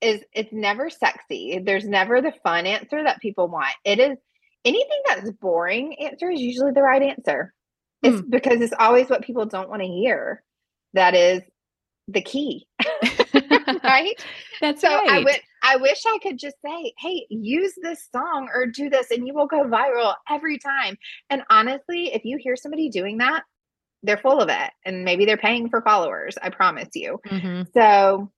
is 0.00 0.22
it's 0.32 0.52
never 0.52 0.90
sexy. 0.90 1.60
There's 1.64 1.86
never 1.86 2.20
the 2.20 2.32
fun 2.42 2.66
answer 2.66 3.02
that 3.02 3.20
people 3.20 3.48
want. 3.48 3.74
It 3.84 3.98
is 3.98 4.18
anything 4.64 5.02
that's 5.06 5.30
boring 5.30 5.96
answer 6.00 6.30
is 6.30 6.40
usually 6.40 6.72
the 6.72 6.82
right 6.82 7.02
answer. 7.02 7.54
It's 8.02 8.20
mm. 8.20 8.30
because 8.30 8.60
it's 8.60 8.74
always 8.78 9.08
what 9.08 9.22
people 9.22 9.46
don't 9.46 9.70
want 9.70 9.82
to 9.82 9.88
hear. 9.88 10.42
That 10.94 11.14
is 11.14 11.42
the 12.08 12.22
key. 12.22 12.66
right? 13.84 14.14
That's 14.60 14.80
so 14.80 14.88
right. 14.88 15.08
I 15.08 15.18
would 15.20 15.40
I 15.62 15.76
wish 15.76 16.02
I 16.06 16.18
could 16.22 16.38
just 16.38 16.56
say, 16.64 16.92
hey, 16.98 17.26
use 17.28 17.74
this 17.82 18.08
song 18.14 18.48
or 18.54 18.66
do 18.66 18.88
this 18.88 19.10
and 19.10 19.26
you 19.26 19.34
will 19.34 19.46
go 19.46 19.64
viral 19.64 20.14
every 20.30 20.58
time. 20.58 20.96
And 21.28 21.42
honestly, 21.50 22.14
if 22.14 22.24
you 22.24 22.38
hear 22.40 22.54
somebody 22.56 22.88
doing 22.88 23.18
that, 23.18 23.42
they're 24.02 24.16
full 24.16 24.40
of 24.40 24.48
it 24.48 24.70
and 24.84 25.04
maybe 25.04 25.24
they're 25.24 25.36
paying 25.36 25.68
for 25.68 25.82
followers. 25.82 26.38
I 26.40 26.50
promise 26.50 26.90
you. 26.94 27.18
Mm-hmm. 27.26 27.62
So 27.74 28.30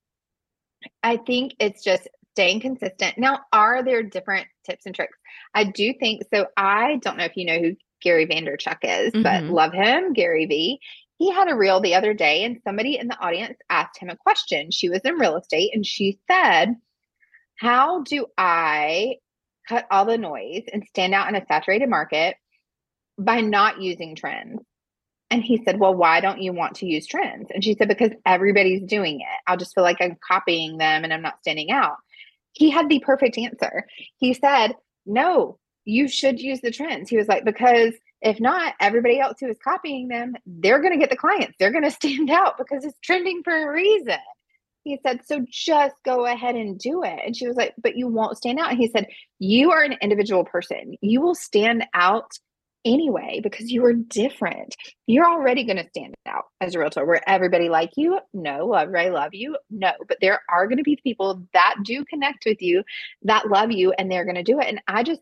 I 1.03 1.19
think 1.19 1.55
it's 1.61 1.85
just 1.85 2.09
staying 2.33 2.61
consistent. 2.61 3.19
Now, 3.19 3.41
are 3.53 3.83
there 3.83 4.03
different 4.03 4.47
tips 4.65 4.87
and 4.87 4.95
tricks? 4.95 5.19
I 5.55 5.65
do 5.65 5.93
think 5.99 6.23
so. 6.33 6.47
I 6.57 6.99
don't 7.03 7.19
know 7.19 7.25
if 7.25 7.37
you 7.37 7.45
know 7.45 7.59
who 7.59 7.77
Gary 8.01 8.27
Vaynerchuk 8.27 8.79
is, 8.85 9.13
mm-hmm. 9.13 9.23
but 9.23 9.45
love 9.45 9.73
him, 9.73 10.13
Gary 10.13 10.47
V. 10.47 10.81
He 11.19 11.33
had 11.33 11.51
a 11.51 11.57
reel 11.57 11.81
the 11.81 11.97
other 11.97 12.15
day, 12.15 12.45
and 12.45 12.61
somebody 12.63 12.97
in 12.97 13.09
the 13.09 13.19
audience 13.19 13.59
asked 13.69 13.99
him 13.99 14.09
a 14.09 14.17
question. 14.17 14.71
She 14.71 14.89
was 14.89 15.01
in 15.01 15.15
real 15.15 15.37
estate, 15.37 15.71
and 15.75 15.85
she 15.85 16.19
said, 16.31 16.77
How 17.57 18.03
do 18.03 18.27
I 18.39 19.17
cut 19.69 19.87
all 19.91 20.05
the 20.05 20.17
noise 20.17 20.63
and 20.73 20.87
stand 20.89 21.15
out 21.15 21.29
in 21.29 21.35
a 21.35 21.45
saturated 21.47 21.89
market 21.89 22.37
by 23.19 23.41
not 23.41 23.83
using 23.83 24.15
trends? 24.15 24.61
And 25.31 25.43
he 25.43 25.61
said, 25.65 25.81
Well, 25.81 25.95
why 25.95 26.21
don't 26.21 26.41
you 26.41 26.53
want 26.53 26.77
to 26.77 26.87
use 26.87 27.07
trends? 27.07 27.49
And 27.53 27.63
she 27.65 27.75
said, 27.75 27.89
Because 27.89 28.13
everybody's 28.25 28.83
doing 28.83 29.21
it. 29.21 29.27
I'll 29.47 29.57
just 29.57 29.75
feel 29.75 29.85
like 29.85 29.99
I'm 30.01 30.17
copying 30.27 30.79
them 30.79 31.03
and 31.03 31.13
I'm 31.13 31.23
not 31.23 31.41
standing 31.41 31.73
out. 31.73 31.97
He 32.53 32.71
had 32.71 32.89
the 32.89 33.01
perfect 33.01 33.37
answer. 33.37 33.87
He 34.17 34.35
said, 34.35 34.77
No, 35.05 35.59
you 35.85 36.07
should 36.07 36.41
use 36.41 36.61
the 36.61 36.71
trends. 36.71 37.11
He 37.11 37.17
was 37.17 37.27
like, 37.29 37.45
Because 37.45 37.93
if 38.21 38.41
not, 38.41 38.75
everybody 38.81 39.21
else 39.21 39.39
who 39.41 39.49
is 39.49 39.59
copying 39.63 40.09
them, 40.09 40.35
they're 40.47 40.81
going 40.81 40.93
to 40.93 40.99
get 40.99 41.11
the 41.11 41.17
clients. 41.17 41.55
They're 41.59 41.73
going 41.73 41.85
to 41.89 41.91
stand 41.91 42.31
out 42.31 42.59
because 42.59 42.85
it's 42.85 42.99
trending 43.03 43.43
for 43.43 43.55
a 43.55 43.73
reason. 43.73 44.19
He 44.85 44.99
said, 45.05 45.21
So 45.27 45.45
just 45.51 45.97
go 46.05 46.25
ahead 46.25 46.55
and 46.55 46.79
do 46.79 47.03
it. 47.03 47.21
And 47.25 47.37
she 47.37 47.47
was 47.47 47.57
like, 47.57 47.75
But 47.83 47.97
you 47.97 48.09
won't 48.09 48.39
stand 48.39 48.59
out. 48.59 48.71
And 48.71 48.79
he 48.79 48.89
said, 48.89 49.07
You 49.39 49.73
are 49.73 49.83
an 49.83 49.97
individual 50.01 50.45
person. 50.45 50.97
You 51.01 51.21
will 51.21 51.35
stand 51.35 51.85
out 51.95 52.31
anyway 52.85 53.41
because 53.43 53.71
you 53.71 53.85
are 53.85 53.93
different. 53.93 54.75
You're 55.07 55.29
already 55.29 55.65
going 55.65 55.77
to 55.77 55.89
stand 55.89 56.15
out 56.27 56.45
as 56.61 56.75
a 56.75 56.79
realtor 56.79 57.05
where 57.05 57.29
everybody 57.29 57.69
like 57.69 57.91
you. 57.97 58.19
No, 58.33 58.73
I 58.73 59.09
love 59.09 59.35
you. 59.35 59.57
No, 59.71 59.93
but 60.07 60.19
there 60.21 60.41
are 60.51 60.67
going 60.67 60.79
to 60.79 60.85
be 60.85 60.99
people 61.03 61.47
that 61.53 61.77
do 61.85 62.05
connect 62.05 62.45
with 62.47 62.63
you 62.63 62.83
that 63.23 63.49
love 63.49 63.73
you 63.73 63.93
and 63.93 64.11
they're 64.11 64.25
going 64.25 64.37
to 64.37 64.43
do 64.43 64.61
it. 64.61 64.69
And 64.69 64.81
I 64.87 65.03
just, 65.03 65.21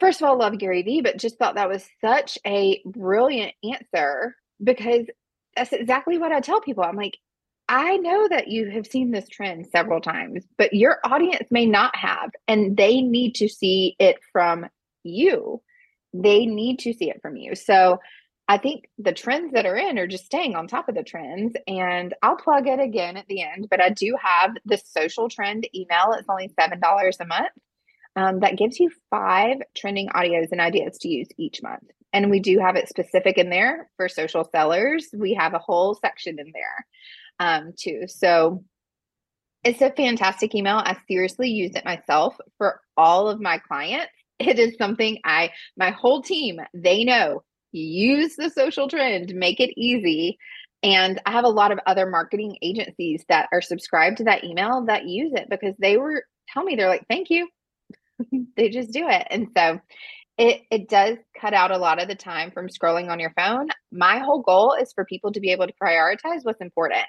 first 0.00 0.20
of 0.20 0.28
all, 0.28 0.38
love 0.38 0.58
Gary 0.58 0.82
Vee, 0.82 1.00
but 1.00 1.18
just 1.18 1.38
thought 1.38 1.56
that 1.56 1.68
was 1.68 1.86
such 2.00 2.38
a 2.46 2.82
brilliant 2.84 3.52
answer 3.62 4.36
because 4.62 5.06
that's 5.56 5.72
exactly 5.72 6.18
what 6.18 6.32
I 6.32 6.40
tell 6.40 6.60
people. 6.60 6.84
I'm 6.84 6.96
like, 6.96 7.16
I 7.68 7.96
know 7.96 8.28
that 8.28 8.48
you 8.48 8.70
have 8.70 8.86
seen 8.86 9.10
this 9.10 9.28
trend 9.28 9.66
several 9.72 10.00
times, 10.00 10.44
but 10.58 10.74
your 10.74 10.98
audience 11.04 11.48
may 11.50 11.64
not 11.64 11.96
have, 11.96 12.30
and 12.46 12.76
they 12.76 13.00
need 13.00 13.36
to 13.36 13.48
see 13.48 13.96
it 13.98 14.18
from 14.32 14.66
you 15.02 15.62
they 16.14 16.46
need 16.46 16.78
to 16.78 16.94
see 16.94 17.10
it 17.10 17.20
from 17.20 17.36
you. 17.36 17.54
So 17.54 18.00
I 18.46 18.58
think 18.58 18.88
the 18.98 19.12
trends 19.12 19.52
that 19.52 19.66
are 19.66 19.76
in 19.76 19.98
are 19.98 20.06
just 20.06 20.26
staying 20.26 20.54
on 20.54 20.68
top 20.68 20.88
of 20.88 20.94
the 20.94 21.02
trends. 21.02 21.54
And 21.66 22.14
I'll 22.22 22.36
plug 22.36 22.68
it 22.68 22.78
again 22.78 23.16
at 23.16 23.26
the 23.26 23.42
end, 23.42 23.66
but 23.68 23.82
I 23.82 23.90
do 23.90 24.16
have 24.22 24.54
the 24.64 24.78
social 24.78 25.28
trend 25.28 25.66
email. 25.74 26.12
It's 26.12 26.28
only 26.28 26.48
$7 26.58 27.20
a 27.20 27.26
month. 27.26 27.48
Um, 28.16 28.40
that 28.40 28.56
gives 28.56 28.78
you 28.78 28.90
five 29.10 29.56
trending 29.76 30.08
audios 30.10 30.52
and 30.52 30.60
ideas 30.60 30.98
to 30.98 31.08
use 31.08 31.26
each 31.36 31.62
month. 31.62 31.82
And 32.12 32.30
we 32.30 32.38
do 32.38 32.60
have 32.60 32.76
it 32.76 32.88
specific 32.88 33.38
in 33.38 33.50
there 33.50 33.90
for 33.96 34.08
social 34.08 34.48
sellers. 34.52 35.08
We 35.12 35.34
have 35.34 35.52
a 35.54 35.58
whole 35.58 35.94
section 35.94 36.38
in 36.38 36.52
there 36.52 36.86
um, 37.40 37.72
too. 37.76 38.02
So 38.06 38.62
it's 39.64 39.82
a 39.82 39.90
fantastic 39.90 40.54
email. 40.54 40.76
I 40.76 40.96
seriously 41.08 41.50
use 41.50 41.72
it 41.74 41.84
myself 41.84 42.36
for 42.56 42.80
all 42.96 43.28
of 43.28 43.40
my 43.40 43.58
clients 43.58 44.12
it 44.38 44.58
is 44.58 44.76
something 44.76 45.18
I, 45.24 45.50
my 45.76 45.90
whole 45.90 46.22
team, 46.22 46.60
they 46.72 47.04
know 47.04 47.42
use 47.72 48.36
the 48.36 48.50
social 48.50 48.88
trend, 48.88 49.34
make 49.34 49.60
it 49.60 49.72
easy. 49.76 50.38
And 50.82 51.20
I 51.26 51.32
have 51.32 51.44
a 51.44 51.48
lot 51.48 51.72
of 51.72 51.80
other 51.86 52.06
marketing 52.06 52.56
agencies 52.62 53.24
that 53.28 53.48
are 53.52 53.62
subscribed 53.62 54.18
to 54.18 54.24
that 54.24 54.44
email 54.44 54.84
that 54.84 55.08
use 55.08 55.32
it 55.34 55.48
because 55.50 55.74
they 55.78 55.96
were 55.96 56.24
tell 56.52 56.62
me 56.62 56.76
they're 56.76 56.88
like, 56.88 57.06
thank 57.08 57.30
you. 57.30 57.48
they 58.56 58.68
just 58.70 58.92
do 58.92 59.08
it. 59.08 59.26
And 59.30 59.48
so 59.56 59.80
it 60.36 60.62
it 60.70 60.88
does 60.88 61.16
cut 61.40 61.54
out 61.54 61.70
a 61.70 61.78
lot 61.78 62.02
of 62.02 62.08
the 62.08 62.14
time 62.14 62.50
from 62.50 62.68
scrolling 62.68 63.10
on 63.10 63.20
your 63.20 63.32
phone. 63.36 63.68
My 63.92 64.18
whole 64.18 64.42
goal 64.42 64.76
is 64.80 64.92
for 64.92 65.04
people 65.04 65.32
to 65.32 65.40
be 65.40 65.52
able 65.52 65.66
to 65.66 65.74
prioritize 65.82 66.44
what's 66.44 66.60
important. 66.60 67.04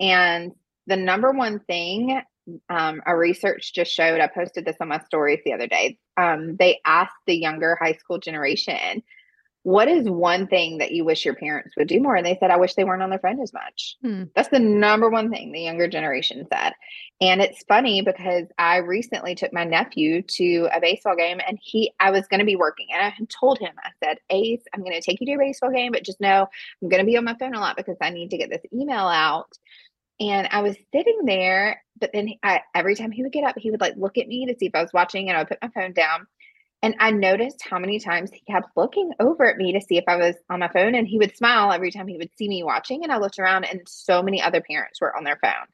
And 0.00 0.52
the 0.86 0.96
number 0.96 1.32
one 1.32 1.60
thing 1.60 2.22
um, 2.68 3.02
a 3.06 3.16
research 3.16 3.72
just 3.74 3.92
showed, 3.92 4.20
I 4.20 4.26
posted 4.26 4.64
this 4.64 4.76
on 4.80 4.88
my 4.88 5.00
stories 5.00 5.40
the 5.44 5.52
other 5.52 5.66
day. 5.66 5.98
Um, 6.16 6.56
they 6.56 6.80
asked 6.84 7.16
the 7.26 7.36
younger 7.36 7.76
high 7.80 7.94
school 7.94 8.18
generation, 8.18 9.02
what 9.68 9.86
is 9.86 10.08
one 10.08 10.46
thing 10.46 10.78
that 10.78 10.92
you 10.92 11.04
wish 11.04 11.26
your 11.26 11.34
parents 11.34 11.76
would 11.76 11.88
do 11.88 12.00
more? 12.00 12.16
And 12.16 12.24
they 12.24 12.38
said, 12.40 12.50
I 12.50 12.56
wish 12.56 12.72
they 12.72 12.84
weren't 12.84 13.02
on 13.02 13.10
their 13.10 13.18
phone 13.18 13.38
as 13.38 13.52
much. 13.52 13.98
Hmm. 14.02 14.22
That's 14.34 14.48
the 14.48 14.58
number 14.58 15.10
one 15.10 15.30
thing 15.30 15.52
the 15.52 15.60
younger 15.60 15.86
generation 15.86 16.46
said. 16.50 16.72
And 17.20 17.42
it's 17.42 17.64
funny 17.64 18.00
because 18.00 18.46
I 18.56 18.78
recently 18.78 19.34
took 19.34 19.52
my 19.52 19.64
nephew 19.64 20.22
to 20.22 20.70
a 20.72 20.80
baseball 20.80 21.16
game 21.16 21.38
and 21.46 21.58
he, 21.60 21.92
I 22.00 22.12
was 22.12 22.26
going 22.28 22.38
to 22.38 22.46
be 22.46 22.56
working 22.56 22.86
and 22.94 23.04
I 23.04 23.10
had 23.10 23.28
told 23.28 23.58
him, 23.58 23.74
I 23.84 23.90
said, 24.02 24.16
Ace, 24.30 24.62
I'm 24.72 24.80
going 24.80 24.98
to 24.98 25.02
take 25.02 25.20
you 25.20 25.26
to 25.26 25.34
a 25.34 25.38
baseball 25.38 25.70
game, 25.70 25.92
but 25.92 26.02
just 26.02 26.18
know 26.18 26.48
I'm 26.82 26.88
going 26.88 27.02
to 27.02 27.06
be 27.06 27.18
on 27.18 27.24
my 27.24 27.36
phone 27.36 27.54
a 27.54 27.60
lot 27.60 27.76
because 27.76 27.98
I 28.00 28.08
need 28.08 28.30
to 28.30 28.38
get 28.38 28.48
this 28.48 28.64
email 28.72 29.06
out. 29.06 29.52
And 30.18 30.48
I 30.50 30.62
was 30.62 30.76
sitting 30.94 31.26
there, 31.26 31.82
but 32.00 32.12
then 32.14 32.30
I, 32.42 32.62
every 32.74 32.94
time 32.94 33.10
he 33.10 33.22
would 33.22 33.32
get 33.32 33.44
up, 33.44 33.58
he 33.58 33.70
would 33.70 33.82
like 33.82 33.96
look 33.98 34.16
at 34.16 34.28
me 34.28 34.46
to 34.46 34.56
see 34.58 34.64
if 34.64 34.74
I 34.74 34.80
was 34.80 34.94
watching 34.94 35.28
and 35.28 35.36
I 35.36 35.42
would 35.42 35.48
put 35.48 35.60
my 35.60 35.68
phone 35.68 35.92
down. 35.92 36.26
And 36.82 36.94
I 37.00 37.10
noticed 37.10 37.62
how 37.68 37.78
many 37.78 37.98
times 37.98 38.30
he 38.30 38.40
kept 38.50 38.76
looking 38.76 39.10
over 39.18 39.44
at 39.44 39.56
me 39.56 39.72
to 39.72 39.80
see 39.80 39.96
if 39.96 40.04
I 40.06 40.16
was 40.16 40.36
on 40.48 40.60
my 40.60 40.68
phone. 40.68 40.94
And 40.94 41.08
he 41.08 41.18
would 41.18 41.36
smile 41.36 41.72
every 41.72 41.90
time 41.90 42.06
he 42.06 42.16
would 42.16 42.30
see 42.38 42.48
me 42.48 42.62
watching. 42.62 43.02
And 43.02 43.12
I 43.12 43.18
looked 43.18 43.38
around, 43.38 43.64
and 43.64 43.80
so 43.86 44.22
many 44.22 44.40
other 44.40 44.60
parents 44.60 45.00
were 45.00 45.16
on 45.16 45.24
their 45.24 45.38
phone 45.42 45.66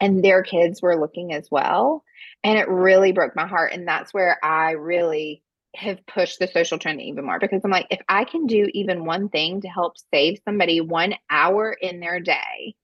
and 0.00 0.24
their 0.24 0.42
kids 0.42 0.82
were 0.82 1.00
looking 1.00 1.32
as 1.32 1.48
well. 1.50 2.04
And 2.44 2.58
it 2.58 2.68
really 2.68 3.12
broke 3.12 3.34
my 3.34 3.46
heart. 3.46 3.72
And 3.72 3.86
that's 3.86 4.14
where 4.14 4.38
I 4.44 4.72
really 4.72 5.42
have 5.74 6.04
pushed 6.06 6.38
the 6.38 6.46
social 6.46 6.78
trend 6.78 7.00
even 7.00 7.24
more 7.24 7.38
because 7.38 7.62
I'm 7.64 7.70
like, 7.70 7.86
if 7.90 8.00
I 8.08 8.24
can 8.24 8.46
do 8.46 8.68
even 8.74 9.06
one 9.06 9.28
thing 9.30 9.62
to 9.62 9.68
help 9.68 9.94
save 10.12 10.38
somebody 10.44 10.80
one 10.80 11.14
hour 11.30 11.72
in 11.72 12.00
their 12.00 12.20
day, 12.20 12.74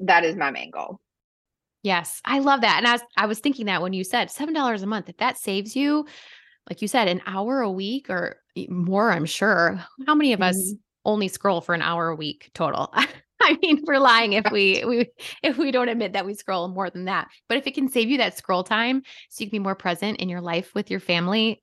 that 0.00 0.24
is 0.24 0.34
my 0.34 0.50
main 0.50 0.70
goal. 0.70 0.98
Yes, 1.82 2.20
I 2.24 2.40
love 2.40 2.60
that. 2.60 2.78
And 2.78 2.86
I 2.86 2.92
was, 2.92 3.02
I 3.16 3.26
was 3.26 3.38
thinking 3.38 3.66
that 3.66 3.80
when 3.80 3.92
you 3.92 4.04
said 4.04 4.28
$7 4.28 4.82
a 4.82 4.86
month, 4.86 5.08
if 5.08 5.16
that 5.18 5.38
saves 5.38 5.74
you 5.74 6.06
like 6.68 6.82
you 6.82 6.88
said, 6.88 7.08
an 7.08 7.22
hour 7.26 7.60
a 7.60 7.70
week 7.70 8.10
or 8.10 8.36
more, 8.68 9.10
I'm 9.10 9.26
sure. 9.26 9.84
How 10.06 10.14
many 10.14 10.32
of 10.32 10.40
mm-hmm. 10.40 10.50
us 10.50 10.74
only 11.04 11.28
scroll 11.28 11.60
for 11.60 11.74
an 11.74 11.82
hour 11.82 12.08
a 12.08 12.14
week 12.14 12.50
total? 12.54 12.92
I 13.42 13.56
mean, 13.62 13.82
we're 13.86 13.98
lying 13.98 14.34
if 14.34 14.50
we, 14.52 14.84
we 14.84 15.10
if 15.42 15.56
we 15.56 15.70
don't 15.70 15.88
admit 15.88 16.12
that 16.12 16.26
we 16.26 16.34
scroll 16.34 16.68
more 16.68 16.90
than 16.90 17.06
that. 17.06 17.28
But 17.48 17.58
if 17.58 17.66
it 17.66 17.74
can 17.74 17.88
save 17.88 18.10
you 18.10 18.18
that 18.18 18.36
scroll 18.36 18.62
time 18.62 19.02
so 19.30 19.42
you 19.42 19.50
can 19.50 19.58
be 19.58 19.62
more 19.62 19.74
present 19.74 20.20
in 20.20 20.28
your 20.28 20.42
life 20.42 20.74
with 20.74 20.90
your 20.90 21.00
family, 21.00 21.62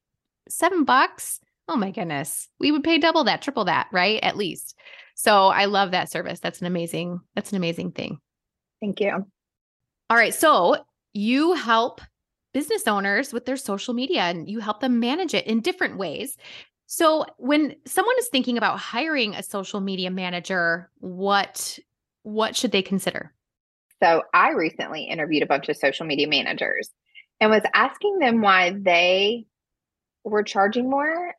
seven 0.50 0.84
bucks. 0.84 1.40
Oh 1.68 1.76
my 1.76 1.92
goodness. 1.92 2.48
We 2.60 2.72
would 2.72 2.84
pay 2.84 2.98
double 2.98 3.26
that, 3.26 3.42
triple 3.42 3.66
that, 3.66 3.88
right? 3.92 4.20
At 4.24 4.38
least. 4.38 4.76
So 5.16 5.48
I 5.48 5.66
love 5.66 5.92
that 5.92 6.10
service. 6.10 6.40
That's 6.40 6.62
an 6.62 6.68
amazing, 6.68 7.20
that's 7.36 7.52
an 7.52 7.58
amazing 7.58 7.92
thing. 7.92 8.20
Thank 8.82 9.00
you. 9.00 9.26
All 10.10 10.18
right. 10.18 10.34
So 10.34 10.78
you 11.14 11.54
help 11.54 12.02
business 12.58 12.88
owners 12.88 13.32
with 13.32 13.46
their 13.46 13.56
social 13.56 13.94
media 13.94 14.22
and 14.22 14.50
you 14.50 14.60
help 14.60 14.80
them 14.80 15.00
manage 15.00 15.36
it 15.36 15.46
in 15.46 15.62
different 15.62 15.96
ways. 15.96 16.38
So, 16.88 17.24
when 17.38 17.76
someone 17.86 18.16
is 18.18 18.30
thinking 18.30 18.58
about 18.58 18.80
hiring 18.80 19.36
a 19.36 19.44
social 19.44 19.80
media 19.80 20.10
manager, 20.10 20.90
what 20.98 21.78
what 22.24 22.56
should 22.56 22.72
they 22.72 22.82
consider? 22.82 23.32
So, 24.02 24.24
I 24.34 24.54
recently 24.54 25.04
interviewed 25.04 25.44
a 25.44 25.46
bunch 25.46 25.70
of 25.70 25.78
social 25.78 26.08
media 26.08 26.28
managers 26.28 26.90
and 27.40 27.52
was 27.52 27.62
asking 27.76 28.18
them 28.18 28.42
why 28.42 28.72
they 28.72 29.46
were 30.24 30.42
charging 30.42 30.90
more 30.90 31.36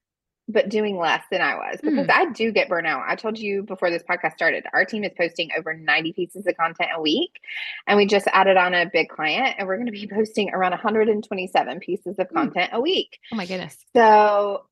but 0.48 0.70
doing 0.70 0.96
less 0.96 1.22
than 1.30 1.42
I 1.42 1.56
was 1.56 1.78
because 1.82 2.06
mm. 2.06 2.10
I 2.10 2.30
do 2.32 2.50
get 2.50 2.70
burnout. 2.70 3.04
I 3.06 3.16
told 3.16 3.38
you 3.38 3.62
before 3.62 3.90
this 3.90 4.02
podcast 4.02 4.34
started, 4.34 4.64
our 4.72 4.86
team 4.86 5.04
is 5.04 5.12
posting 5.16 5.50
over 5.56 5.74
90 5.74 6.14
pieces 6.14 6.46
of 6.46 6.56
content 6.56 6.90
a 6.94 7.00
week. 7.00 7.38
And 7.86 7.98
we 7.98 8.06
just 8.06 8.26
added 8.28 8.56
on 8.56 8.72
a 8.72 8.86
big 8.90 9.10
client 9.10 9.56
and 9.58 9.68
we're 9.68 9.76
going 9.76 9.86
to 9.86 9.92
be 9.92 10.08
posting 10.08 10.50
around 10.50 10.70
127 10.70 11.80
pieces 11.80 12.18
of 12.18 12.28
hmm. 12.28 12.34
content 12.34 12.72
mm. 12.72 12.76
a 12.76 12.80
week. 12.80 13.18
Oh 13.32 13.36
my 13.36 13.46
goodness. 13.46 13.76
So 13.94 14.64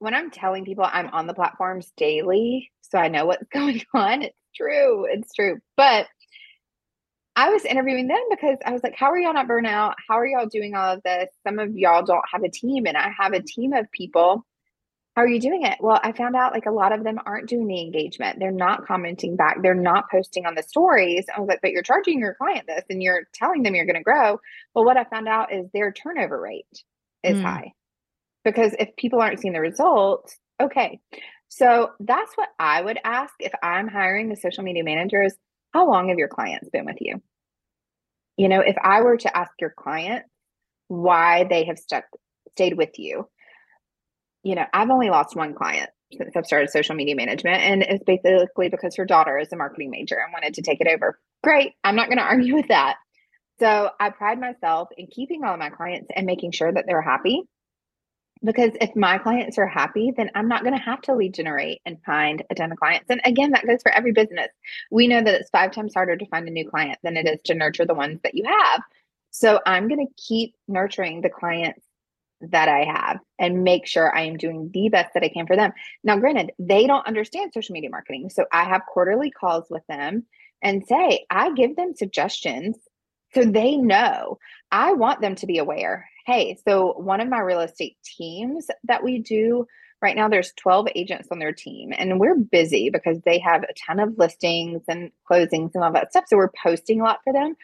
when 0.00 0.14
I'm 0.14 0.30
telling 0.30 0.64
people 0.64 0.84
I'm 0.84 1.08
on 1.08 1.28
the 1.28 1.34
platforms 1.34 1.92
daily, 1.96 2.72
so 2.82 2.98
I 2.98 3.08
know 3.08 3.26
what's 3.26 3.48
going 3.52 3.82
on, 3.94 4.22
it's 4.22 4.36
true. 4.56 5.06
It's 5.08 5.32
true. 5.32 5.60
But 5.76 6.08
I 7.36 7.50
was 7.50 7.64
interviewing 7.64 8.08
them 8.08 8.22
because 8.30 8.58
I 8.64 8.72
was 8.72 8.82
like, 8.82 8.94
how 8.96 9.10
are 9.10 9.18
y'all 9.18 9.32
not 9.32 9.48
burnout? 9.48 9.94
How 10.08 10.18
are 10.18 10.26
y'all 10.26 10.46
doing 10.46 10.74
all 10.74 10.94
of 10.94 11.02
this? 11.02 11.28
Some 11.44 11.58
of 11.58 11.76
y'all 11.76 12.04
don't 12.04 12.22
have 12.32 12.44
a 12.44 12.48
team, 12.48 12.86
and 12.86 12.96
I 12.96 13.10
have 13.18 13.32
a 13.32 13.42
team 13.42 13.72
of 13.72 13.90
people 13.90 14.44
how 15.14 15.22
are 15.22 15.28
you 15.28 15.40
doing 15.40 15.62
it? 15.62 15.78
Well, 15.80 16.00
I 16.02 16.10
found 16.10 16.34
out 16.34 16.52
like 16.52 16.66
a 16.66 16.72
lot 16.72 16.92
of 16.92 17.04
them 17.04 17.20
aren't 17.24 17.48
doing 17.48 17.68
the 17.68 17.80
engagement. 17.80 18.40
They're 18.40 18.50
not 18.50 18.84
commenting 18.84 19.36
back. 19.36 19.62
They're 19.62 19.74
not 19.74 20.10
posting 20.10 20.44
on 20.44 20.56
the 20.56 20.62
stories. 20.62 21.24
I 21.34 21.38
was 21.38 21.48
like, 21.48 21.60
but 21.62 21.70
you're 21.70 21.84
charging 21.84 22.18
your 22.18 22.34
client 22.34 22.66
this 22.66 22.84
and 22.90 23.00
you're 23.00 23.28
telling 23.32 23.62
them 23.62 23.76
you're 23.76 23.86
going 23.86 23.94
to 23.94 24.02
grow. 24.02 24.40
Well, 24.74 24.84
what 24.84 24.96
I 24.96 25.04
found 25.04 25.28
out 25.28 25.52
is 25.52 25.66
their 25.72 25.92
turnover 25.92 26.40
rate 26.40 26.82
is 27.22 27.38
mm. 27.38 27.42
high 27.42 27.72
because 28.44 28.74
if 28.78 28.96
people 28.96 29.20
aren't 29.20 29.38
seeing 29.38 29.54
the 29.54 29.60
results, 29.60 30.36
okay. 30.60 30.98
So 31.48 31.92
that's 32.00 32.32
what 32.34 32.48
I 32.58 32.82
would 32.82 32.98
ask 33.04 33.34
if 33.38 33.52
I'm 33.62 33.86
hiring 33.86 34.28
the 34.28 34.36
social 34.36 34.64
media 34.64 34.82
managers. 34.82 35.34
How 35.72 35.88
long 35.88 36.08
have 36.08 36.18
your 36.18 36.28
clients 36.28 36.68
been 36.70 36.86
with 36.86 36.98
you? 37.00 37.22
You 38.36 38.48
know, 38.48 38.60
if 38.60 38.76
I 38.82 39.02
were 39.02 39.16
to 39.18 39.36
ask 39.36 39.52
your 39.60 39.72
client 39.76 40.24
why 40.88 41.44
they 41.44 41.64
have 41.66 41.78
stuck 41.78 42.04
stayed 42.50 42.76
with 42.76 42.98
you, 42.98 43.28
you 44.44 44.54
know, 44.54 44.66
I've 44.72 44.90
only 44.90 45.10
lost 45.10 45.34
one 45.34 45.54
client 45.54 45.90
since 46.12 46.36
I've 46.36 46.46
started 46.46 46.70
social 46.70 46.94
media 46.94 47.16
management, 47.16 47.62
and 47.62 47.82
it's 47.82 48.04
basically 48.04 48.68
because 48.68 48.94
her 48.96 49.04
daughter 49.04 49.38
is 49.38 49.52
a 49.52 49.56
marketing 49.56 49.90
major 49.90 50.16
and 50.16 50.32
wanted 50.32 50.54
to 50.54 50.62
take 50.62 50.80
it 50.80 50.86
over. 50.86 51.18
Great. 51.42 51.72
I'm 51.82 51.96
not 51.96 52.08
going 52.08 52.18
to 52.18 52.24
argue 52.24 52.54
with 52.54 52.68
that. 52.68 52.96
So 53.58 53.90
I 53.98 54.10
pride 54.10 54.38
myself 54.38 54.88
in 54.96 55.06
keeping 55.06 55.44
all 55.44 55.54
of 55.54 55.58
my 55.58 55.70
clients 55.70 56.08
and 56.14 56.26
making 56.26 56.52
sure 56.52 56.72
that 56.72 56.84
they're 56.86 57.02
happy. 57.02 57.42
Because 58.42 58.72
if 58.80 58.94
my 58.94 59.16
clients 59.16 59.56
are 59.56 59.66
happy, 59.66 60.12
then 60.14 60.30
I'm 60.34 60.48
not 60.48 60.64
going 60.64 60.76
to 60.76 60.82
have 60.82 61.00
to 61.02 61.14
lead 61.14 61.32
generate 61.32 61.80
and 61.86 61.96
find 62.04 62.42
a 62.50 62.54
ton 62.54 62.72
of 62.72 62.78
clients. 62.78 63.06
And 63.08 63.22
again, 63.24 63.52
that 63.52 63.66
goes 63.66 63.80
for 63.82 63.92
every 63.92 64.12
business. 64.12 64.48
We 64.90 65.08
know 65.08 65.22
that 65.22 65.40
it's 65.40 65.50
five 65.50 65.72
times 65.72 65.94
harder 65.94 66.16
to 66.16 66.26
find 66.26 66.46
a 66.46 66.50
new 66.50 66.68
client 66.68 66.98
than 67.02 67.16
it 67.16 67.26
is 67.26 67.38
to 67.44 67.54
nurture 67.54 67.86
the 67.86 67.94
ones 67.94 68.20
that 68.22 68.34
you 68.34 68.44
have. 68.44 68.82
So 69.30 69.60
I'm 69.64 69.88
going 69.88 70.06
to 70.06 70.12
keep 70.22 70.54
nurturing 70.68 71.22
the 71.22 71.30
clients 71.30 71.83
that 72.50 72.68
I 72.68 72.84
have 72.84 73.18
and 73.38 73.64
make 73.64 73.86
sure 73.86 74.14
I 74.14 74.22
am 74.22 74.36
doing 74.36 74.70
the 74.72 74.88
best 74.88 75.14
that 75.14 75.22
I 75.22 75.28
can 75.28 75.46
for 75.46 75.56
them. 75.56 75.72
Now, 76.02 76.16
granted, 76.18 76.52
they 76.58 76.86
don't 76.86 77.06
understand 77.06 77.52
social 77.52 77.72
media 77.72 77.90
marketing. 77.90 78.30
So 78.30 78.46
I 78.52 78.64
have 78.64 78.82
quarterly 78.86 79.30
calls 79.30 79.64
with 79.70 79.82
them 79.88 80.24
and 80.62 80.86
say, 80.86 81.26
I 81.30 81.52
give 81.52 81.76
them 81.76 81.94
suggestions 81.94 82.76
so 83.34 83.44
they 83.44 83.76
know. 83.76 84.38
I 84.70 84.92
want 84.92 85.20
them 85.20 85.34
to 85.36 85.46
be 85.46 85.58
aware. 85.58 86.08
Hey, 86.26 86.56
so 86.66 86.94
one 86.94 87.20
of 87.20 87.28
my 87.28 87.40
real 87.40 87.60
estate 87.60 87.96
teams 88.04 88.66
that 88.84 89.04
we 89.04 89.18
do 89.18 89.66
right 90.00 90.16
now, 90.16 90.28
there's 90.28 90.52
12 90.60 90.88
agents 90.94 91.28
on 91.30 91.38
their 91.38 91.52
team, 91.52 91.92
and 91.96 92.20
we're 92.20 92.36
busy 92.36 92.90
because 92.90 93.18
they 93.24 93.38
have 93.38 93.62
a 93.62 93.72
ton 93.86 93.98
of 93.98 94.18
listings 94.18 94.82
and 94.86 95.10
closings 95.30 95.70
and 95.74 95.82
all 95.82 95.92
that 95.92 96.10
stuff. 96.10 96.24
So 96.28 96.36
we're 96.36 96.50
posting 96.62 97.00
a 97.00 97.04
lot 97.04 97.20
for 97.24 97.32
them 97.32 97.56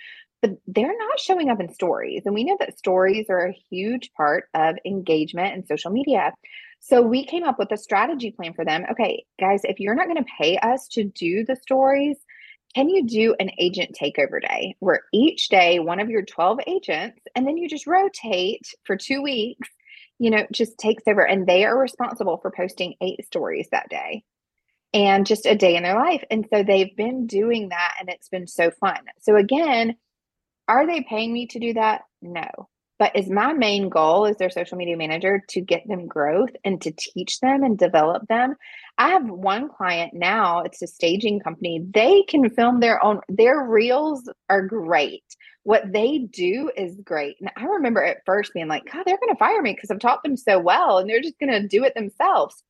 but 0.42 0.52
they're 0.66 0.96
not 0.96 1.20
showing 1.20 1.50
up 1.50 1.60
in 1.60 1.72
stories. 1.72 2.22
And 2.24 2.34
we 2.34 2.44
know 2.44 2.56
that 2.60 2.78
stories 2.78 3.26
are 3.28 3.46
a 3.46 3.58
huge 3.70 4.10
part 4.16 4.44
of 4.54 4.76
engagement 4.84 5.54
and 5.54 5.66
social 5.66 5.90
media. 5.90 6.32
So 6.80 7.02
we 7.02 7.26
came 7.26 7.44
up 7.44 7.58
with 7.58 7.72
a 7.72 7.76
strategy 7.76 8.30
plan 8.30 8.54
for 8.54 8.64
them. 8.64 8.84
Okay, 8.90 9.24
guys, 9.38 9.60
if 9.64 9.80
you're 9.80 9.94
not 9.94 10.06
going 10.06 10.22
to 10.22 10.30
pay 10.38 10.56
us 10.58 10.88
to 10.92 11.04
do 11.04 11.44
the 11.44 11.56
stories, 11.56 12.16
can 12.74 12.88
you 12.88 13.06
do 13.06 13.34
an 13.38 13.50
agent 13.58 13.96
takeover 14.00 14.40
day 14.40 14.76
where 14.78 15.02
each 15.12 15.48
day 15.48 15.78
one 15.78 16.00
of 16.00 16.08
your 16.08 16.22
12 16.22 16.60
agents 16.66 17.20
and 17.34 17.46
then 17.46 17.56
you 17.56 17.68
just 17.68 17.86
rotate 17.86 18.66
for 18.84 18.96
two 18.96 19.22
weeks, 19.22 19.68
you 20.18 20.30
know, 20.30 20.46
just 20.52 20.78
takes 20.78 21.02
over 21.06 21.26
and 21.26 21.46
they 21.46 21.64
are 21.64 21.76
responsible 21.76 22.38
for 22.38 22.50
posting 22.50 22.94
eight 23.02 23.26
stories 23.26 23.68
that 23.72 23.88
day 23.90 24.22
and 24.94 25.26
just 25.26 25.46
a 25.46 25.54
day 25.54 25.76
in 25.76 25.82
their 25.82 25.96
life. 25.96 26.24
And 26.30 26.46
so 26.52 26.62
they've 26.62 26.96
been 26.96 27.26
doing 27.26 27.70
that 27.70 27.96
and 28.00 28.08
it's 28.08 28.28
been 28.28 28.46
so 28.46 28.70
fun. 28.70 28.98
So 29.20 29.36
again, 29.36 29.96
are 30.70 30.86
they 30.86 31.02
paying 31.02 31.32
me 31.32 31.46
to 31.48 31.58
do 31.58 31.74
that? 31.74 32.02
No. 32.22 32.48
But 33.00 33.16
is 33.16 33.28
my 33.28 33.54
main 33.54 33.88
goal 33.88 34.26
as 34.26 34.36
their 34.36 34.50
social 34.50 34.76
media 34.76 34.96
manager 34.96 35.42
to 35.48 35.60
get 35.60 35.88
them 35.88 36.06
growth 36.06 36.50
and 36.64 36.80
to 36.82 36.92
teach 36.92 37.40
them 37.40 37.64
and 37.64 37.76
develop 37.76 38.28
them? 38.28 38.54
I 38.96 39.08
have 39.08 39.28
one 39.28 39.68
client 39.68 40.12
now, 40.14 40.60
it's 40.60 40.80
a 40.80 40.86
staging 40.86 41.40
company. 41.40 41.84
They 41.92 42.22
can 42.28 42.50
film 42.50 42.78
their 42.78 43.04
own, 43.04 43.20
their 43.28 43.64
reels 43.64 44.30
are 44.48 44.62
great. 44.62 45.24
What 45.64 45.92
they 45.92 46.18
do 46.18 46.70
is 46.76 46.94
great. 47.02 47.36
And 47.40 47.50
I 47.56 47.64
remember 47.64 48.04
at 48.04 48.24
first 48.24 48.54
being 48.54 48.68
like, 48.68 48.84
God, 48.84 49.02
they're 49.04 49.18
going 49.18 49.34
to 49.34 49.38
fire 49.38 49.60
me 49.60 49.72
because 49.72 49.90
I've 49.90 49.98
taught 49.98 50.22
them 50.22 50.36
so 50.36 50.60
well 50.60 50.98
and 50.98 51.10
they're 51.10 51.20
just 51.20 51.38
going 51.40 51.50
to 51.50 51.66
do 51.66 51.82
it 51.82 51.94
themselves. 51.94 52.62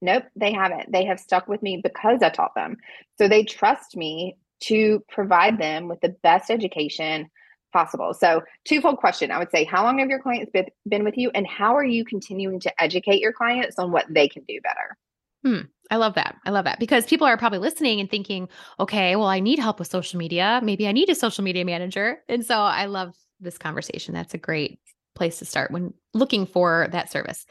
Nope, 0.00 0.24
they 0.36 0.52
haven't. 0.52 0.92
They 0.92 1.06
have 1.06 1.18
stuck 1.18 1.48
with 1.48 1.62
me 1.62 1.80
because 1.82 2.22
I 2.22 2.28
taught 2.28 2.54
them. 2.54 2.76
So 3.18 3.26
they 3.26 3.42
trust 3.42 3.96
me 3.96 4.36
to 4.60 5.02
provide 5.08 5.58
them 5.58 5.88
with 5.88 6.00
the 6.00 6.14
best 6.22 6.50
education 6.50 7.30
possible. 7.70 8.14
So, 8.14 8.42
twofold 8.64 8.98
question 8.98 9.30
I 9.30 9.38
would 9.38 9.50
say, 9.50 9.64
how 9.64 9.84
long 9.84 9.98
have 9.98 10.08
your 10.08 10.20
clients 10.20 10.52
been, 10.86 11.04
with 11.04 11.16
you, 11.16 11.30
and 11.34 11.46
how 11.46 11.76
are 11.76 11.84
you 11.84 12.04
continuing 12.04 12.60
to 12.60 12.82
educate 12.82 13.20
your 13.20 13.32
clients 13.32 13.78
on 13.78 13.92
what 13.92 14.06
they 14.10 14.28
can 14.28 14.44
do 14.44 14.60
better? 14.62 14.96
Hmm. 15.44 15.66
I 15.90 15.96
love 15.96 16.14
that. 16.14 16.36
I 16.44 16.50
love 16.50 16.66
that 16.66 16.78
because 16.78 17.06
people 17.06 17.26
are 17.26 17.36
probably 17.36 17.58
listening 17.58 17.98
and 17.98 18.08
thinking, 18.08 18.48
okay, 18.78 19.16
well, 19.16 19.26
I 19.26 19.40
need 19.40 19.58
help 19.58 19.78
with 19.78 19.88
social 19.88 20.18
media. 20.18 20.60
Maybe 20.62 20.86
I 20.86 20.92
need 20.92 21.08
a 21.08 21.14
social 21.14 21.42
media 21.42 21.64
manager. 21.64 22.18
And 22.28 22.46
so 22.46 22.54
I 22.54 22.84
love 22.84 23.16
this 23.40 23.58
conversation. 23.58 24.14
That's 24.14 24.34
a 24.34 24.38
great 24.38 24.78
place 25.16 25.38
to 25.40 25.44
start 25.44 25.72
when 25.72 25.92
looking 26.14 26.46
for 26.46 26.88
that 26.92 27.10
service. 27.10 27.44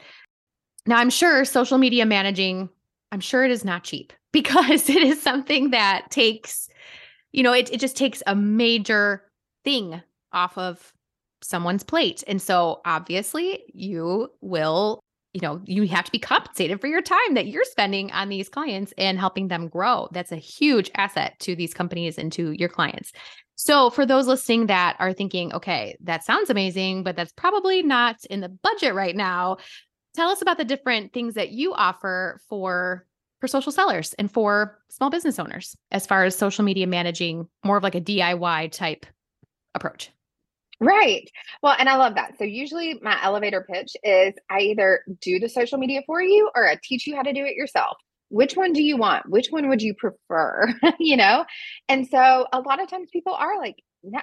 Now, 0.86 0.96
I'm 0.96 1.10
sure 1.10 1.44
social 1.44 1.76
media 1.76 2.06
managing 2.06 2.70
I'm 3.12 3.20
sure 3.20 3.44
it 3.44 3.50
is 3.50 3.64
not 3.64 3.84
cheap 3.84 4.12
because 4.32 4.88
it 4.88 5.02
is 5.02 5.22
something 5.22 5.70
that 5.70 6.10
takes, 6.10 6.68
you 7.32 7.42
know, 7.42 7.52
it, 7.52 7.72
it 7.72 7.80
just 7.80 7.96
takes 7.96 8.22
a 8.26 8.34
major 8.34 9.24
thing 9.64 10.02
off 10.32 10.56
of 10.58 10.92
someone's 11.42 11.82
plate. 11.82 12.22
And 12.26 12.40
so 12.40 12.80
obviously 12.84 13.64
you 13.72 14.28
will, 14.40 15.00
you 15.32 15.40
know, 15.40 15.60
you 15.64 15.86
have 15.88 16.04
to 16.04 16.12
be 16.12 16.18
compensated 16.18 16.80
for 16.80 16.86
your 16.86 17.02
time 17.02 17.34
that 17.34 17.46
you're 17.46 17.64
spending 17.64 18.10
on 18.12 18.28
these 18.28 18.48
clients 18.48 18.92
and 18.98 19.18
helping 19.18 19.48
them 19.48 19.68
grow. 19.68 20.08
That's 20.12 20.32
a 20.32 20.36
huge 20.36 20.90
asset 20.96 21.38
to 21.40 21.56
these 21.56 21.72
companies 21.72 22.18
and 22.18 22.32
to 22.32 22.52
your 22.52 22.68
clients. 22.68 23.12
So, 23.56 23.90
for 23.90 24.06
those 24.06 24.26
listening 24.26 24.68
that 24.68 24.96
are 24.98 25.12
thinking, 25.12 25.52
okay, 25.52 25.94
that 26.04 26.24
sounds 26.24 26.48
amazing, 26.48 27.04
but 27.04 27.14
that's 27.14 27.32
probably 27.32 27.82
not 27.82 28.16
in 28.30 28.40
the 28.40 28.48
budget 28.48 28.94
right 28.94 29.14
now, 29.14 29.58
tell 30.14 30.30
us 30.30 30.40
about 30.40 30.56
the 30.56 30.64
different 30.64 31.12
things 31.12 31.34
that 31.34 31.50
you 31.50 31.74
offer 31.74 32.40
for 32.48 33.06
for 33.40 33.48
social 33.48 33.72
sellers 33.72 34.14
and 34.14 34.30
for 34.30 34.78
small 34.90 35.10
business 35.10 35.38
owners 35.38 35.76
as 35.90 36.06
far 36.06 36.24
as 36.24 36.36
social 36.36 36.64
media 36.64 36.86
managing 36.86 37.48
more 37.64 37.76
of 37.76 37.82
like 37.82 37.94
a 37.94 38.00
DIY 38.00 38.70
type 38.72 39.06
approach. 39.74 40.10
Right. 40.80 41.30
Well, 41.62 41.76
and 41.78 41.88
I 41.88 41.96
love 41.96 42.14
that. 42.14 42.38
So 42.38 42.44
usually 42.44 42.98
my 43.02 43.22
elevator 43.22 43.66
pitch 43.70 43.92
is 44.02 44.34
I 44.48 44.60
either 44.60 45.04
do 45.20 45.38
the 45.38 45.48
social 45.48 45.76
media 45.78 46.00
for 46.06 46.22
you 46.22 46.50
or 46.54 46.66
I 46.66 46.78
teach 46.82 47.06
you 47.06 47.16
how 47.16 47.22
to 47.22 47.32
do 47.32 47.44
it 47.44 47.54
yourself 47.56 47.96
which 48.32 48.54
one 48.54 48.72
do 48.72 48.80
you 48.80 48.96
want? 48.96 49.28
Which 49.28 49.48
one 49.50 49.68
would 49.68 49.82
you 49.82 49.92
prefer? 49.92 50.72
you 51.00 51.16
know? 51.16 51.44
And 51.88 52.06
so 52.06 52.46
a 52.52 52.60
lot 52.60 52.80
of 52.80 52.88
times 52.88 53.10
people 53.12 53.34
are 53.34 53.58
like, 53.58 53.82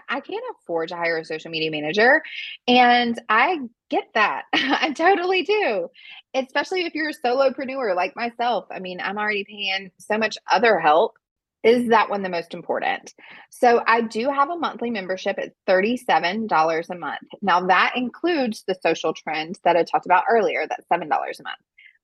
I 0.09 0.21
can't 0.21 0.43
afford 0.61 0.89
to 0.89 0.95
hire 0.95 1.17
a 1.17 1.25
social 1.25 1.51
media 1.51 1.69
manager. 1.69 2.23
And 2.67 3.19
I 3.29 3.59
get 3.89 4.05
that. 4.13 4.45
I 4.53 4.93
totally 4.93 5.43
do. 5.43 5.89
Especially 6.33 6.85
if 6.85 6.95
you're 6.95 7.09
a 7.09 7.13
solopreneur 7.13 7.95
like 7.95 8.15
myself. 8.15 8.65
I 8.71 8.79
mean, 8.79 8.99
I'm 9.01 9.17
already 9.17 9.43
paying 9.43 9.91
so 9.99 10.17
much 10.17 10.37
other 10.49 10.79
help. 10.79 11.15
Is 11.63 11.89
that 11.89 12.09
one 12.09 12.23
the 12.23 12.29
most 12.29 12.53
important? 12.53 13.13
So 13.49 13.81
I 13.85 14.01
do 14.01 14.29
have 14.29 14.49
a 14.49 14.57
monthly 14.57 14.91
membership 14.91 15.37
at 15.39 15.53
$37 15.67 16.89
a 16.89 16.95
month. 16.95 17.27
Now 17.41 17.65
that 17.67 17.93
includes 17.95 18.63
the 18.67 18.75
social 18.81 19.13
trends 19.13 19.59
that 19.63 19.75
I 19.75 19.83
talked 19.83 20.05
about 20.05 20.23
earlier, 20.29 20.65
that's 20.67 20.85
$7 20.91 21.03
a 21.03 21.07
month. 21.07 21.57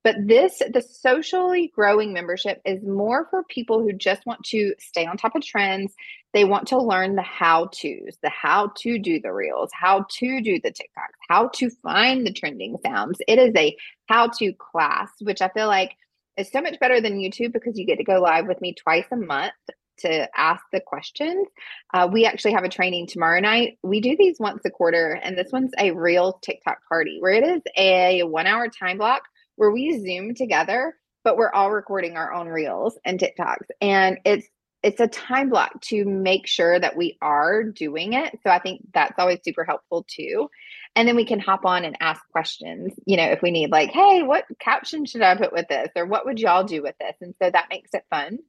But 0.04 0.16
this, 0.26 0.62
the 0.74 0.82
socially 0.82 1.72
growing 1.74 2.12
membership 2.12 2.62
is 2.66 2.84
more 2.84 3.26
for 3.30 3.46
people 3.46 3.82
who 3.82 3.94
just 3.94 4.26
want 4.26 4.44
to 4.48 4.74
stay 4.78 5.06
on 5.06 5.16
top 5.16 5.34
of 5.34 5.44
trends. 5.44 5.94
They 6.34 6.44
want 6.44 6.68
to 6.70 6.78
learn 6.78 7.16
the 7.16 7.22
how 7.22 7.68
to's, 7.68 8.18
the 8.22 8.30
how 8.30 8.74
to 8.80 9.00
do 9.00 9.22
the 9.22 9.32
reels, 9.32 9.70
how 9.74 10.06
to 10.20 10.42
do 10.42 10.60
the 10.62 10.72
TikToks, 10.72 11.16
how 11.30 11.48
to 11.56 11.70
find 11.82 12.28
the 12.28 12.34
trending 12.34 12.76
sounds. 12.86 13.20
It 13.30 13.40
is 13.40 13.54
a 13.56 13.78
how 14.10 14.28
to 14.40 14.52
class, 14.54 15.10
which 15.22 15.42
I 15.42 15.48
feel 15.48 15.68
like 15.68 15.96
is 16.38 16.52
so 16.52 16.62
much 16.62 16.80
better 16.80 17.02
than 17.02 17.20
YouTube 17.20 17.54
because 17.54 17.78
you 17.78 17.86
get 17.86 17.98
to 17.98 18.04
go 18.04 18.20
live 18.20 18.48
with 18.48 18.62
me 18.62 18.74
twice 18.74 19.06
a 19.12 19.16
month 19.16 19.54
to 20.00 20.28
ask 20.38 20.64
the 20.72 20.82
questions. 20.82 21.48
Uh, 21.94 22.10
we 22.12 22.26
actually 22.26 22.54
have 22.54 22.64
a 22.64 22.70
training 22.70 23.08
tomorrow 23.08 23.40
night. 23.40 23.78
We 23.84 24.02
do 24.02 24.16
these 24.18 24.38
once 24.40 24.62
a 24.66 24.72
quarter, 24.72 25.20
and 25.22 25.38
this 25.38 25.52
one's 25.52 25.72
a 25.78 25.92
real 25.92 26.40
TikTok 26.42 26.80
party 26.90 27.18
where 27.20 27.34
it 27.34 27.44
is 27.44 27.62
a 27.78 28.24
one 28.24 28.48
hour 28.48 28.68
time 28.68 28.98
block 28.98 29.24
where 29.56 29.72
we 29.72 30.00
Zoom 30.00 30.34
together, 30.34 30.96
but 31.24 31.38
we're 31.38 31.52
all 31.52 31.72
recording 31.72 32.18
our 32.18 32.34
own 32.34 32.48
reels 32.48 32.98
and 33.06 33.20
TikToks. 33.20 33.68
And 33.82 34.20
it's 34.26 34.48
it's 34.82 35.00
a 35.00 35.08
time 35.08 35.50
block 35.50 35.80
to 35.82 36.04
make 36.04 36.46
sure 36.46 36.78
that 36.78 36.98
we 36.98 37.18
are 37.22 37.64
doing 37.64 38.14
it. 38.14 38.38
So 38.44 38.50
I 38.50 38.60
think 38.60 38.82
that's 38.94 39.18
always 39.18 39.40
super 39.44 39.64
helpful 39.64 40.06
too. 40.10 40.50
And 40.96 41.08
then 41.08 41.16
we 41.16 41.26
can 41.26 41.40
hop 41.40 41.66
on 41.66 41.86
and 41.86 41.98
ask 42.00 42.22
questions, 42.32 42.94
you 43.06 43.18
know, 43.18 43.26
if 43.26 43.42
we 43.42 43.50
need 43.50 43.72
like, 43.72 43.90
hey, 43.90 44.22
what 44.22 44.46
caption 44.60 45.06
should 45.06 45.24
I 45.24 45.36
put 45.36 45.52
with 45.52 45.68
this? 45.68 45.90
Or 45.96 46.06
what 46.06 46.26
would 46.26 46.40
y'all 46.40 46.64
do 46.64 46.84
with 46.84 46.96
this? 47.00 47.16
And 47.20 47.34
so 47.42 47.50
that 47.50 47.70
makes 47.72 47.90
it 47.94 48.06
fun. 48.12 48.40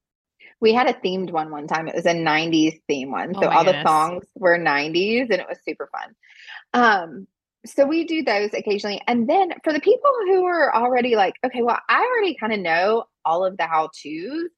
We 0.60 0.74
had 0.74 0.88
a 0.88 0.92
themed 0.92 1.30
one 1.30 1.50
one 1.50 1.66
time. 1.66 1.88
It 1.88 1.94
was 1.94 2.06
a 2.06 2.14
90s 2.14 2.80
theme 2.86 3.10
one. 3.10 3.34
So 3.34 3.44
oh 3.44 3.48
all 3.48 3.64
goodness. 3.64 3.82
the 3.82 3.88
songs 3.88 4.24
were 4.34 4.58
90s 4.58 5.30
and 5.30 5.40
it 5.40 5.48
was 5.48 5.58
super 5.64 5.88
fun. 5.90 6.14
Um, 6.74 7.26
so 7.66 7.86
we 7.86 8.04
do 8.04 8.22
those 8.22 8.52
occasionally. 8.52 9.00
And 9.06 9.28
then 9.28 9.52
for 9.62 9.72
the 9.72 9.80
people 9.80 10.10
who 10.26 10.44
are 10.44 10.74
already 10.74 11.16
like, 11.16 11.34
okay, 11.44 11.62
well, 11.62 11.78
I 11.88 12.04
already 12.04 12.34
kind 12.34 12.52
of 12.52 12.60
know 12.60 13.04
all 13.24 13.44
of 13.44 13.56
the 13.56 13.66
how 13.66 13.88
to's. 14.02 14.50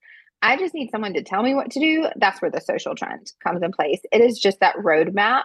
I 0.43 0.57
just 0.57 0.75
need 0.75 0.91
someone 0.91 1.15
to 1.15 1.23
tell 1.23 1.43
me 1.43 1.55
what 1.55 1.71
to 1.73 1.81
do. 1.81 2.09
That's 2.17 2.43
where 2.43 2.51
the 2.51 2.61
social 2.61 2.95
trend 2.95 3.33
comes 3.43 3.63
in 3.63 3.73
place. 3.73 4.01
It 4.13 4.21
is 4.21 4.39
just 4.39 4.61
that 4.61 4.77
roadmap. 4.77 5.45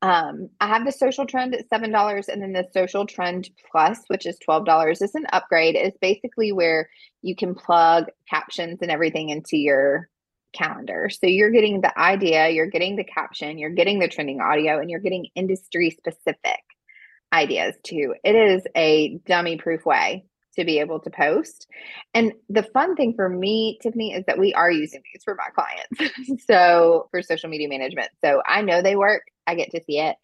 Um, 0.00 0.50
I 0.60 0.68
have 0.68 0.84
the 0.84 0.92
social 0.92 1.26
trend 1.26 1.54
at 1.54 1.68
seven 1.68 1.90
dollars, 1.90 2.28
and 2.28 2.40
then 2.40 2.52
the 2.52 2.68
social 2.72 3.06
trend 3.06 3.50
plus, 3.70 4.00
which 4.08 4.26
is 4.26 4.38
twelve 4.38 4.64
dollars, 4.64 5.02
is 5.02 5.14
an 5.14 5.26
upgrade. 5.32 5.74
It's 5.74 5.98
basically 5.98 6.52
where 6.52 6.88
you 7.22 7.34
can 7.34 7.54
plug 7.54 8.06
captions 8.30 8.78
and 8.80 8.90
everything 8.90 9.30
into 9.30 9.56
your 9.56 10.08
calendar. 10.54 11.10
So 11.10 11.26
you're 11.26 11.50
getting 11.50 11.80
the 11.80 11.98
idea, 11.98 12.48
you're 12.50 12.70
getting 12.70 12.96
the 12.96 13.04
caption, 13.04 13.58
you're 13.58 13.70
getting 13.70 13.98
the 13.98 14.08
trending 14.08 14.40
audio, 14.40 14.78
and 14.78 14.88
you're 14.88 15.00
getting 15.00 15.26
industry 15.34 15.90
specific 15.90 16.60
ideas 17.32 17.74
too. 17.82 18.14
It 18.24 18.34
is 18.34 18.62
a 18.76 19.18
dummy 19.26 19.58
proof 19.58 19.84
way 19.84 20.24
to 20.58 20.64
be 20.64 20.80
able 20.80 20.98
to 21.00 21.10
post. 21.10 21.68
And 22.14 22.32
the 22.48 22.64
fun 22.64 22.96
thing 22.96 23.14
for 23.14 23.28
me, 23.28 23.78
Tiffany, 23.80 24.12
is 24.12 24.24
that 24.26 24.38
we 24.38 24.52
are 24.54 24.70
using 24.70 25.00
these 25.12 25.22
for 25.24 25.36
my 25.36 25.48
clients. 25.54 26.44
so 26.46 27.08
for 27.10 27.22
social 27.22 27.48
media 27.48 27.68
management. 27.68 28.08
So 28.24 28.42
I 28.44 28.62
know 28.62 28.82
they 28.82 28.96
work. 28.96 29.22
I 29.48 29.54
get 29.54 29.70
to 29.70 29.82
see 29.84 29.98
it. 29.98 30.16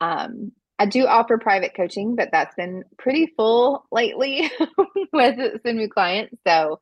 Um, 0.00 0.52
I 0.78 0.86
do 0.86 1.06
offer 1.06 1.38
private 1.38 1.74
coaching, 1.76 2.16
but 2.16 2.30
that's 2.32 2.54
been 2.56 2.84
pretty 2.98 3.32
full 3.36 3.84
lately 3.92 4.50
with 5.12 5.62
some 5.64 5.76
new 5.76 5.88
clients. 5.88 6.36
So 6.46 6.80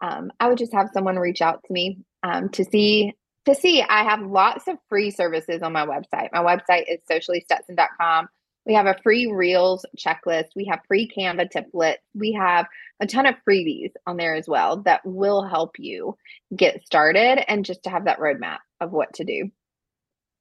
um, 0.00 0.30
I 0.38 0.48
would 0.48 0.58
just 0.58 0.74
have 0.74 0.90
someone 0.92 1.16
reach 1.16 1.42
out 1.42 1.64
to 1.64 1.72
me 1.72 1.98
um, 2.22 2.50
to 2.50 2.64
see 2.64 3.14
to 3.46 3.54
see. 3.54 3.82
I 3.82 4.04
have 4.04 4.20
lots 4.20 4.68
of 4.68 4.76
free 4.88 5.10
services 5.10 5.62
on 5.62 5.72
my 5.72 5.86
website. 5.86 6.28
My 6.32 6.44
website 6.44 6.84
is 6.86 7.00
sociallystetson.com. 7.10 8.28
We 8.66 8.74
have 8.74 8.86
a 8.86 8.96
free 9.02 9.26
Reels 9.26 9.86
checklist. 9.98 10.48
We 10.54 10.66
have 10.66 10.80
free 10.86 11.10
Canva 11.10 11.50
templates. 11.50 11.96
We 12.14 12.32
have 12.34 12.66
a 13.00 13.06
ton 13.06 13.26
of 13.26 13.34
freebies 13.48 13.92
on 14.06 14.16
there 14.16 14.34
as 14.34 14.46
well 14.46 14.82
that 14.82 15.00
will 15.04 15.42
help 15.42 15.72
you 15.78 16.16
get 16.54 16.84
started 16.84 17.42
and 17.50 17.64
just 17.64 17.84
to 17.84 17.90
have 17.90 18.04
that 18.04 18.20
roadmap 18.20 18.58
of 18.80 18.92
what 18.92 19.14
to 19.14 19.24
do. 19.24 19.50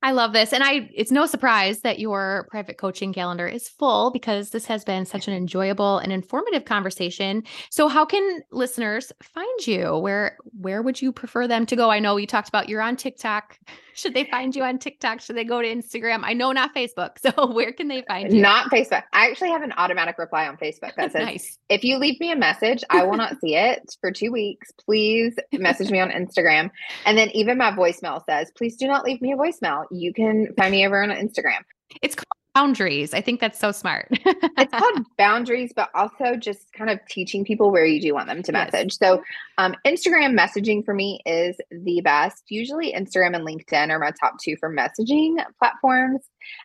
I 0.02 0.12
love 0.12 0.32
this. 0.32 0.54
And 0.54 0.64
I 0.64 0.90
it's 0.94 1.12
no 1.12 1.26
surprise 1.26 1.82
that 1.82 2.00
your 2.00 2.48
private 2.50 2.78
coaching 2.78 3.12
calendar 3.12 3.48
is 3.48 3.68
full 3.68 4.12
because 4.12 4.52
this 4.52 4.66
has 4.66 4.86
been 4.86 5.06
such 5.06 5.28
an 5.28 5.34
enjoyable 5.34 5.98
and 5.98 6.14
informative 6.14 6.64
conversation. 6.66 7.44
So 7.70 7.90
how 7.90 8.06
can 8.06 8.42
listeners 8.52 9.12
find 9.22 9.68
you? 9.68 9.98
Where 9.98 10.38
where 10.58 10.82
would 10.82 11.02
you 11.02 11.12
prefer 11.12 11.48
them 11.48 11.66
to 11.66 11.76
go? 11.76 11.90
I 11.90 12.00
know 12.00 12.16
you 12.16 12.28
talked 12.28 12.48
about 12.48 12.70
you're 12.70 12.82
on 12.82 12.96
TikTok. 12.96 13.60
Should 13.94 14.14
they 14.14 14.24
find 14.24 14.56
you 14.56 14.64
on 14.64 14.80
TikTok? 14.80 15.20
Should 15.20 15.36
they 15.36 15.44
go 15.44 15.62
to 15.62 15.68
Instagram? 15.68 16.22
I 16.24 16.32
know 16.34 16.52
not 16.52 16.74
Facebook. 16.74 17.18
So 17.30 17.52
where 17.52 17.74
can 17.74 17.90
they 17.90 18.02
find 18.08 18.32
you? 18.32 18.42
Not 18.42 18.72
Facebook. 18.72 19.04
I 19.12 19.30
actually 19.30 19.50
have 19.50 19.62
an 19.62 19.74
automatic 19.76 20.18
reply 20.18 20.48
on 20.48 20.56
Facebook 20.56 20.96
that 20.96 21.12
says 21.12 21.26
nice. 21.26 21.60
if 21.68 21.84
you 21.84 21.98
leave 21.98 22.18
me 22.22 22.32
a 22.32 22.36
message, 22.36 22.82
I 22.90 23.04
will 23.04 23.18
not 23.18 23.40
see 23.42 23.56
it 23.56 23.96
for 24.00 24.10
2 24.10 24.32
weeks. 24.32 24.72
Please 24.86 25.36
message 25.52 25.92
me 25.92 26.00
on 26.00 26.12
Instagram. 26.12 26.72
And 27.06 27.18
then 27.18 27.30
even 27.32 27.58
my 27.58 27.72
voicemail 27.72 28.24
says, 28.26 28.52
please 28.56 28.78
do 28.78 28.88
not 28.88 29.04
leave 29.04 29.22
me 29.22 29.34
a 29.34 29.36
voicemail 29.36 29.86
you 29.92 30.14
can 30.14 30.54
find 30.58 30.72
me 30.72 30.86
over 30.86 31.02
on 31.02 31.10
Instagram. 31.10 31.62
It's 32.02 32.16
called 32.16 32.26
boundaries. 32.56 33.14
I 33.14 33.22
think 33.22 33.40
that's 33.40 33.60
so 33.60 33.72
smart. 33.72 34.08
it's 34.12 34.74
called 34.78 35.06
boundaries, 35.18 35.72
but 35.76 35.90
also 35.94 36.36
just 36.36 36.72
kind 36.74 36.90
of 36.90 37.00
teaching 37.08 37.46
people 37.46 37.72
where 37.72 37.86
you 37.86 38.02
do 38.02 38.14
want 38.14 38.28
them 38.28 38.44
to 38.44 38.52
message. 38.52 38.98
Yes. 39.00 39.00
So, 39.00 39.24
um, 39.58 39.76
Instagram 39.86 40.38
messaging 40.38 40.84
for 40.84 40.94
me 40.94 41.22
is 41.26 41.58
the 41.72 42.02
best. 42.02 42.44
Usually, 42.50 42.94
Instagram 42.94 43.36
and 43.36 43.48
LinkedIn 43.48 43.90
are 43.90 44.00
my 44.00 44.12
top 44.20 44.36
two 44.44 44.56
for 44.60 44.74
messaging 44.74 45.38
platforms. 45.60 46.22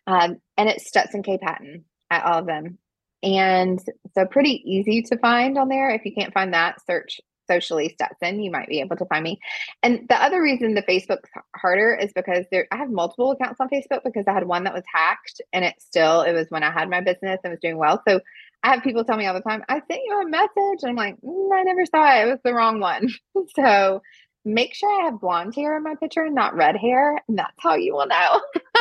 Um, 0.06 0.36
and 0.56 0.68
it's 0.68 0.88
Stetson 0.88 1.22
K. 1.22 1.38
Patton 1.38 1.84
at 2.10 2.24
all 2.24 2.40
of 2.40 2.46
them. 2.46 2.78
And 3.22 3.80
so, 4.14 4.26
pretty 4.26 4.62
easy 4.64 5.02
to 5.02 5.18
find 5.18 5.58
on 5.58 5.68
there. 5.68 5.90
If 5.90 6.04
you 6.04 6.12
can't 6.12 6.34
find 6.34 6.54
that, 6.54 6.84
search 6.86 7.20
socially 7.50 7.90
Stetson, 7.90 8.40
you 8.40 8.50
might 8.50 8.68
be 8.68 8.80
able 8.80 8.96
to 8.96 9.06
find 9.06 9.24
me. 9.24 9.40
And 9.82 10.06
the 10.08 10.16
other 10.22 10.42
reason 10.42 10.74
the 10.74 10.82
Facebook's 10.82 11.30
harder 11.56 11.94
is 11.94 12.12
because 12.14 12.46
there 12.50 12.66
I 12.70 12.76
have 12.76 12.90
multiple 12.90 13.32
accounts 13.32 13.60
on 13.60 13.68
Facebook 13.68 14.02
because 14.04 14.24
I 14.28 14.32
had 14.32 14.46
one 14.46 14.64
that 14.64 14.74
was 14.74 14.84
hacked 14.92 15.40
and 15.52 15.64
it 15.64 15.74
still 15.80 16.22
it 16.22 16.32
was 16.32 16.46
when 16.50 16.62
I 16.62 16.70
had 16.70 16.90
my 16.90 17.00
business 17.00 17.40
and 17.44 17.52
was 17.52 17.60
doing 17.60 17.78
well. 17.78 18.02
So 18.08 18.20
I 18.62 18.72
have 18.74 18.82
people 18.82 19.04
tell 19.04 19.18
me 19.18 19.26
all 19.26 19.34
the 19.34 19.40
time, 19.42 19.62
I 19.68 19.74
sent 19.90 20.00
you 20.06 20.22
a 20.22 20.28
message. 20.28 20.82
And 20.82 20.90
I'm 20.90 20.96
like, 20.96 21.16
mm, 21.20 21.48
I 21.54 21.62
never 21.64 21.84
saw 21.86 22.18
it. 22.18 22.26
It 22.26 22.30
was 22.30 22.40
the 22.44 22.54
wrong 22.54 22.80
one. 22.80 23.08
so 23.56 24.02
make 24.44 24.74
sure 24.74 24.90
I 25.02 25.06
have 25.06 25.20
blonde 25.20 25.54
hair 25.54 25.76
in 25.76 25.82
my 25.82 25.94
picture 25.96 26.22
and 26.22 26.34
not 26.34 26.54
red 26.56 26.76
hair. 26.76 27.20
And 27.28 27.38
that's 27.38 27.56
how 27.58 27.74
you 27.76 27.94
will 27.94 28.06
know. 28.06 28.40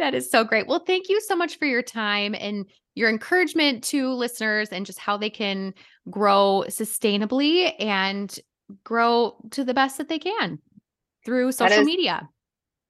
that 0.00 0.14
is 0.14 0.30
so 0.30 0.42
great. 0.42 0.66
Well, 0.66 0.80
thank 0.80 1.08
you 1.08 1.20
so 1.20 1.36
much 1.36 1.58
for 1.58 1.66
your 1.66 1.82
time 1.82 2.34
and 2.34 2.66
your 2.94 3.08
encouragement 3.08 3.84
to 3.84 4.08
listeners 4.10 4.70
and 4.70 4.84
just 4.84 4.98
how 4.98 5.16
they 5.16 5.30
can 5.30 5.72
grow 6.10 6.64
sustainably 6.68 7.72
and 7.78 8.36
grow 8.82 9.36
to 9.52 9.64
the 9.64 9.74
best 9.74 9.98
that 9.98 10.08
they 10.08 10.18
can 10.18 10.58
through 11.24 11.52
social 11.52 11.84
media. 11.84 12.28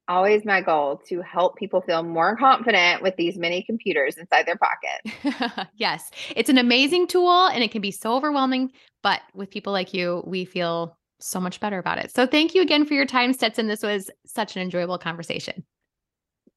Always 0.09 0.45
my 0.45 0.61
goal 0.61 1.01
to 1.09 1.21
help 1.21 1.57
people 1.57 1.83
feel 1.83 2.03
more 2.03 2.37
confident 2.37 3.03
with 3.03 3.15
these 3.17 3.39
mini 3.39 3.63
computers 3.63 4.17
inside 4.17 4.47
their 4.47 4.57
pocket. 4.57 5.69
yes, 5.75 6.11
it's 6.35 6.51
an 6.51 6.59
amazing 6.59 7.07
tool 7.07 7.47
and 7.47 7.63
it 7.63 7.71
can 7.71 7.81
be 7.81 7.93
so 7.93 8.15
overwhelming, 8.15 8.73
But 9.03 9.21
with 9.35 9.51
people 9.51 9.73
like 9.73 9.95
you, 9.95 10.25
we 10.27 10.45
feel 10.45 10.97
so 11.21 11.39
much 11.39 11.61
better 11.61 11.79
about 11.79 11.99
it. 11.99 12.11
So 12.13 12.27
thank 12.27 12.55
you 12.55 12.63
again 12.63 12.87
for 12.87 12.95
your 12.95 13.07
time, 13.07 13.33
Stetson. 13.33 13.69
This 13.69 13.83
was 13.83 14.11
such 14.27 14.57
an 14.57 14.63
enjoyable 14.63 14.99
conversation. 14.99 15.65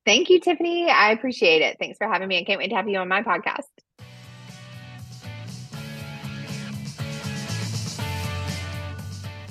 Thank 0.05 0.29
you, 0.29 0.39
Tiffany. 0.39 0.89
I 0.89 1.11
appreciate 1.11 1.61
it. 1.61 1.77
Thanks 1.79 1.97
for 1.97 2.07
having 2.07 2.27
me. 2.27 2.37
I 2.37 2.43
can't 2.43 2.59
wait 2.59 2.69
to 2.69 2.75
have 2.75 2.89
you 2.89 2.97
on 2.97 3.07
my 3.07 3.23
podcast. 3.23 3.69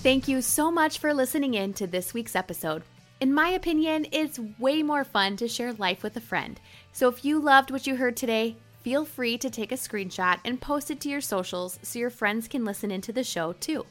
Thank 0.03 0.27
you 0.27 0.43
so 0.43 0.71
much 0.71 0.99
for 0.99 1.15
listening 1.15 1.55
in 1.55 1.73
to 1.75 1.87
this 1.87 2.13
week's 2.13 2.35
episode. 2.35 2.83
In 3.21 3.33
my 3.33 3.51
opinion, 3.51 4.07
it's 4.11 4.41
way 4.59 4.83
more 4.83 5.05
fun 5.05 5.37
to 5.37 5.47
share 5.47 5.73
life 5.75 6.03
with 6.03 6.17
a 6.17 6.21
friend. 6.21 6.61
So 6.93 7.09
if 7.09 7.25
you 7.25 7.39
loved 7.39 7.71
what 7.71 7.87
you 7.87 7.95
heard 7.95 8.17
today, 8.17 8.57
feel 8.81 9.05
free 9.05 9.39
to 9.39 9.49
take 9.49 9.71
a 9.71 9.77
screenshot 9.77 10.41
and 10.45 10.61
post 10.61 10.91
it 10.91 11.01
to 11.03 11.09
your 11.09 11.21
socials 11.21 11.79
so 11.83 12.01
your 12.01 12.11
friends 12.11 12.49
can 12.49 12.65
listen 12.65 12.91
into 12.91 13.13
the 13.13 13.23
show 13.23 13.53
too. 13.53 13.87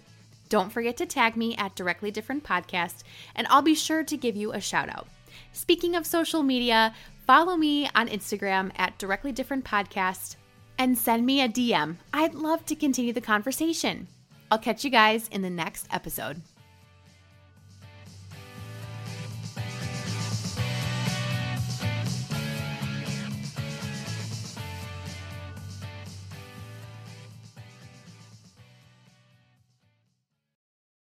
Don't 0.49 0.70
forget 0.70 0.97
to 0.97 1.05
tag 1.05 1.38
me 1.38 1.55
at 1.55 1.76
Directly 1.76 2.12
Different 2.12 2.43
Podcast, 2.43 3.03
and 3.38 3.47
I'll 3.47 3.62
be 3.62 3.74
sure 3.74 4.03
to 4.03 4.18
give 4.18 4.36
you 4.36 4.51
a 4.51 4.59
shout 4.59 4.89
out. 4.89 5.07
Speaking 5.53 5.95
of 5.95 6.05
social 6.05 6.43
media, 6.43 6.93
follow 7.27 7.57
me 7.57 7.89
on 7.95 8.07
Instagram 8.07 8.71
at 8.77 8.97
Directly 8.97 9.31
Different 9.31 9.65
Podcast 9.65 10.35
and 10.77 10.97
send 10.97 11.25
me 11.25 11.41
a 11.41 11.49
DM. 11.49 11.97
I'd 12.13 12.33
love 12.33 12.65
to 12.65 12.75
continue 12.75 13.13
the 13.13 13.21
conversation. 13.21 14.07
I'll 14.49 14.57
catch 14.57 14.83
you 14.83 14.89
guys 14.89 15.27
in 15.29 15.41
the 15.41 15.49
next 15.49 15.87
episode. 15.91 16.41